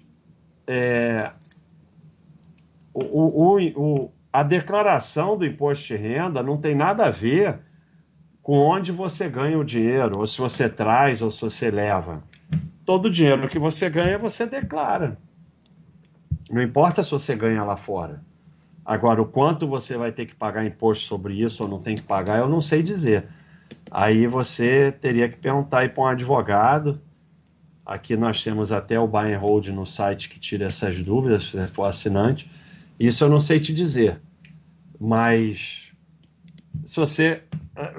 é, 0.68 1.32
o, 2.94 3.02
o, 3.04 3.58
o, 3.76 4.12
a 4.32 4.44
declaração 4.44 5.38
do 5.38 5.46
imposto 5.46 5.88
de 5.88 5.96
renda 5.96 6.44
não 6.44 6.58
tem 6.58 6.76
nada 6.76 7.06
a 7.06 7.12
ver 7.12 7.60
com 8.42 8.58
onde 8.58 8.92
você 8.92 9.30
ganha 9.30 9.58
o 9.58 9.64
dinheiro, 9.64 10.20
ou 10.20 10.28
se 10.28 10.38
você 10.38 10.68
traz, 10.68 11.22
ou 11.22 11.32
se 11.32 11.40
você 11.40 11.72
leva 11.72 12.22
todo 12.86 13.06
o 13.06 13.12
dinheiro 13.12 13.48
que 13.48 13.60
você 13.60 13.90
ganha, 13.90 14.18
você 14.18 14.46
declara. 14.46 15.18
Não 16.50 16.62
importa 16.62 17.04
se 17.04 17.12
você 17.12 17.36
ganha 17.36 17.64
lá 17.64 17.78
fora. 17.78 18.22
Agora, 18.86 19.22
o 19.22 19.26
quanto 19.26 19.68
você 19.68 19.96
vai 19.96 20.12
ter 20.12 20.26
que 20.26 20.36
pagar 20.36 20.66
imposto 20.66 21.06
sobre 21.06 21.42
isso 21.42 21.64
ou 21.64 21.70
não 21.70 21.80
tem 21.80 21.96
que 21.96 22.02
pagar, 22.02 22.40
eu 22.40 22.50
não 22.50 22.60
sei 22.60 22.84
dizer. 22.84 23.26
Aí 23.92 24.28
você 24.28 24.92
teria 24.92 25.30
que 25.30 25.38
perguntar 25.38 25.90
para 25.94 26.04
um 26.04 26.08
advogado. 26.08 27.02
Aqui 27.86 28.18
nós 28.18 28.44
temos 28.44 28.72
até 28.72 29.00
o 29.00 29.08
buy 29.08 29.34
and 29.34 29.40
hold 29.40 29.68
no 29.68 29.86
site 29.86 30.30
que 30.30 30.40
tira 30.40 30.66
essas 30.66 31.02
dúvidas, 31.02 31.46
se 31.46 31.62
você 31.62 31.70
for 31.70 31.86
assinante. 31.86 32.50
Isso 33.00 33.24
eu 33.24 33.30
não 33.30 33.40
sei 33.40 33.60
te 33.60 33.74
dizer. 33.74 34.22
Mas 35.00 35.92
se 36.84 36.96
você 36.96 37.44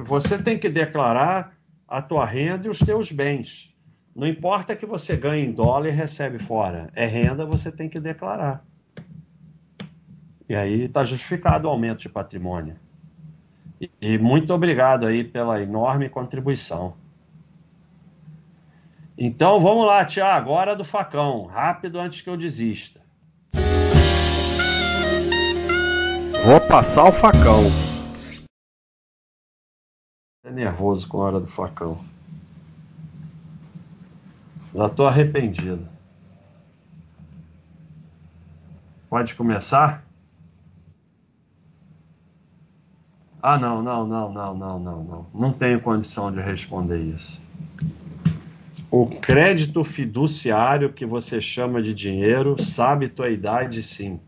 você 0.05 0.41
tem 0.41 0.59
que 0.59 0.69
declarar 0.69 1.57
a 1.89 2.01
tua 2.01 2.25
renda 2.25 2.67
e 2.67 2.71
os 2.71 2.79
teus 2.79 3.11
bens. 3.11 3.74
Não 4.15 4.29
importa 4.29 4.77
que 4.77 4.87
você 4.87 5.17
ganhe 5.17 5.45
em 5.45 5.51
dólar 5.53 5.89
e 5.89 5.91
recebe 5.91 6.39
fora. 6.39 6.89
É 6.95 7.05
renda, 7.05 7.45
você 7.45 7.73
tem 7.73 7.89
que 7.89 7.99
declarar. 7.99 8.65
E 10.49 10.55
aí 10.55 10.83
está 10.83 11.05
justificado 11.05 11.67
o 11.67 11.71
aumento 11.71 12.01
de 12.01 12.09
patrimônio. 12.09 12.77
E, 13.81 13.91
e 14.01 14.19
muito 14.19 14.55
obrigado 14.55 15.05
aí 15.07 15.25
pela 15.25 15.61
enorme 15.61 16.09
contribuição. 16.09 16.95
Então 19.19 19.61
vamos 19.61 19.87
lá, 19.87 20.05
Tiago, 20.05 20.51
agora 20.53 20.77
do 20.77 20.85
facão. 20.85 21.47
Rápido 21.47 21.99
antes 21.99 22.23
que 22.23 22.31
eu 22.31 22.37
desista. 22.37 23.01
Vou 26.45 26.61
passar 26.69 27.09
o 27.09 27.13
facão. 27.13 27.63
É 30.45 30.53
nervoso 30.53 31.09
com 31.09 31.21
a 31.21 31.25
hora 31.25 31.41
do 31.41 31.47
facão. 31.47 32.14
Já 34.75 34.87
estou 34.87 35.07
arrependido. 35.07 35.89
Pode 39.09 39.35
começar? 39.37 40.05
Ah, 43.41 43.57
não, 43.57 43.83
não, 43.83 44.07
não, 44.07 44.33
não, 44.33 44.55
não, 44.57 44.79
não, 44.81 45.05
não. 45.05 45.27
Não 45.33 45.53
tenho 45.53 45.81
condição 45.81 46.33
de 46.33 46.41
responder 46.41 46.99
isso. 46.99 47.41
O 48.91 49.07
crédito 49.07 49.85
fiduciário 49.85 50.93
que 50.93 51.07
você 51.07 51.41
chama 51.41 51.81
de 51.81 51.95
dinheiro 51.95 52.57
sabe 52.61 53.09
tua 53.09 53.29
idade, 53.29 53.83
sim. 53.83 54.19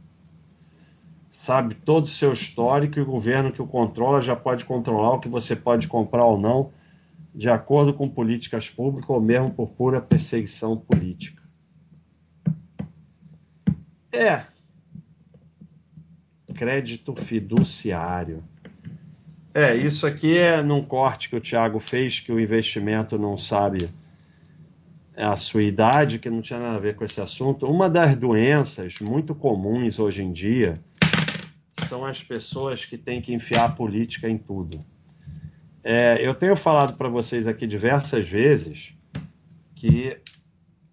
Sabe 1.31 1.75
todo 1.75 2.05
o 2.05 2.09
seu 2.09 2.33
histórico 2.33 2.99
e 2.99 3.03
o 3.03 3.07
governo 3.07 3.51
que 3.51 3.63
o 3.63 3.67
controla 3.67 4.21
já 4.21 4.37
pode 4.37 4.65
controlar 4.65 5.15
o 5.15 5.21
que 5.21 5.29
você 5.29 5.57
pode 5.57 5.89
comprar 5.89 6.25
ou 6.25 6.39
não 6.39 6.71
de 7.37 7.51
acordo 7.51 7.93
com 7.93 8.09
políticas 8.09 8.71
públicas 8.71 9.11
ou 9.11 9.21
mesmo 9.21 9.53
por 9.53 9.69
pura 9.69 10.01
perseguição 10.01 10.75
política. 10.75 11.43
É. 14.11 14.47
Crédito 16.57 17.15
fiduciário. 17.15 18.43
É, 19.53 19.77
isso 19.77 20.07
aqui 20.07 20.39
é 20.39 20.63
num 20.63 20.83
corte 20.83 21.29
que 21.29 21.37
o 21.37 21.41
Tiago 21.41 21.79
fez, 21.79 22.21
que 22.21 22.33
o 22.33 22.41
investimento 22.41 23.19
não 23.19 23.37
sabe. 23.37 23.87
a 25.15 25.37
sua 25.37 25.63
idade, 25.63 26.19
que 26.19 26.31
não 26.31 26.41
tinha 26.41 26.59
nada 26.59 26.77
a 26.77 26.81
ver 26.81 26.97
com 26.97 27.05
esse 27.05 27.21
assunto. 27.21 27.67
Uma 27.67 27.89
das 27.89 28.17
doenças 28.17 28.95
muito 29.01 29.35
comuns 29.35 29.99
hoje 29.99 30.23
em 30.23 30.33
dia 30.33 30.79
são 31.87 32.05
as 32.05 32.23
pessoas 32.23 32.85
que 32.85 32.99
têm 32.99 33.21
que 33.21 33.35
enfiar 33.35 33.65
a 33.67 33.69
política 33.73 34.29
em 34.29 34.39
tudo. 34.39 34.79
É, 35.89 36.19
eu 36.21 36.35
tenho 36.35 36.57
falado 36.57 36.99
para 36.99 37.09
vocês 37.09 37.47
aqui 37.47 37.65
diversas 37.65 38.27
vezes 38.27 38.93
que 39.77 40.21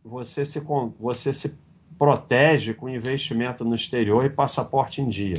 você 0.06 0.46
se, 0.46 0.60
você 1.00 1.34
se 1.34 1.60
protege 1.98 2.76
com 2.76 2.88
investimento 2.88 3.66
no 3.66 3.74
exterior 3.74 4.24
e 4.24 4.30
passaporte 4.30 5.02
em 5.02 5.10
dia. 5.10 5.34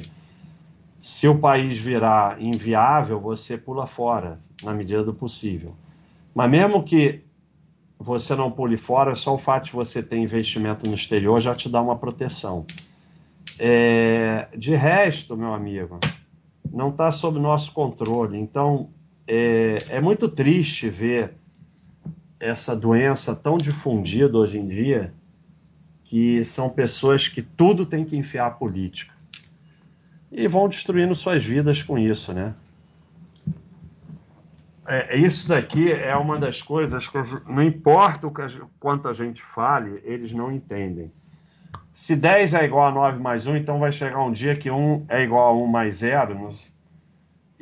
Se 0.98 1.28
o 1.28 1.38
país 1.38 1.78
virar 1.78 2.42
inviável, 2.42 3.20
você 3.20 3.56
pula 3.56 3.86
fora, 3.86 4.40
na 4.64 4.74
medida 4.74 5.04
do 5.04 5.14
possível. 5.14 5.68
Mas 6.34 6.50
mesmo 6.50 6.82
que 6.82 7.22
você 7.96 8.34
não 8.34 8.50
pule 8.50 8.76
fora, 8.76 9.14
só 9.14 9.36
o 9.36 9.38
fato 9.38 9.66
de 9.66 9.72
você 9.72 10.02
ter 10.02 10.16
investimento 10.16 10.90
no 10.90 10.96
exterior 10.96 11.40
já 11.40 11.54
te 11.54 11.68
dá 11.68 11.80
uma 11.80 11.96
proteção. 11.96 12.66
É, 13.60 14.48
de 14.58 14.74
resto, 14.74 15.36
meu 15.36 15.54
amigo, 15.54 16.00
não 16.72 16.88
está 16.88 17.12
sob 17.12 17.38
nosso 17.38 17.70
controle. 17.72 18.36
Então, 18.36 18.90
é, 19.26 19.78
é 19.90 20.00
muito 20.00 20.28
triste 20.28 20.88
ver 20.88 21.34
essa 22.38 22.76
doença 22.76 23.34
tão 23.34 23.56
difundida 23.56 24.36
hoje 24.36 24.58
em 24.58 24.66
dia, 24.66 25.14
que 26.04 26.44
são 26.44 26.68
pessoas 26.68 27.26
que 27.26 27.42
tudo 27.42 27.86
tem 27.86 28.04
que 28.04 28.16
enfiar 28.16 28.46
a 28.46 28.50
política. 28.50 29.14
E 30.30 30.46
vão 30.46 30.68
destruindo 30.68 31.14
suas 31.14 31.42
vidas 31.42 31.82
com 31.82 31.98
isso, 31.98 32.32
né? 32.32 32.54
É, 34.86 35.16
isso 35.16 35.48
daqui 35.48 35.90
é 35.90 36.14
uma 36.16 36.36
das 36.36 36.60
coisas 36.60 37.08
que 37.08 37.16
não 37.46 37.62
importa 37.62 38.26
o 38.26 38.30
que, 38.34 38.42
quanto 38.78 39.08
a 39.08 39.14
gente 39.14 39.42
fale, 39.42 40.00
eles 40.04 40.32
não 40.32 40.52
entendem. 40.52 41.10
Se 41.92 42.14
10 42.14 42.54
é 42.54 42.64
igual 42.64 42.88
a 42.88 42.92
9 42.92 43.18
mais 43.20 43.46
1, 43.46 43.56
então 43.56 43.78
vai 43.78 43.92
chegar 43.92 44.20
um 44.22 44.32
dia 44.32 44.54
que 44.54 44.70
1 44.70 45.06
é 45.08 45.22
igual 45.22 45.48
a 45.48 45.56
1 45.56 45.66
mais 45.66 45.98
0, 45.98 46.34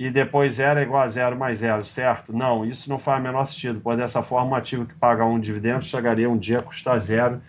e 0.03 0.11
depois 0.11 0.55
0 0.55 0.81
é 0.81 0.83
igual 0.83 1.03
a 1.03 1.09
0 1.09 1.37
mais 1.37 1.59
0, 1.59 1.85
certo? 1.85 2.33
Não, 2.33 2.65
isso 2.65 2.91
não 2.91 2.99
faz 2.99 3.21
o 3.21 3.23
menor 3.23 3.45
sentido, 3.45 3.81
pois 3.81 3.97
dessa 3.97 4.21
forma 4.21 4.51
o 4.51 4.55
ativo 4.57 4.85
que 4.85 4.95
paga 4.95 5.25
um 5.25 5.39
dividendo 5.39 5.85
chegaria 5.85 6.29
um 6.29 6.37
dia 6.37 6.59
a 6.59 6.63
custar 6.63 6.99
zero 6.99 7.41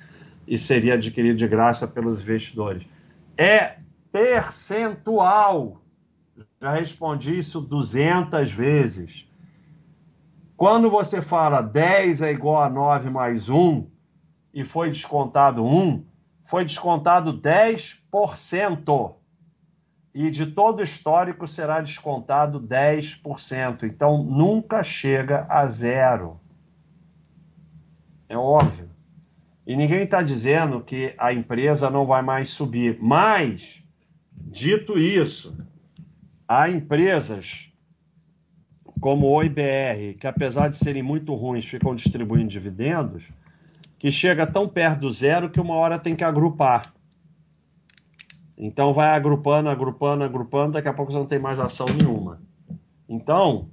e 0.47 0.55
seria 0.55 0.93
adquirido 0.93 1.35
de 1.35 1.47
graça 1.47 1.87
pelos 1.87 2.21
investidores. 2.21 2.85
É 3.35 3.77
percentual. 4.11 5.81
Já 6.61 6.73
respondi 6.73 7.39
isso 7.39 7.59
200 7.59 8.51
vezes. 8.51 9.27
Quando 10.55 10.91
você 10.91 11.23
fala 11.23 11.59
10 11.59 12.21
é 12.21 12.31
igual 12.31 12.61
a 12.61 12.69
9 12.69 13.09
mais 13.09 13.49
1 13.49 13.87
e 14.53 14.63
foi 14.63 14.91
descontado 14.91 15.65
1, 15.65 16.05
foi 16.43 16.63
descontado 16.63 17.33
10%. 17.33 19.15
E 20.13 20.29
de 20.29 20.45
todo 20.47 20.83
histórico 20.83 21.47
será 21.47 21.81
descontado 21.81 22.61
10%. 22.61 23.83
Então 23.83 24.23
nunca 24.23 24.83
chega 24.83 25.45
a 25.49 25.67
zero. 25.67 26.39
É 28.29 28.37
óbvio. 28.37 28.89
E 29.65 29.75
ninguém 29.75 30.03
está 30.03 30.21
dizendo 30.21 30.81
que 30.81 31.15
a 31.17 31.33
empresa 31.33 31.89
não 31.89 32.05
vai 32.05 32.21
mais 32.21 32.49
subir. 32.49 32.97
Mas, 33.01 33.83
dito 34.31 34.99
isso, 34.99 35.57
há 36.47 36.69
empresas 36.69 37.71
como 38.99 39.27
o 39.27 39.43
IBR, 39.43 40.15
que 40.17 40.27
apesar 40.27 40.69
de 40.69 40.77
serem 40.77 41.03
muito 41.03 41.33
ruins, 41.35 41.65
ficam 41.65 41.93
distribuindo 41.93 42.47
dividendos, 42.47 43.29
que 43.99 44.09
chega 44.11 44.47
tão 44.47 44.67
perto 44.67 45.01
do 45.01 45.11
zero 45.11 45.49
que 45.49 45.59
uma 45.59 45.75
hora 45.75 45.99
tem 45.99 46.15
que 46.15 46.23
agrupar. 46.23 46.83
Então 48.63 48.93
vai 48.93 49.09
agrupando, 49.09 49.67
agrupando, 49.67 50.23
agrupando, 50.23 50.71
daqui 50.71 50.87
a 50.87 50.93
pouco 50.93 51.11
você 51.11 51.17
não 51.17 51.25
tem 51.25 51.37
mais 51.37 51.59
ação 51.59 51.85
nenhuma. 51.99 52.41
Então, 53.09 53.67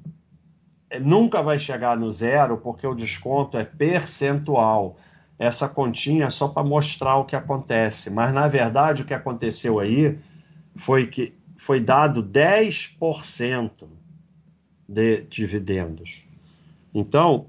é, 0.90 0.98
nunca 0.98 1.40
vai 1.40 1.60
chegar 1.60 1.96
no 1.96 2.10
zero 2.10 2.56
porque 2.56 2.84
o 2.84 2.92
desconto 2.92 3.56
é 3.56 3.64
percentual. 3.64 4.96
Essa 5.38 5.68
continha 5.68 6.24
é 6.24 6.30
só 6.30 6.48
para 6.48 6.66
mostrar 6.66 7.18
o 7.18 7.24
que 7.24 7.36
acontece. 7.36 8.10
Mas, 8.10 8.34
na 8.34 8.48
verdade, 8.48 9.02
o 9.02 9.04
que 9.04 9.14
aconteceu 9.14 9.78
aí 9.78 10.18
foi 10.74 11.06
que 11.06 11.34
foi 11.56 11.78
dado 11.78 12.20
10% 12.20 13.86
de 14.88 15.22
dividendos. 15.22 16.24
Então, 16.92 17.46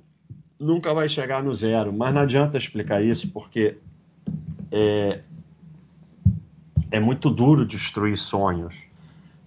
nunca 0.59 0.93
vai 0.93 1.09
chegar 1.09 1.41
no 1.41 1.55
zero, 1.55 1.91
mas 1.91 2.13
não 2.13 2.21
adianta 2.21 2.55
explicar 2.55 3.03
isso 3.03 3.31
porque 3.31 3.79
é, 4.71 5.23
é 6.91 6.99
muito 6.99 7.29
duro 7.29 7.65
destruir 7.65 8.17
sonhos. 8.17 8.75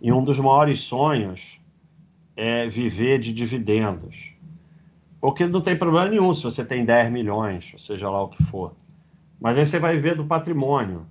E 0.01 0.13
um 0.13 0.25
dos 0.25 0.39
maiores 0.39 0.81
sonhos 0.81 1.61
é 2.37 2.67
viver 2.67 3.19
de 3.19 3.33
dividendos. 3.33 4.35
Porque 5.21 5.47
não 5.47 5.61
tem 5.61 5.77
problema 5.77 6.09
nenhum 6.09 6.35
se 6.35 6.43
você 6.43 6.65
tem 6.65 6.85
10 6.85 7.13
milhões, 7.13 7.75
seja 7.79 8.11
lá 8.11 8.23
o 8.23 8.29
que 8.29 8.43
for. 8.43 8.75
Mas 9.41 9.57
aí 9.57 9.65
você 9.65 9.79
vai 9.79 9.95
viver 9.95 10.17
do 10.17 10.27
patrimônio. 10.27 11.07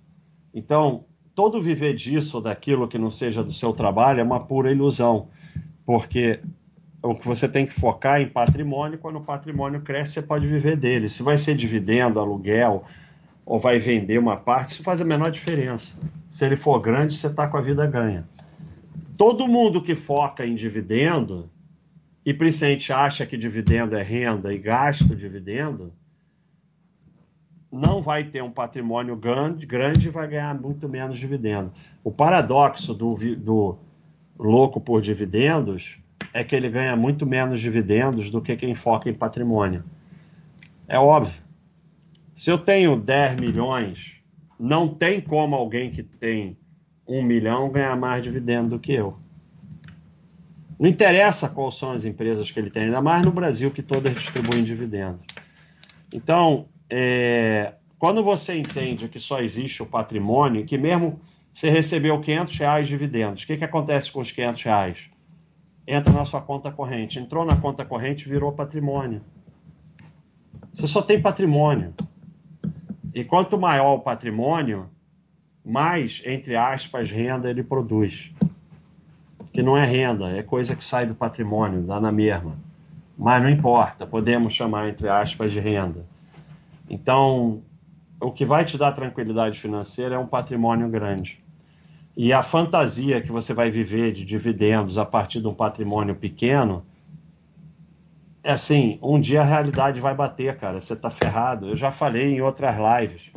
Então, 0.54 1.06
todo 1.34 1.62
viver 1.62 1.94
disso 1.94 2.38
ou 2.38 2.44
daquilo 2.44 2.88
que 2.88 2.98
não 2.98 3.10
seja 3.10 3.44
do 3.44 3.54
seu 3.54 3.74
trabalho 3.74 4.20
é 4.20 4.24
uma 4.24 4.40
pura 4.40 4.72
ilusão. 4.72 5.30
Porque 5.86 6.40
o 7.04 7.14
que 7.14 7.28
você 7.28 7.50
tem 7.50 7.66
que 7.66 7.74
focar 7.74 8.22
em 8.22 8.28
patrimônio. 8.28 8.98
Quando 8.98 9.18
o 9.18 9.22
patrimônio 9.22 9.82
cresce, 9.82 10.14
você 10.14 10.22
pode 10.22 10.48
viver 10.48 10.78
dele. 10.78 11.10
Se 11.10 11.22
vai 11.22 11.38
ser 11.38 11.56
dividendo, 11.56 12.20
aluguel, 12.20 12.86
ou 13.46 13.60
vai 13.60 13.80
vender 13.80 14.18
uma 14.18 14.38
parte, 14.38 14.74
isso 14.74 14.84
faz 14.84 15.02
a 15.02 15.06
menor 15.06 15.32
diferença. 15.32 15.98
Se 16.30 16.46
ele 16.46 16.56
for 16.56 16.80
grande, 16.80 17.16
você 17.16 17.28
está 17.28 17.48
com 17.48 17.58
a 17.58 17.62
vida 17.62 17.86
ganha. 17.86 18.28
Todo 19.18 19.48
mundo 19.48 19.82
que 19.82 19.96
foca 19.96 20.46
em 20.46 20.56
dividendo, 20.56 21.50
e 22.26 22.34
principalmente 22.34 22.94
acha 22.94 23.26
que 23.26 23.38
dividendo 23.38 23.96
é 23.96 24.02
renda 24.02 24.54
e 24.54 24.58
gasta 24.58 25.14
o 25.14 25.16
dividendo, 25.16 25.94
não 27.72 28.02
vai 28.02 28.24
ter 28.24 28.42
um 28.42 28.52
patrimônio 28.52 29.16
grande, 29.16 29.66
grande 29.66 30.08
e 30.08 30.12
vai 30.12 30.28
ganhar 30.28 30.54
muito 30.54 30.88
menos 30.88 31.18
dividendo. 31.18 31.72
O 32.04 32.12
paradoxo 32.12 32.94
do, 32.94 33.16
do 33.36 33.78
louco 34.38 34.80
por 34.80 35.02
dividendos 35.02 35.98
é 36.34 36.44
que 36.44 36.56
ele 36.56 36.70
ganha 36.70 36.96
muito 36.96 37.26
menos 37.26 37.60
dividendos 37.60 38.30
do 38.30 38.42
que 38.42 38.56
quem 38.56 38.76
foca 38.76 39.10
em 39.10 39.14
patrimônio. 39.14 39.84
É 40.88 41.00
óbvio. 41.00 41.42
Se 42.36 42.50
eu 42.50 42.58
tenho 42.58 42.96
10 42.96 43.38
milhões, 43.38 44.18
não 44.60 44.88
tem 44.88 45.22
como 45.22 45.56
alguém 45.56 45.92
que 45.92 46.04
tem 46.04 46.58
um 47.08 47.22
milhão 47.22 47.72
ganhar 47.72 47.96
mais 47.96 48.24
dividendo 48.24 48.70
do 48.70 48.80
que 48.80 48.94
eu. 48.94 49.18
Não 50.80 50.90
interessa 50.90 51.50
quais 51.50 51.76
são 51.76 51.92
as 51.92 52.06
empresas 52.06 52.50
que 52.50 52.60
ele 52.60 52.72
tem, 52.72 52.84
ainda 52.84 53.02
mais 53.02 53.24
no 53.26 53.32
Brasil, 53.32 53.72
que 53.72 53.82
todas 53.82 54.14
distribuem 54.14 54.64
dividendos. 54.64 55.26
Então, 56.14 56.68
é, 56.90 57.76
quando 58.00 58.24
você 58.24 58.58
entende 58.58 59.08
que 59.08 59.20
só 59.20 59.40
existe 59.40 59.84
o 59.84 59.86
patrimônio, 59.86 60.66
que 60.66 60.78
mesmo 60.78 61.20
você 61.54 61.70
recebeu 61.70 62.20
500 62.20 62.58
reais 62.58 62.88
de 62.88 62.94
dividendos, 62.94 63.44
o 63.44 63.48
que, 63.48 63.58
que 63.58 63.64
acontece 63.64 64.12
com 64.12 64.20
os 64.20 64.32
500 64.32 64.64
reais? 64.64 65.14
entra 65.88 66.14
na 66.14 66.26
sua 66.26 66.42
conta 66.42 66.72
corrente. 66.72 67.20
Entrou 67.20 67.46
na 67.46 67.56
conta 67.56 67.86
corrente, 67.86 68.28
virou 68.28 68.52
patrimônio. 68.52 69.22
Você 70.74 70.88
só 70.88 71.02
tem 71.02 71.22
patrimônio. 71.22 71.94
E 73.14 73.24
quanto 73.24 73.58
maior 73.60 73.96
o 73.96 74.00
patrimônio, 74.00 74.90
mais, 75.64 76.24
entre 76.26 76.56
aspas, 76.56 77.12
renda 77.12 77.50
ele 77.50 77.64
produz. 77.64 78.32
Que 79.52 79.62
não 79.62 79.78
é 79.78 79.86
renda, 79.86 80.32
é 80.32 80.42
coisa 80.42 80.76
que 80.76 80.84
sai 80.84 81.06
do 81.06 81.14
patrimônio, 81.14 81.84
dá 81.84 82.02
na 82.02 82.12
mesma. 82.12 82.58
Mas 83.18 83.42
não 83.42 83.50
importa, 83.50 84.08
podemos 84.08 84.54
chamar, 84.54 84.90
entre 84.90 85.08
aspas, 85.08 85.52
de 85.52 85.60
renda. 85.60 86.06
Então, 86.90 87.62
o 88.20 88.32
que 88.32 88.46
vai 88.46 88.66
te 88.66 88.78
dar 88.78 88.92
tranquilidade 88.92 89.60
financeira 89.60 90.16
é 90.16 90.18
um 90.18 90.26
patrimônio 90.26 90.90
grande. 90.90 91.44
E 92.18 92.34
a 92.34 92.42
fantasia 92.42 93.22
que 93.22 93.32
você 93.32 93.54
vai 93.54 93.70
viver 93.70 94.12
de 94.12 94.26
dividendos 94.26 94.98
a 94.98 95.06
partir 95.06 95.40
de 95.40 95.48
um 95.48 95.54
patrimônio 95.54 96.16
pequeno, 96.16 96.86
é 98.44 98.52
assim, 98.52 99.00
um 99.02 99.20
dia 99.22 99.42
a 99.42 99.46
realidade 99.46 100.02
vai 100.02 100.14
bater, 100.14 100.58
cara. 100.58 100.82
Você 100.82 100.96
tá 100.96 101.10
ferrado. 101.10 101.70
Eu 101.70 101.78
já 101.78 101.90
falei 101.90 102.36
em 102.36 102.42
outras 102.42 102.76
lives. 102.76 103.32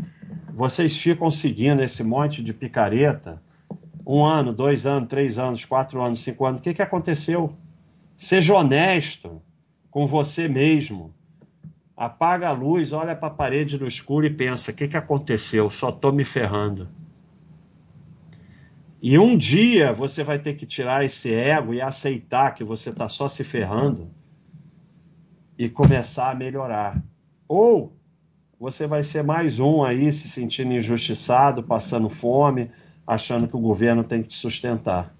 Vocês 0.53 0.97
ficam 0.99 1.31
seguindo 1.31 1.81
esse 1.81 2.03
monte 2.03 2.43
de 2.43 2.53
picareta 2.53 3.41
um 4.05 4.25
ano, 4.25 4.53
dois 4.53 4.87
anos, 4.87 5.09
três 5.09 5.39
anos, 5.39 5.65
quatro 5.65 6.03
anos, 6.03 6.21
cinco 6.21 6.45
anos. 6.45 6.61
O 6.61 6.63
que, 6.63 6.75
que 6.75 6.83
aconteceu? 6.83 7.55
Seja 8.17 8.55
honesto 8.55 9.41
com 9.91 10.07
você 10.07 10.49
mesmo. 10.49 11.15
Apaga 11.97 12.49
a 12.49 12.53
luz, 12.53 12.93
olha 12.93 13.15
para 13.15 13.29
a 13.29 13.31
parede 13.31 13.79
no 13.79 13.87
escuro 13.87 14.27
e 14.27 14.31
pensa: 14.31 14.71
o 14.71 14.75
que, 14.75 14.89
que 14.89 14.97
aconteceu? 14.97 15.71
Só 15.71 15.91
estou 15.91 16.13
me 16.13 16.25
ferrando. 16.25 16.89
E 19.01 19.19
um 19.19 19.37
dia 19.37 19.93
você 19.93 20.25
vai 20.25 20.39
ter 20.39 20.55
que 20.55 20.67
tirar 20.67 21.05
esse 21.05 21.33
ego 21.33 21.73
e 21.73 21.81
aceitar 21.81 22.55
que 22.55 22.65
você 22.65 22.89
está 22.91 23.09
só 23.09 23.29
se 23.29 23.45
ferrando 23.45 24.11
e 25.59 25.69
começar 25.69 26.31
a 26.31 26.35
melhorar. 26.35 27.03
Ou 27.49 27.97
você 28.59 28.87
vai 28.87 29.03
ser 29.03 29.23
mais 29.23 29.59
um 29.59 29.85
aí 29.85 30.13
se 30.13 30.29
sentindo 30.29 30.73
injustiçado, 30.73 31.63
passando 31.63 32.09
fome, 32.09 32.71
achando 33.07 33.47
que 33.47 33.57
o 33.57 33.61
governo 33.61 34.03
tem 34.03 34.23
que 34.23 34.29
te 34.29 34.37
sustentar. 34.37 35.15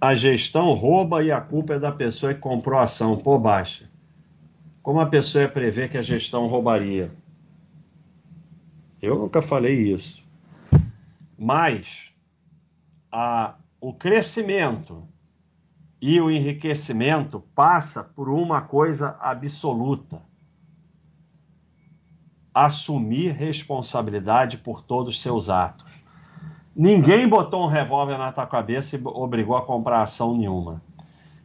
A 0.00 0.14
gestão 0.14 0.72
rouba 0.72 1.22
e 1.22 1.30
a 1.30 1.40
culpa 1.40 1.74
é 1.74 1.78
da 1.78 1.92
pessoa 1.92 2.32
que 2.32 2.40
comprou 2.40 2.78
a 2.78 2.84
ação. 2.84 3.16
Pô, 3.18 3.38
baixa. 3.38 3.88
Como 4.82 4.98
a 4.98 5.06
pessoa 5.06 5.42
ia 5.42 5.48
prever 5.48 5.90
que 5.90 5.98
a 5.98 6.02
gestão 6.02 6.46
roubaria? 6.46 7.12
Eu 9.00 9.18
nunca 9.18 9.42
falei 9.42 9.92
isso. 9.92 10.24
Mas 11.38 12.14
a, 13.12 13.56
o 13.80 13.92
crescimento 13.92 15.06
e 16.00 16.20
o 16.20 16.30
enriquecimento 16.30 17.42
passa 17.54 18.02
por 18.02 18.28
uma 18.28 18.62
coisa 18.62 19.16
absoluta: 19.20 20.22
assumir 22.54 23.32
responsabilidade 23.32 24.58
por 24.58 24.82
todos 24.82 25.14
os 25.14 25.20
seus 25.20 25.48
atos. 25.48 26.02
Ninguém 26.74 27.28
botou 27.28 27.64
um 27.64 27.68
revólver 27.68 28.16
na 28.16 28.32
tua 28.32 28.46
cabeça 28.46 28.96
e 28.96 29.00
obrigou 29.04 29.56
a 29.56 29.66
comprar 29.66 30.02
ação 30.02 30.36
nenhuma. 30.36 30.82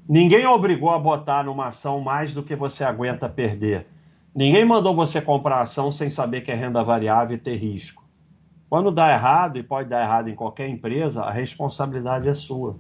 Ninguém 0.08 0.46
obrigou 0.46 0.92
a 0.92 1.00
botar 1.00 1.44
numa 1.44 1.66
ação 1.66 2.00
mais 2.00 2.34
do 2.34 2.44
que 2.44 2.56
você 2.56 2.84
aguenta 2.84 3.28
perder. 3.28 3.88
Ninguém 4.36 4.64
mandou 4.64 4.94
você 4.94 5.20
comprar 5.20 5.62
ação 5.62 5.92
sem 5.92 6.10
saber 6.10 6.42
que 6.42 6.52
é 6.52 6.56
renda 6.56 6.84
variável 6.84 7.36
e 7.36 7.40
ter 7.40 7.56
risco. 7.56 8.06
Quando 8.70 8.92
dá 8.92 9.12
errado, 9.12 9.58
e 9.58 9.64
pode 9.64 9.90
dar 9.90 10.04
errado 10.04 10.30
em 10.30 10.36
qualquer 10.36 10.70
empresa, 10.70 11.24
a 11.24 11.32
responsabilidade 11.32 12.28
é 12.28 12.34
sua. 12.34 12.78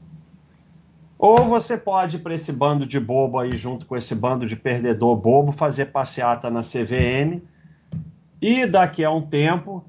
Ou 1.17 1.45
você 1.45 1.77
pode, 1.77 2.19
para 2.19 2.35
esse 2.35 2.51
bando 2.51 2.85
de 2.85 2.99
bobo 2.99 3.39
aí, 3.39 3.55
junto 3.55 3.85
com 3.85 3.95
esse 3.95 4.13
bando 4.13 4.45
de 4.45 4.55
perdedor 4.55 5.15
bobo, 5.15 5.51
fazer 5.51 5.85
passeata 5.87 6.49
na 6.49 6.61
CVM 6.61 7.41
e 8.41 8.65
daqui 8.65 9.03
a 9.03 9.11
um 9.11 9.21
tempo 9.21 9.83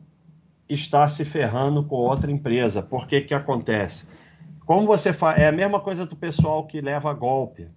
está 0.68 1.06
se 1.08 1.24
ferrando 1.24 1.84
com 1.84 1.96
outra 1.96 2.30
empresa. 2.30 2.82
Por 2.82 3.06
que 3.06 3.20
que 3.20 3.34
acontece? 3.34 4.08
Como 4.64 4.86
você 4.86 5.12
faz, 5.12 5.38
é 5.38 5.48
a 5.48 5.52
mesma 5.52 5.80
coisa 5.80 6.06
do 6.06 6.16
pessoal 6.16 6.64
que 6.64 6.80
leva 6.80 7.12
golpe. 7.12 7.68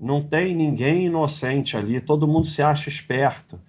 Não 0.00 0.22
tem 0.22 0.54
ninguém 0.54 1.06
inocente 1.06 1.76
ali, 1.76 2.00
todo 2.00 2.28
mundo 2.28 2.46
se 2.46 2.62
acha 2.62 2.88
esperto. 2.88 3.60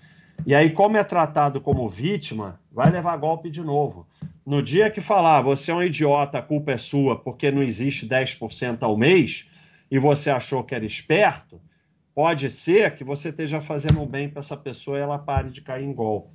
E 0.45 0.55
aí, 0.55 0.71
como 0.71 0.97
é 0.97 1.03
tratado 1.03 1.61
como 1.61 1.87
vítima, 1.87 2.59
vai 2.71 2.89
levar 2.89 3.17
golpe 3.17 3.49
de 3.49 3.61
novo. 3.61 4.07
No 4.45 4.63
dia 4.63 4.89
que 4.89 5.01
falar, 5.01 5.41
você 5.41 5.71
é 5.71 5.75
um 5.75 5.83
idiota, 5.83 6.39
a 6.39 6.41
culpa 6.41 6.71
é 6.71 6.77
sua, 6.77 7.17
porque 7.17 7.51
não 7.51 7.61
existe 7.61 8.07
10% 8.07 8.81
ao 8.81 8.97
mês, 8.97 9.49
e 9.91 9.99
você 9.99 10.29
achou 10.29 10.63
que 10.63 10.73
era 10.73 10.85
esperto, 10.85 11.61
pode 12.15 12.49
ser 12.49 12.95
que 12.95 13.03
você 13.03 13.29
esteja 13.29 13.61
fazendo 13.61 14.05
bem 14.05 14.29
para 14.29 14.39
essa 14.39 14.57
pessoa 14.57 14.97
e 14.97 15.01
ela 15.01 15.17
pare 15.17 15.49
de 15.49 15.61
cair 15.61 15.85
em 15.85 15.93
golpe. 15.93 16.29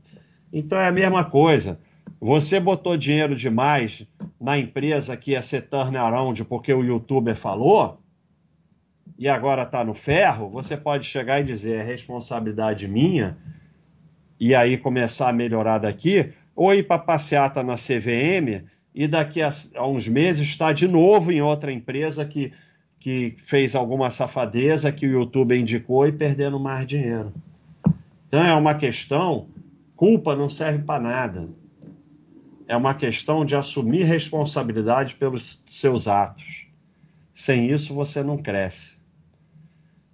Então 0.53 0.79
é 0.79 0.89
a 0.89 0.93
mesma 0.93 1.25
coisa. 1.25 1.79
Você 2.21 2.61
botou 2.61 2.97
dinheiro 2.97 3.35
demais 3.35 4.07
na 4.41 4.57
empresa 4.59 5.17
que 5.17 5.33
ia 5.33 5.43
ser 5.43 5.63
turnaround 5.63 6.45
porque 6.45 6.73
o 6.73 6.85
youtuber 6.85 7.37
falou, 7.37 8.01
e 9.19 9.29
agora 9.29 9.63
está 9.63 9.85
no 9.85 9.95
ferro, 9.95 10.49
você 10.49 10.77
pode 10.77 11.07
chegar 11.07 11.41
e 11.41 11.45
dizer: 11.45 11.81
é 11.81 11.83
responsabilidade 11.83 12.89
minha, 12.89 13.37
e 14.49 14.55
aí 14.55 14.77
começar 14.77 15.29
a 15.29 15.33
melhorar 15.33 15.79
daqui, 15.79 16.33
ou 16.55 16.75
ir 16.75 16.87
para 16.87 16.99
passeata 16.99 17.63
na 17.63 17.75
CVM 17.75 18.65
e 18.95 19.07
daqui 19.09 19.43
a, 19.43 19.53
a 19.77 19.87
uns 19.87 20.07
meses 20.07 20.49
estar 20.49 20.73
de 20.73 20.87
novo 20.87 21.33
em 21.33 21.43
outra 21.43 21.73
empresa 21.73 22.25
que, 22.25 22.53
que 22.99 23.35
fez 23.39 23.75
alguma 23.75 24.11
safadeza 24.11 24.93
que 24.93 25.07
o 25.07 25.11
YouTube 25.11 25.59
indicou 25.59 26.07
e 26.07 26.13
perdendo 26.13 26.59
mais 26.61 26.87
dinheiro. 26.87 27.33
Então 28.29 28.45
é 28.45 28.55
uma 28.55 28.75
questão, 28.75 29.47
culpa 29.97 30.35
não 30.37 30.49
serve 30.49 30.83
para 30.85 31.03
nada 31.03 31.49
é 32.67 32.77
uma 32.77 32.95
questão 32.95 33.45
de 33.45 33.55
assumir 33.55 34.05
responsabilidade 34.05 35.15
pelos 35.17 35.63
seus 35.67 36.09
atos. 36.09 36.67
Sem 37.33 37.71
isso, 37.71 37.95
você 37.95 38.23
não 38.23 38.39
cresce. 38.39 38.97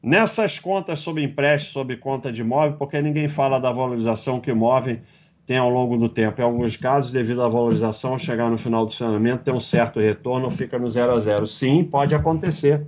Nessas 0.03 0.59
contas 0.59 1.01
sobre 1.01 1.22
empréstimo, 1.22 1.72
sobre 1.72 1.96
conta 1.96 2.32
de 2.32 2.40
imóvel, 2.40 2.76
porque 2.76 3.01
ninguém 3.01 3.28
fala 3.28 3.61
da 3.61 3.70
valorização 3.70 4.40
que 4.40 4.51
o 4.51 4.55
imóvel 4.55 5.01
tem 5.44 5.59
ao 5.59 5.68
longo 5.68 5.96
do 5.96 6.09
tempo. 6.09 6.40
Em 6.40 6.44
alguns 6.44 6.76
casos, 6.76 7.11
devido 7.11 7.42
à 7.42 7.48
valorização, 7.48 8.18
chegar 8.18 8.51
no 8.51 8.57
final 8.57 8.84
do 8.84 8.92
funcionamento, 8.92 9.44
tem 9.44 9.55
um 9.55 9.61
certo 9.61 10.01
retorno, 10.01 10.51
fica 10.51 10.78
no 10.78 10.88
zero 10.88 11.12
a 11.12 11.20
zero. 11.20 11.46
Sim, 11.46 11.84
pode 11.84 12.14
acontecer. 12.14 12.86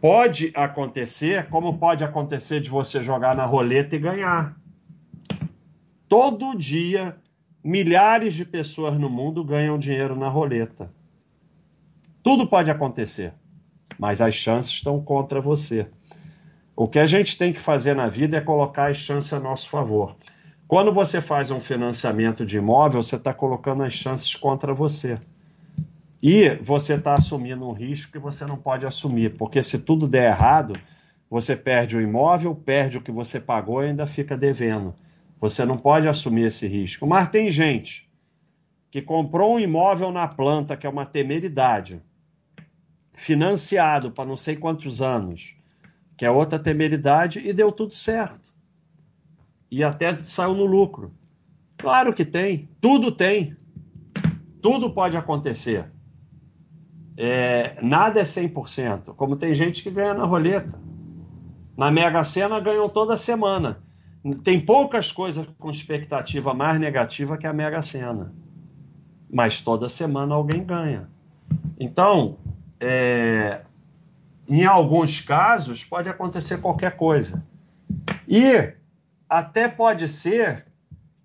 Pode 0.00 0.52
acontecer, 0.54 1.48
como 1.48 1.76
pode 1.78 2.04
acontecer 2.04 2.60
de 2.60 2.70
você 2.70 3.02
jogar 3.02 3.34
na 3.34 3.44
roleta 3.44 3.96
e 3.96 3.98
ganhar. 3.98 4.56
Todo 6.08 6.56
dia 6.56 7.16
Milhares 7.62 8.34
de 8.34 8.46
pessoas 8.46 8.98
no 8.98 9.10
mundo 9.10 9.44
ganham 9.44 9.78
dinheiro 9.78 10.16
na 10.16 10.30
roleta. 10.30 10.90
Tudo 12.22 12.46
pode 12.46 12.70
acontecer, 12.70 13.34
mas 14.00 14.22
as 14.22 14.34
chances 14.34 14.72
estão 14.72 14.98
contra 14.98 15.42
você. 15.42 15.86
O 16.74 16.88
que 16.88 16.98
a 16.98 17.04
gente 17.04 17.36
tem 17.36 17.52
que 17.52 17.60
fazer 17.60 17.94
na 17.94 18.08
vida 18.08 18.38
é 18.38 18.40
colocar 18.40 18.90
as 18.90 18.96
chances 18.96 19.30
a 19.34 19.38
nosso 19.38 19.68
favor. 19.68 20.16
Quando 20.66 20.90
você 20.90 21.20
faz 21.20 21.50
um 21.50 21.60
financiamento 21.60 22.46
de 22.46 22.56
imóvel, 22.56 23.02
você 23.02 23.16
está 23.16 23.34
colocando 23.34 23.82
as 23.82 23.92
chances 23.92 24.34
contra 24.34 24.72
você. 24.72 25.16
E 26.22 26.56
você 26.62 26.94
está 26.94 27.12
assumindo 27.12 27.68
um 27.68 27.72
risco 27.72 28.12
que 28.12 28.18
você 28.18 28.46
não 28.46 28.56
pode 28.56 28.86
assumir, 28.86 29.36
porque 29.36 29.62
se 29.62 29.80
tudo 29.80 30.08
der 30.08 30.32
errado, 30.32 30.72
você 31.28 31.54
perde 31.54 31.94
o 31.94 32.00
imóvel, 32.00 32.54
perde 32.54 32.96
o 32.96 33.02
que 33.02 33.12
você 33.12 33.38
pagou 33.38 33.82
e 33.82 33.88
ainda 33.88 34.06
fica 34.06 34.34
devendo. 34.34 34.94
Você 35.38 35.66
não 35.66 35.76
pode 35.76 36.08
assumir 36.08 36.44
esse 36.44 36.66
risco. 36.66 37.06
Mas 37.06 37.28
tem 37.28 37.50
gente 37.50 38.10
que 38.90 39.02
comprou 39.02 39.56
um 39.56 39.60
imóvel 39.60 40.10
na 40.10 40.26
planta, 40.26 40.74
que 40.74 40.86
é 40.86 40.90
uma 40.90 41.04
temeridade, 41.04 42.00
financiado 43.20 44.10
para 44.10 44.24
não 44.24 44.36
sei 44.36 44.56
quantos 44.56 45.02
anos, 45.02 45.54
que 46.16 46.24
é 46.24 46.30
outra 46.30 46.58
temeridade, 46.58 47.38
e 47.38 47.52
deu 47.52 47.70
tudo 47.70 47.94
certo. 47.94 48.50
E 49.70 49.84
até 49.84 50.22
saiu 50.22 50.54
no 50.54 50.64
lucro. 50.64 51.12
Claro 51.76 52.14
que 52.14 52.24
tem, 52.24 52.70
tudo 52.80 53.12
tem. 53.12 53.54
Tudo 54.62 54.90
pode 54.90 55.18
acontecer. 55.18 55.84
É, 57.14 57.78
nada 57.82 58.20
é 58.20 58.24
100%. 58.24 59.14
Como 59.14 59.36
tem 59.36 59.54
gente 59.54 59.82
que 59.82 59.90
ganha 59.90 60.14
na 60.14 60.24
roleta. 60.24 60.80
Na 61.76 61.90
Mega 61.90 62.24
Sena 62.24 62.58
ganhou 62.58 62.88
toda 62.88 63.18
semana. 63.18 63.82
Tem 64.42 64.64
poucas 64.64 65.12
coisas 65.12 65.46
com 65.58 65.70
expectativa 65.70 66.54
mais 66.54 66.80
negativa 66.80 67.36
que 67.36 67.46
a 67.46 67.52
Mega 67.52 67.82
Sena. 67.82 68.34
Mas 69.30 69.60
toda 69.60 69.90
semana 69.90 70.34
alguém 70.34 70.64
ganha. 70.64 71.06
Então, 71.78 72.38
é, 72.80 73.60
em 74.48 74.64
alguns 74.64 75.20
casos, 75.20 75.84
pode 75.84 76.08
acontecer 76.08 76.58
qualquer 76.58 76.96
coisa. 76.96 77.44
E 78.26 78.72
até 79.28 79.68
pode 79.68 80.08
ser 80.08 80.66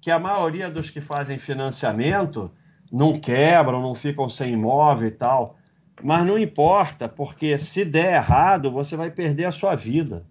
que 0.01 0.12
a 0.12 0.20
maioria 0.20 0.70
dos 0.70 0.89
que 0.89 1.01
fazem 1.01 1.38
financiamento 1.38 2.51
não 2.91 3.20
quebram, 3.20 3.80
não 3.80 3.95
ficam 3.95 4.30
sem 4.30 4.53
imóvel 4.53 5.08
e 5.08 5.12
tal. 5.12 5.58
Mas 6.03 6.26
não 6.26 6.38
importa, 6.38 7.08
porque 7.08 7.58
se 7.58 7.86
der 7.86 8.16
errado, 8.16 8.70
você 8.70 8.95
vai 8.95 9.10
perder 9.10 9.45
a 9.45 9.51
sua 9.51 9.76
vida 9.76 10.26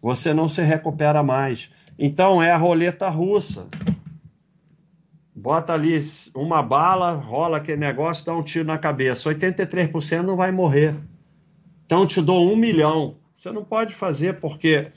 você 0.00 0.32
não 0.32 0.48
se 0.48 0.62
recupera 0.62 1.22
mais. 1.22 1.70
Então 1.98 2.42
é 2.42 2.50
a 2.50 2.56
roleta 2.56 3.08
russa. 3.08 3.68
Bota 5.40 5.72
ali 5.72 5.98
uma 6.34 6.62
bala, 6.62 7.12
rola 7.12 7.56
aquele 7.56 7.78
negócio, 7.78 8.26
dá 8.26 8.34
um 8.34 8.42
tiro 8.42 8.66
na 8.66 8.78
cabeça. 8.78 9.32
83% 9.32 10.22
não 10.22 10.36
vai 10.36 10.52
morrer. 10.52 10.94
Então 11.86 12.06
te 12.06 12.20
dou 12.20 12.52
um 12.52 12.56
milhão. 12.56 13.16
Você 13.34 13.50
não 13.50 13.64
pode 13.64 13.94
fazer 13.94 14.38
porque 14.38 14.92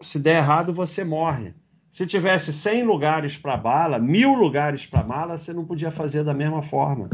se 0.00 0.18
der 0.18 0.38
errado 0.38 0.72
você 0.74 1.04
morre. 1.04 1.54
Se 1.90 2.06
tivesse 2.06 2.52
100 2.52 2.84
lugares 2.84 3.38
para 3.38 3.56
bala, 3.56 3.98
mil 3.98 4.34
lugares 4.34 4.84
para 4.84 5.02
bala, 5.02 5.38
você 5.38 5.52
não 5.54 5.64
podia 5.64 5.90
fazer 5.90 6.22
da 6.22 6.34
mesma 6.34 6.60
forma. 6.60 7.08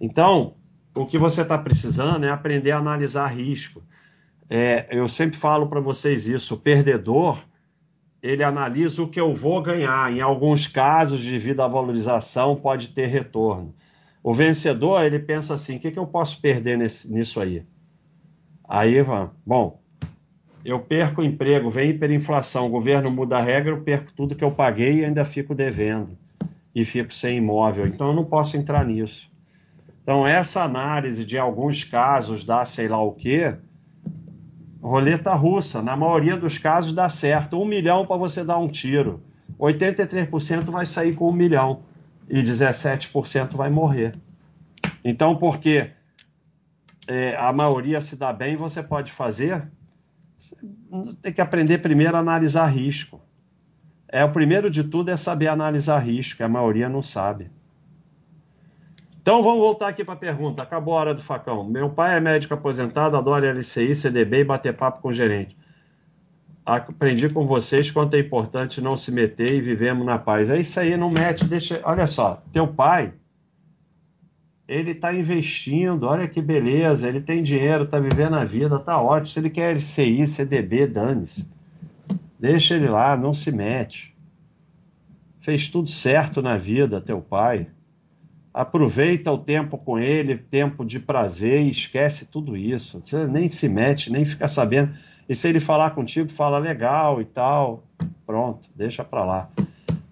Então, 0.00 0.54
o 0.94 1.04
que 1.04 1.18
você 1.18 1.42
está 1.42 1.58
precisando 1.58 2.24
é 2.24 2.30
aprender 2.30 2.70
a 2.70 2.78
analisar 2.78 3.26
risco 3.26 3.82
é, 4.50 4.88
eu 4.90 5.08
sempre 5.08 5.38
falo 5.38 5.68
para 5.68 5.80
vocês 5.80 6.26
isso: 6.26 6.54
o 6.54 6.58
perdedor 6.58 7.40
ele 8.22 8.44
analisa 8.44 9.02
o 9.02 9.08
que 9.08 9.20
eu 9.20 9.34
vou 9.34 9.62
ganhar. 9.62 10.12
Em 10.12 10.20
alguns 10.20 10.66
casos, 10.66 11.24
devido 11.24 11.60
à 11.60 11.68
valorização, 11.68 12.56
pode 12.56 12.88
ter 12.88 13.06
retorno. 13.06 13.74
O 14.22 14.34
vencedor 14.34 15.02
ele 15.02 15.18
pensa 15.18 15.54
assim: 15.54 15.76
o 15.76 15.80
que, 15.80 15.90
que 15.90 15.98
eu 15.98 16.06
posso 16.06 16.40
perder 16.40 16.76
nesse, 16.76 17.12
nisso 17.12 17.40
aí? 17.40 17.64
Aí, 18.68 18.94
bom, 19.44 19.80
eu 20.64 20.78
perco 20.78 21.22
o 21.22 21.24
emprego, 21.24 21.70
vem 21.70 21.90
hiperinflação, 21.90 22.66
o 22.66 22.70
governo 22.70 23.10
muda 23.10 23.38
a 23.38 23.40
regra, 23.40 23.70
eu 23.70 23.82
perco 23.82 24.12
tudo 24.12 24.34
que 24.34 24.44
eu 24.44 24.50
paguei 24.50 25.00
e 25.00 25.04
ainda 25.04 25.24
fico 25.24 25.54
devendo 25.54 26.16
e 26.74 26.84
fico 26.84 27.12
sem 27.12 27.38
imóvel. 27.38 27.86
Então 27.86 28.08
eu 28.08 28.14
não 28.14 28.24
posso 28.24 28.56
entrar 28.56 28.84
nisso. 28.84 29.30
Então 30.02 30.26
essa 30.26 30.62
análise 30.62 31.24
de 31.24 31.38
alguns 31.38 31.84
casos 31.84 32.44
dá 32.44 32.64
sei 32.64 32.88
lá 32.88 33.02
o 33.02 33.12
quê, 33.12 33.56
Roleta 34.82 35.34
russa, 35.34 35.82
na 35.82 35.96
maioria 35.96 36.36
dos 36.36 36.56
casos 36.56 36.92
dá 36.94 37.08
certo. 37.10 37.60
Um 37.60 37.64
milhão 37.64 38.06
para 38.06 38.16
você 38.16 38.42
dar 38.42 38.58
um 38.58 38.68
tiro. 38.68 39.22
83% 39.58 40.64
vai 40.70 40.86
sair 40.86 41.14
com 41.14 41.28
um 41.28 41.32
milhão 41.32 41.82
e 42.28 42.42
17% 42.42 43.56
vai 43.56 43.68
morrer. 43.68 44.12
Então, 45.04 45.36
porque 45.36 45.90
é, 47.06 47.36
a 47.36 47.52
maioria 47.52 48.00
se 48.00 48.16
dá 48.16 48.32
bem, 48.32 48.56
você 48.56 48.82
pode 48.82 49.12
fazer. 49.12 49.70
Você 50.38 50.56
tem 51.20 51.32
que 51.32 51.40
aprender 51.40 51.78
primeiro 51.78 52.16
a 52.16 52.20
analisar 52.20 52.66
risco. 52.66 53.20
É 54.08 54.24
o 54.24 54.32
primeiro 54.32 54.70
de 54.70 54.82
tudo 54.82 55.10
é 55.10 55.16
saber 55.16 55.48
analisar 55.48 55.98
risco, 55.98 56.42
a 56.42 56.48
maioria 56.48 56.88
não 56.88 57.02
sabe. 57.02 57.50
Então 59.30 59.44
vamos 59.44 59.60
voltar 59.60 59.86
aqui 59.86 60.02
para 60.02 60.14
a 60.14 60.16
pergunta. 60.16 60.60
Acabou 60.60 60.92
a 60.92 61.00
hora 61.00 61.14
do 61.14 61.22
facão. 61.22 61.62
Meu 61.62 61.88
pai 61.88 62.16
é 62.16 62.20
médico 62.20 62.52
aposentado, 62.52 63.16
adora 63.16 63.52
LCI, 63.52 63.94
CDB 63.94 64.40
e 64.40 64.44
bater 64.44 64.76
papo 64.76 65.00
com 65.00 65.10
o 65.10 65.12
gerente. 65.12 65.56
Aprendi 66.66 67.28
com 67.28 67.46
vocês 67.46 67.92
quanto 67.92 68.14
é 68.14 68.18
importante 68.18 68.80
não 68.80 68.96
se 68.96 69.12
meter 69.12 69.52
e 69.52 69.60
vivemos 69.60 70.04
na 70.04 70.18
paz. 70.18 70.50
É 70.50 70.58
isso 70.58 70.80
aí, 70.80 70.96
não 70.96 71.10
mete, 71.10 71.44
deixa. 71.44 71.80
Olha 71.84 72.08
só, 72.08 72.42
teu 72.50 72.66
pai, 72.66 73.12
ele 74.66 74.90
está 74.90 75.14
investindo, 75.14 76.08
olha 76.08 76.26
que 76.26 76.42
beleza, 76.42 77.06
ele 77.06 77.20
tem 77.20 77.40
dinheiro, 77.40 77.84
está 77.84 78.00
vivendo 78.00 78.34
a 78.34 78.44
vida, 78.44 78.74
está 78.74 79.00
ótimo. 79.00 79.26
Se 79.26 79.38
ele 79.38 79.50
quer 79.50 79.76
LCI, 79.76 80.26
CDB, 80.26 80.88
dane-se. 80.88 81.48
Deixa 82.36 82.74
ele 82.74 82.88
lá, 82.88 83.16
não 83.16 83.32
se 83.32 83.52
mete. 83.52 84.12
Fez 85.38 85.68
tudo 85.68 85.88
certo 85.88 86.42
na 86.42 86.56
vida, 86.56 87.00
teu 87.00 87.20
pai 87.20 87.68
aproveita 88.52 89.30
o 89.30 89.38
tempo 89.38 89.78
com 89.78 89.98
ele, 89.98 90.36
tempo 90.36 90.84
de 90.84 90.98
prazer, 90.98 91.62
esquece 91.66 92.26
tudo 92.26 92.56
isso. 92.56 93.00
Você 93.02 93.26
nem 93.26 93.48
se 93.48 93.68
mete, 93.68 94.10
nem 94.10 94.24
fica 94.24 94.48
sabendo. 94.48 94.92
E 95.28 95.34
se 95.34 95.48
ele 95.48 95.60
falar 95.60 95.90
contigo, 95.92 96.30
fala 96.30 96.58
legal 96.58 97.20
e 97.20 97.24
tal. 97.24 97.84
Pronto, 98.26 98.68
deixa 98.74 99.04
para 99.04 99.24
lá. 99.24 99.50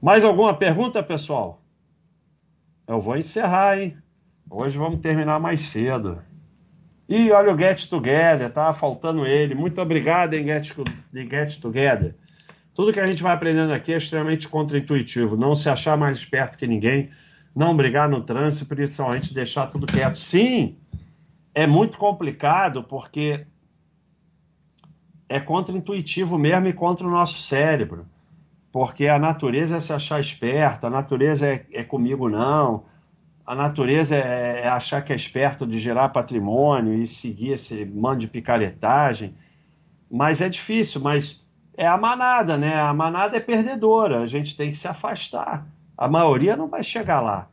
Mais 0.00 0.22
alguma 0.22 0.54
pergunta, 0.54 1.02
pessoal? 1.02 1.60
Eu 2.86 3.00
vou 3.00 3.16
encerrar, 3.16 3.78
hein? 3.78 3.96
Hoje 4.48 4.78
vamos 4.78 5.00
terminar 5.00 5.40
mais 5.40 5.62
cedo. 5.62 6.22
E 7.08 7.30
olha 7.32 7.52
o 7.52 7.58
Get 7.58 7.88
Together, 7.88 8.50
tá 8.50 8.72
faltando 8.72 9.26
ele. 9.26 9.54
Muito 9.54 9.80
obrigado, 9.80 10.34
hein, 10.34 10.46
Get, 10.46 10.72
Get 11.12 11.60
Together. 11.60 12.14
Tudo 12.74 12.92
que 12.92 13.00
a 13.00 13.06
gente 13.06 13.22
vai 13.22 13.32
aprendendo 13.32 13.72
aqui 13.72 13.92
é 13.92 13.96
extremamente 13.96 14.46
contraintuitivo. 14.46 15.36
Não 15.36 15.56
se 15.56 15.68
achar 15.68 15.96
mais 15.96 16.18
esperto 16.18 16.56
que 16.56 16.66
ninguém 16.66 17.10
não 17.58 17.76
brigar 17.76 18.08
no 18.08 18.22
trânsito, 18.22 18.66
principalmente 18.66 19.34
deixar 19.34 19.66
tudo 19.66 19.84
quieto. 19.84 20.16
Sim, 20.16 20.76
é 21.52 21.66
muito 21.66 21.98
complicado 21.98 22.84
porque 22.84 23.44
é 25.28 25.40
contra-intuitivo 25.40 26.38
mesmo 26.38 26.68
e 26.68 26.72
contra 26.72 27.04
o 27.04 27.10
nosso 27.10 27.42
cérebro. 27.42 28.06
Porque 28.70 29.08
a 29.08 29.18
natureza 29.18 29.78
é 29.78 29.80
se 29.80 29.92
achar 29.92 30.20
esperto, 30.20 30.86
a 30.86 30.90
natureza 30.90 31.48
é, 31.48 31.66
é 31.72 31.82
comigo 31.82 32.28
não, 32.28 32.84
a 33.44 33.56
natureza 33.56 34.14
é, 34.14 34.60
é, 34.60 34.68
achar 34.68 35.02
que 35.02 35.12
é 35.12 35.16
esperto 35.16 35.66
de 35.66 35.80
gerar 35.80 36.10
patrimônio 36.10 36.94
e 36.94 37.08
seguir 37.08 37.54
esse 37.54 37.84
mando 37.84 38.20
de 38.20 38.28
picaretagem. 38.28 39.34
Mas 40.08 40.40
é 40.40 40.48
difícil, 40.48 41.00
mas 41.00 41.44
é 41.76 41.88
a 41.88 41.98
manada, 41.98 42.56
né? 42.56 42.80
A 42.80 42.94
manada 42.94 43.36
é 43.36 43.40
perdedora, 43.40 44.20
a 44.20 44.26
gente 44.28 44.56
tem 44.56 44.70
que 44.70 44.76
se 44.76 44.86
afastar. 44.86 45.66
A 45.98 46.06
maioria 46.06 46.56
não 46.56 46.68
vai 46.68 46.84
chegar 46.84 47.20
lá. 47.20 47.48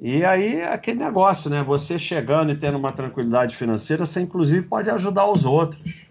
E 0.00 0.24
aí 0.24 0.56
é 0.56 0.72
aquele 0.72 0.98
negócio, 0.98 1.48
né? 1.48 1.62
Você 1.62 1.96
chegando 1.96 2.50
e 2.50 2.56
tendo 2.56 2.76
uma 2.76 2.92
tranquilidade 2.92 3.54
financeira, 3.54 4.04
você 4.04 4.20
inclusive 4.20 4.66
pode 4.66 4.90
ajudar 4.90 5.30
os 5.30 5.44
outros. 5.44 6.04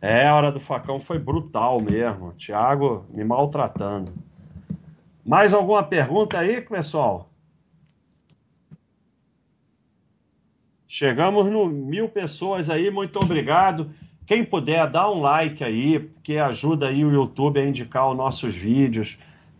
É, 0.00 0.26
a 0.26 0.34
hora 0.34 0.50
do 0.50 0.60
facão 0.60 0.98
foi 0.98 1.18
brutal 1.18 1.78
mesmo. 1.82 2.32
Tiago 2.38 3.04
me 3.14 3.22
maltratando. 3.22 4.10
Mais 5.26 5.52
alguma 5.52 5.82
pergunta 5.82 6.38
aí, 6.38 6.62
pessoal? 6.62 7.28
Chegamos 10.86 11.48
no 11.48 11.66
mil 11.66 12.08
pessoas 12.08 12.70
aí, 12.70 12.90
muito 12.90 13.18
obrigado. 13.18 13.90
Quem 14.26 14.42
puder, 14.42 14.88
dá 14.90 15.10
um 15.10 15.20
like 15.20 15.62
aí, 15.62 15.98
porque 15.98 16.38
ajuda 16.38 16.88
aí 16.88 17.04
o 17.04 17.12
YouTube 17.12 17.60
a 17.60 17.64
indicar 17.64 18.10
os 18.10 18.16
nossos 18.16 18.54
vídeos. 18.54 19.18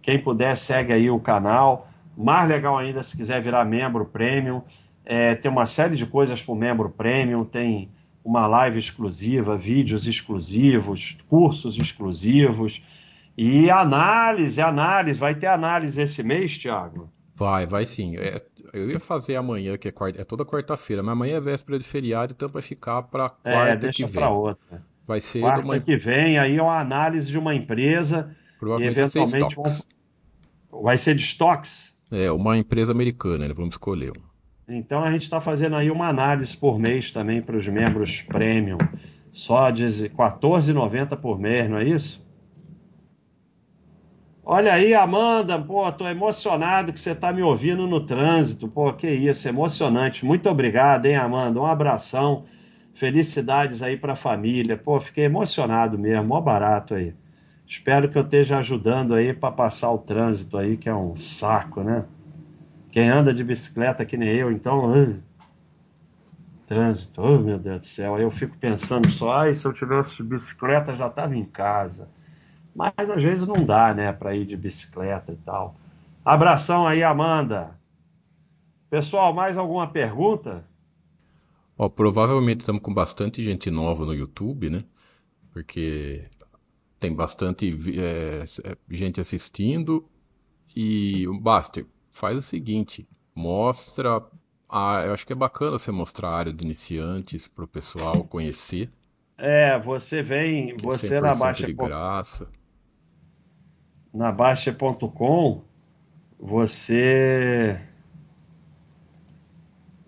Quem 0.08 0.18
puder, 0.18 0.56
segue 0.56 0.90
aí 0.90 1.10
o 1.10 1.20
canal. 1.20 1.86
Mais 2.16 2.48
legal 2.48 2.78
ainda, 2.78 3.02
se 3.02 3.14
quiser 3.14 3.42
virar 3.42 3.62
membro 3.66 4.06
premium, 4.06 4.62
é, 5.04 5.34
tem 5.34 5.50
uma 5.50 5.66
série 5.66 5.96
de 5.96 6.06
coisas 6.06 6.42
para 6.42 6.52
o 6.54 6.56
membro 6.56 6.88
premium, 6.88 7.44
tem 7.44 7.90
uma 8.24 8.46
live 8.46 8.78
exclusiva, 8.78 9.54
vídeos 9.54 10.06
exclusivos, 10.06 11.18
cursos 11.28 11.76
exclusivos 11.76 12.82
e 13.36 13.70
análise, 13.70 14.62
análise. 14.62 15.20
Vai 15.20 15.34
ter 15.34 15.48
análise 15.48 16.00
esse 16.00 16.22
mês, 16.22 16.56
Thiago? 16.56 17.10
Vai, 17.34 17.66
vai 17.66 17.84
sim. 17.84 18.16
É, 18.16 18.40
eu 18.72 18.90
ia 18.90 19.00
fazer 19.00 19.36
amanhã, 19.36 19.76
que 19.76 19.88
é, 19.88 19.92
quarta, 19.92 20.22
é 20.22 20.24
toda 20.24 20.42
quarta-feira, 20.42 21.02
mas 21.02 21.12
amanhã 21.12 21.34
é 21.36 21.40
véspera 21.42 21.78
de 21.78 21.84
feriado, 21.84 22.32
então 22.34 22.48
vai 22.48 22.62
ficar 22.62 23.02
para 23.02 23.30
é, 23.44 23.52
quarta 23.52 23.72
é, 23.72 23.76
deixa 23.76 24.06
que 24.06 24.10
vem. 24.10 24.24
outra. 24.24 24.82
Vai 25.06 25.20
ser 25.20 25.40
quarta 25.40 25.64
uma... 25.66 25.78
que 25.78 25.96
vem, 25.98 26.38
aí 26.38 26.56
é 26.56 26.62
uma 26.62 26.80
análise 26.80 27.30
de 27.30 27.38
uma 27.38 27.54
empresa 27.54 28.34
Provavelmente 28.58 28.96
e 28.96 29.00
eventualmente 29.00 29.54
vão 29.54 29.97
Vai 30.70 30.98
ser 30.98 31.14
de 31.14 31.22
stocks? 31.22 31.96
É, 32.10 32.30
uma 32.30 32.56
empresa 32.56 32.92
americana, 32.92 33.48
né? 33.48 33.54
vamos 33.54 33.74
escolher. 33.74 34.12
Então 34.68 35.02
a 35.02 35.10
gente 35.10 35.22
está 35.22 35.40
fazendo 35.40 35.76
aí 35.76 35.90
uma 35.90 36.08
análise 36.08 36.56
por 36.56 36.78
mês 36.78 37.10
também 37.10 37.40
para 37.40 37.56
os 37.56 37.66
membros 37.66 38.22
premium. 38.22 38.78
Só 39.32 39.70
de 39.70 39.84
R$14,90 39.84 41.16
por 41.16 41.38
mês, 41.38 41.68
não 41.70 41.78
é 41.78 41.84
isso? 41.84 42.26
Olha 44.50 44.72
aí, 44.72 44.94
Amanda, 44.94 45.58
pô, 45.58 45.92
tô 45.92 46.08
emocionado 46.08 46.92
que 46.92 46.98
você 46.98 47.12
está 47.12 47.32
me 47.32 47.42
ouvindo 47.42 47.86
no 47.86 48.00
trânsito. 48.00 48.66
Pô, 48.66 48.92
que 48.94 49.06
isso, 49.06 49.46
emocionante. 49.46 50.24
Muito 50.24 50.48
obrigado, 50.48 51.04
hein, 51.04 51.16
Amanda? 51.16 51.60
Um 51.60 51.66
abração. 51.66 52.44
Felicidades 52.94 53.82
aí 53.82 53.96
para 53.96 54.14
a 54.14 54.16
família. 54.16 54.76
Pô, 54.76 54.98
fiquei 54.98 55.24
emocionado 55.24 55.98
mesmo, 55.98 56.24
mó 56.24 56.40
barato 56.40 56.94
aí. 56.94 57.14
Espero 57.68 58.10
que 58.10 58.16
eu 58.16 58.22
esteja 58.22 58.58
ajudando 58.58 59.14
aí 59.14 59.34
para 59.34 59.52
passar 59.52 59.90
o 59.90 59.98
trânsito 59.98 60.56
aí, 60.56 60.78
que 60.78 60.88
é 60.88 60.94
um 60.94 61.14
saco, 61.14 61.82
né? 61.82 62.06
Quem 62.90 63.10
anda 63.10 63.34
de 63.34 63.44
bicicleta 63.44 64.06
que 64.06 64.16
nem 64.16 64.30
eu, 64.30 64.50
então. 64.50 64.90
Uh, 64.90 65.22
trânsito, 66.64 67.20
oh 67.20 67.38
meu 67.38 67.58
Deus 67.58 67.80
do 67.80 67.86
céu. 67.86 68.14
Aí 68.14 68.22
eu 68.22 68.30
fico 68.30 68.56
pensando 68.56 69.10
só, 69.10 69.32
ai, 69.32 69.54
se 69.54 69.66
eu 69.66 69.72
tivesse 69.74 70.16
de 70.16 70.22
bicicleta 70.22 70.94
já 70.94 71.08
estava 71.08 71.36
em 71.36 71.44
casa. 71.44 72.08
Mas 72.74 72.92
às 72.98 73.22
vezes 73.22 73.46
não 73.46 73.62
dá, 73.62 73.92
né, 73.92 74.12
para 74.12 74.34
ir 74.34 74.46
de 74.46 74.56
bicicleta 74.56 75.32
e 75.32 75.36
tal. 75.36 75.76
Abração 76.24 76.86
aí, 76.86 77.02
Amanda. 77.02 77.78
Pessoal, 78.88 79.34
mais 79.34 79.58
alguma 79.58 79.86
pergunta? 79.86 80.64
Ó, 81.76 81.86
provavelmente 81.90 82.60
estamos 82.60 82.80
com 82.80 82.94
bastante 82.94 83.42
gente 83.42 83.70
nova 83.70 84.06
no 84.06 84.14
YouTube, 84.14 84.70
né? 84.70 84.84
Porque 85.52 86.24
tem 86.98 87.14
bastante 87.14 87.76
é, 87.98 88.44
é, 88.64 88.76
gente 88.90 89.20
assistindo 89.20 90.08
e 90.74 91.26
o 91.28 91.38
Baster 91.38 91.86
faz 92.10 92.36
o 92.36 92.42
seguinte, 92.42 93.08
mostra, 93.34 94.22
a, 94.68 95.02
eu 95.06 95.14
acho 95.14 95.26
que 95.26 95.32
é 95.32 95.36
bacana 95.36 95.78
você 95.78 95.90
mostrar 95.90 96.30
a 96.30 96.36
área 96.36 96.52
de 96.52 96.64
iniciantes 96.64 97.46
para 97.46 97.64
o 97.64 97.68
pessoal 97.68 98.24
conhecer. 98.24 98.90
É, 99.36 99.78
você 99.78 100.22
vem, 100.22 100.76
você 100.76 101.20
na 101.20 101.34
Baixa 101.34 101.66
de 101.66 101.72
graça. 101.72 102.48
Na 104.12 104.32
Baixa.com, 104.32 105.62
você 106.38 107.80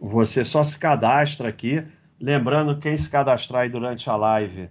você 0.01 0.45
só 0.45 0.65
se 0.65 0.79
cadastra 0.79 1.49
aqui, 1.49 1.87
lembrando 2.19 2.79
quem 2.79 2.97
se 2.97 3.09
cadastrar 3.09 3.63
aí 3.63 3.69
durante 3.69 4.09
a 4.09 4.17
live 4.17 4.71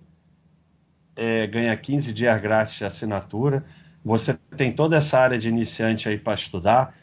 é, 1.20 1.46
ganha 1.46 1.76
15 1.76 2.14
dias 2.14 2.42
grátis 2.42 2.76
de 2.76 2.86
assinatura. 2.86 3.66
Você 4.06 4.34
tem 4.56 4.72
toda 4.72 4.96
essa 4.96 5.20
área 5.20 5.38
de 5.38 5.50
iniciante 5.50 6.08
aí 6.08 6.18
para 6.18 6.34
estudar. 6.34 6.96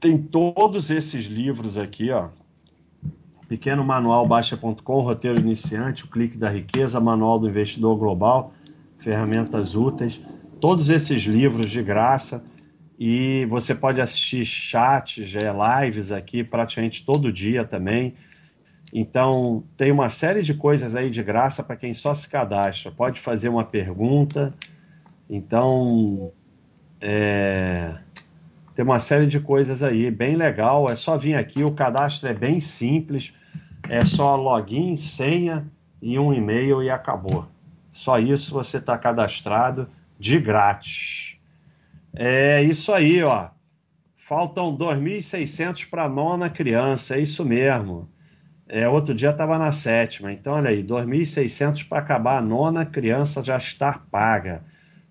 Tem 0.00 0.18
todos 0.18 0.90
esses 0.90 1.26
livros 1.26 1.78
aqui, 1.78 2.10
ó. 2.10 2.30
Pequeno 3.48 3.84
Manual 3.84 4.26
Baixa.com, 4.26 5.00
Roteiro 5.00 5.38
Iniciante, 5.38 6.04
O 6.04 6.08
Clique 6.08 6.36
da 6.36 6.50
Riqueza, 6.50 6.98
Manual 7.00 7.38
do 7.38 7.48
Investidor 7.48 7.96
Global, 7.96 8.52
Ferramentas 8.98 9.76
Úteis. 9.76 10.20
Todos 10.60 10.90
esses 10.90 11.22
livros 11.22 11.70
de 11.70 11.82
graça. 11.84 12.42
E 12.98 13.46
você 13.48 13.74
pode 13.74 14.00
assistir 14.00 14.44
chats, 14.44 15.32
lives 15.32 16.10
aqui 16.10 16.42
praticamente 16.42 17.06
todo 17.06 17.32
dia 17.32 17.64
também. 17.64 18.12
Então, 18.92 19.62
tem 19.76 19.92
uma 19.92 20.08
série 20.08 20.42
de 20.42 20.54
coisas 20.54 20.96
aí 20.96 21.10
de 21.10 21.22
graça 21.22 21.62
para 21.62 21.76
quem 21.76 21.94
só 21.94 22.12
se 22.14 22.28
cadastra. 22.28 22.90
Pode 22.90 23.20
fazer 23.20 23.48
uma 23.48 23.64
pergunta. 23.64 24.48
Então, 25.28 26.32
é... 27.00 27.92
tem 28.74 28.84
uma 28.84 28.98
série 28.98 29.26
de 29.26 29.38
coisas 29.38 29.82
aí, 29.82 30.10
bem 30.10 30.34
legal. 30.34 30.86
É 30.90 30.96
só 30.96 31.16
vir 31.16 31.36
aqui, 31.36 31.62
o 31.62 31.70
cadastro 31.70 32.28
é 32.28 32.34
bem 32.34 32.60
simples. 32.60 33.32
É 33.88 34.04
só 34.04 34.34
login, 34.34 34.96
senha 34.96 35.66
e 36.02 36.18
um 36.18 36.32
e-mail 36.32 36.82
e 36.82 36.90
acabou. 36.90 37.46
Só 37.92 38.18
isso 38.18 38.52
você 38.52 38.78
está 38.78 38.98
cadastrado 38.98 39.88
de 40.18 40.38
grátis. 40.38 41.36
É 42.14 42.62
isso 42.62 42.92
aí, 42.92 43.22
ó. 43.22 43.48
Faltam 44.16 44.76
2.600 44.76 45.88
para 45.88 46.04
a 46.04 46.08
nona 46.08 46.50
criança, 46.50 47.16
é 47.16 47.20
isso 47.20 47.44
mesmo. 47.44 48.08
É, 48.72 48.88
outro 48.88 49.12
dia 49.12 49.30
estava 49.30 49.58
na 49.58 49.72
sétima, 49.72 50.32
então 50.32 50.52
olha 50.52 50.70
aí, 50.70 50.80
2.600 50.80 51.88
para 51.88 51.98
acabar 51.98 52.38
a 52.38 52.40
nona 52.40 52.86
criança 52.86 53.42
já 53.42 53.56
estar 53.56 54.06
paga. 54.12 54.62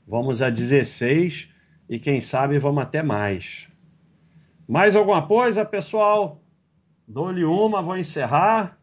Vamos 0.08 0.42
a 0.42 0.50
16 0.50 1.50
e 1.90 2.00
quem 2.00 2.22
sabe 2.22 2.58
vamos 2.58 2.82
até 2.82 3.04
mais. 3.04 3.68
Mais 4.66 4.96
alguma 4.96 5.28
coisa, 5.28 5.66
pessoal? 5.66 6.42
Dou-lhe 7.06 7.44
uma, 7.44 7.82
vou 7.82 7.98
encerrar. 7.98 8.80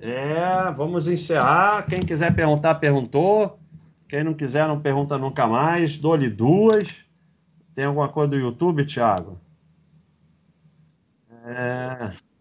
É, 0.00 0.70
vamos 0.74 1.06
encerrar. 1.06 1.86
Quem 1.86 2.00
quiser 2.00 2.34
perguntar, 2.34 2.76
perguntou. 2.76 3.58
Quem 4.08 4.24
não 4.24 4.32
quiser, 4.32 4.66
não 4.66 4.80
pergunta 4.80 5.18
nunca 5.18 5.46
mais. 5.46 5.98
Dou-lhe 5.98 6.30
duas. 6.30 7.04
Tem 7.74 7.84
alguma 7.84 8.08
coisa 8.08 8.30
do 8.30 8.38
YouTube, 8.38 8.86
Thiago? 8.86 9.38
É... 11.44 12.33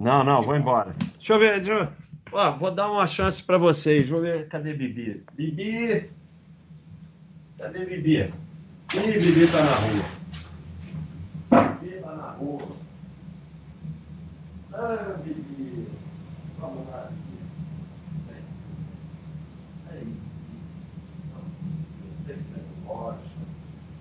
Não, 0.00 0.24
não, 0.24 0.42
vou 0.42 0.56
embora. 0.56 0.96
Deixa 1.18 1.34
eu 1.34 1.38
ver. 1.38 1.60
Deixa 1.60 1.72
eu... 1.72 1.88
Ó, 2.32 2.56
vou 2.56 2.70
dar 2.70 2.90
uma 2.90 3.06
chance 3.06 3.42
para 3.42 3.58
vocês. 3.58 4.08
Vou 4.08 4.22
ver. 4.22 4.48
Cadê 4.48 4.72
Bibi? 4.72 5.22
Bibi. 5.34 6.10
Cadê 7.58 7.84
Bibi? 7.84 8.32
Ih, 8.94 9.18
Bibi 9.18 9.46
tá 9.46 9.62
na 9.62 9.74
rua. 9.74 10.04
Bibi 11.82 12.00
tá 12.00 12.14
na 12.14 12.30
rua. 12.30 12.68
Ah, 14.72 15.16
Bibi. 15.22 15.86
Vamos 16.58 16.88
lá. 16.88 17.10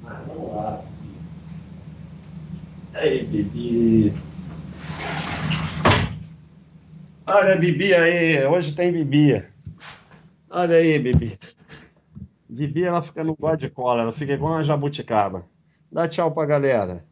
Vamos 0.03 0.55
lá. 0.55 0.81
Aí, 2.93 3.25
Bibi. 3.25 4.28
Olha 7.31 7.53
a 7.53 7.57
Bibi 7.57 7.93
aí, 7.93 8.43
hoje 8.47 8.73
tem 8.73 8.91
Bibi. 8.91 9.45
Olha 10.49 10.77
aí, 10.77 10.97
Bibi. 10.97 11.37
Bibi, 12.49 12.83
ela 12.83 13.03
fica 13.03 13.23
no 13.23 13.35
guarda 13.35 13.67
de 13.67 13.69
cola, 13.69 14.01
ela 14.01 14.11
fica 14.11 14.33
igual 14.33 14.53
uma 14.53 14.63
jabuticaba. 14.63 15.45
Dá 15.91 16.07
tchau 16.07 16.31
pra 16.31 16.47
galera. 16.47 17.05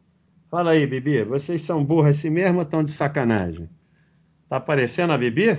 Fala 0.50 0.72
aí, 0.72 0.84
Bibi, 0.88 1.22
vocês 1.22 1.62
são 1.62 1.84
burros 1.84 2.16
assim 2.16 2.30
mesmo 2.30 2.58
ou 2.58 2.64
estão 2.64 2.82
de 2.82 2.90
sacanagem? 2.90 3.70
Tá 4.48 4.56
aparecendo 4.56 5.12
a 5.12 5.18
Bibi? 5.18 5.56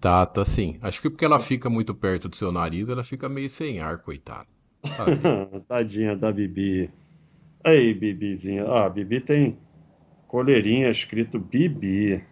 Tá, 0.00 0.24
tá 0.24 0.42
sim. 0.42 0.78
Acho 0.80 1.02
que 1.02 1.10
porque 1.10 1.26
ela 1.26 1.38
fica 1.38 1.68
muito 1.68 1.94
perto 1.94 2.30
do 2.30 2.36
seu 2.36 2.50
nariz, 2.50 2.88
ela 2.88 3.04
fica 3.04 3.28
meio 3.28 3.50
sem 3.50 3.80
ar, 3.80 3.98
coitada. 3.98 4.48
Tadinha 5.68 6.16
da 6.16 6.32
Bibi. 6.32 6.90
Aí, 7.62 7.92
Bibizinha. 7.92 8.64
Ah, 8.64 8.86
a 8.86 8.88
Bibi 8.88 9.20
tem 9.20 9.58
coleirinha 10.26 10.88
escrito 10.88 11.38
Bibi. 11.38 12.24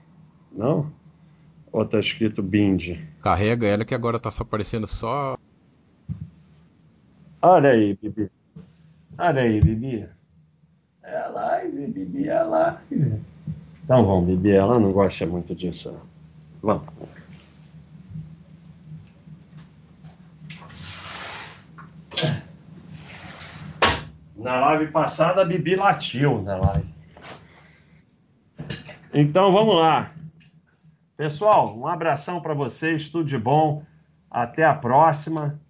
Não? 0.54 0.90
Ou 1.72 1.84
tá 1.84 1.98
escrito 1.98 2.42
Bind? 2.42 2.96
Carrega 3.20 3.66
ela 3.66 3.84
que 3.84 3.94
agora 3.94 4.20
tá 4.20 4.30
só 4.30 4.42
aparecendo 4.42 4.86
só. 4.86 5.36
Olha 7.42 7.70
aí, 7.70 7.98
Bibi. 8.00 8.30
Olha 9.18 9.42
aí, 9.42 9.60
Bibi. 9.60 10.08
É 11.02 11.28
live, 11.28 11.86
Bibi, 11.88 12.28
é 12.28 12.42
live. 12.42 13.22
Então 13.84 14.06
vamos, 14.06 14.26
Bibi, 14.26 14.52
ela 14.52 14.78
não 14.78 14.92
gosta 14.92 15.26
muito 15.26 15.54
disso. 15.54 15.94
Vamos. 16.62 16.84
Na 24.36 24.60
live 24.60 24.92
passada, 24.92 25.42
a 25.42 25.44
Bibi 25.44 25.76
latiu 25.76 26.40
na 26.40 26.56
live. 26.56 26.94
Então 29.12 29.52
vamos 29.52 29.74
lá. 29.76 30.10
Pessoal, 31.16 31.78
um 31.78 31.86
abração 31.86 32.40
para 32.40 32.54
vocês, 32.54 33.08
tudo 33.08 33.24
de 33.24 33.38
bom. 33.38 33.84
Até 34.28 34.64
a 34.64 34.74
próxima. 34.74 35.60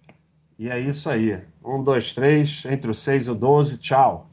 E 0.57 0.67
é 0.69 0.79
isso 0.79 1.07
aí. 1.07 1.39
Um, 1.63 1.83
dois, 1.83 2.15
três, 2.15 2.65
entre 2.65 2.89
o 2.89 2.95
seis 2.95 3.27
e 3.27 3.29
o 3.29 3.35
doze. 3.35 3.77
Tchau. 3.77 4.27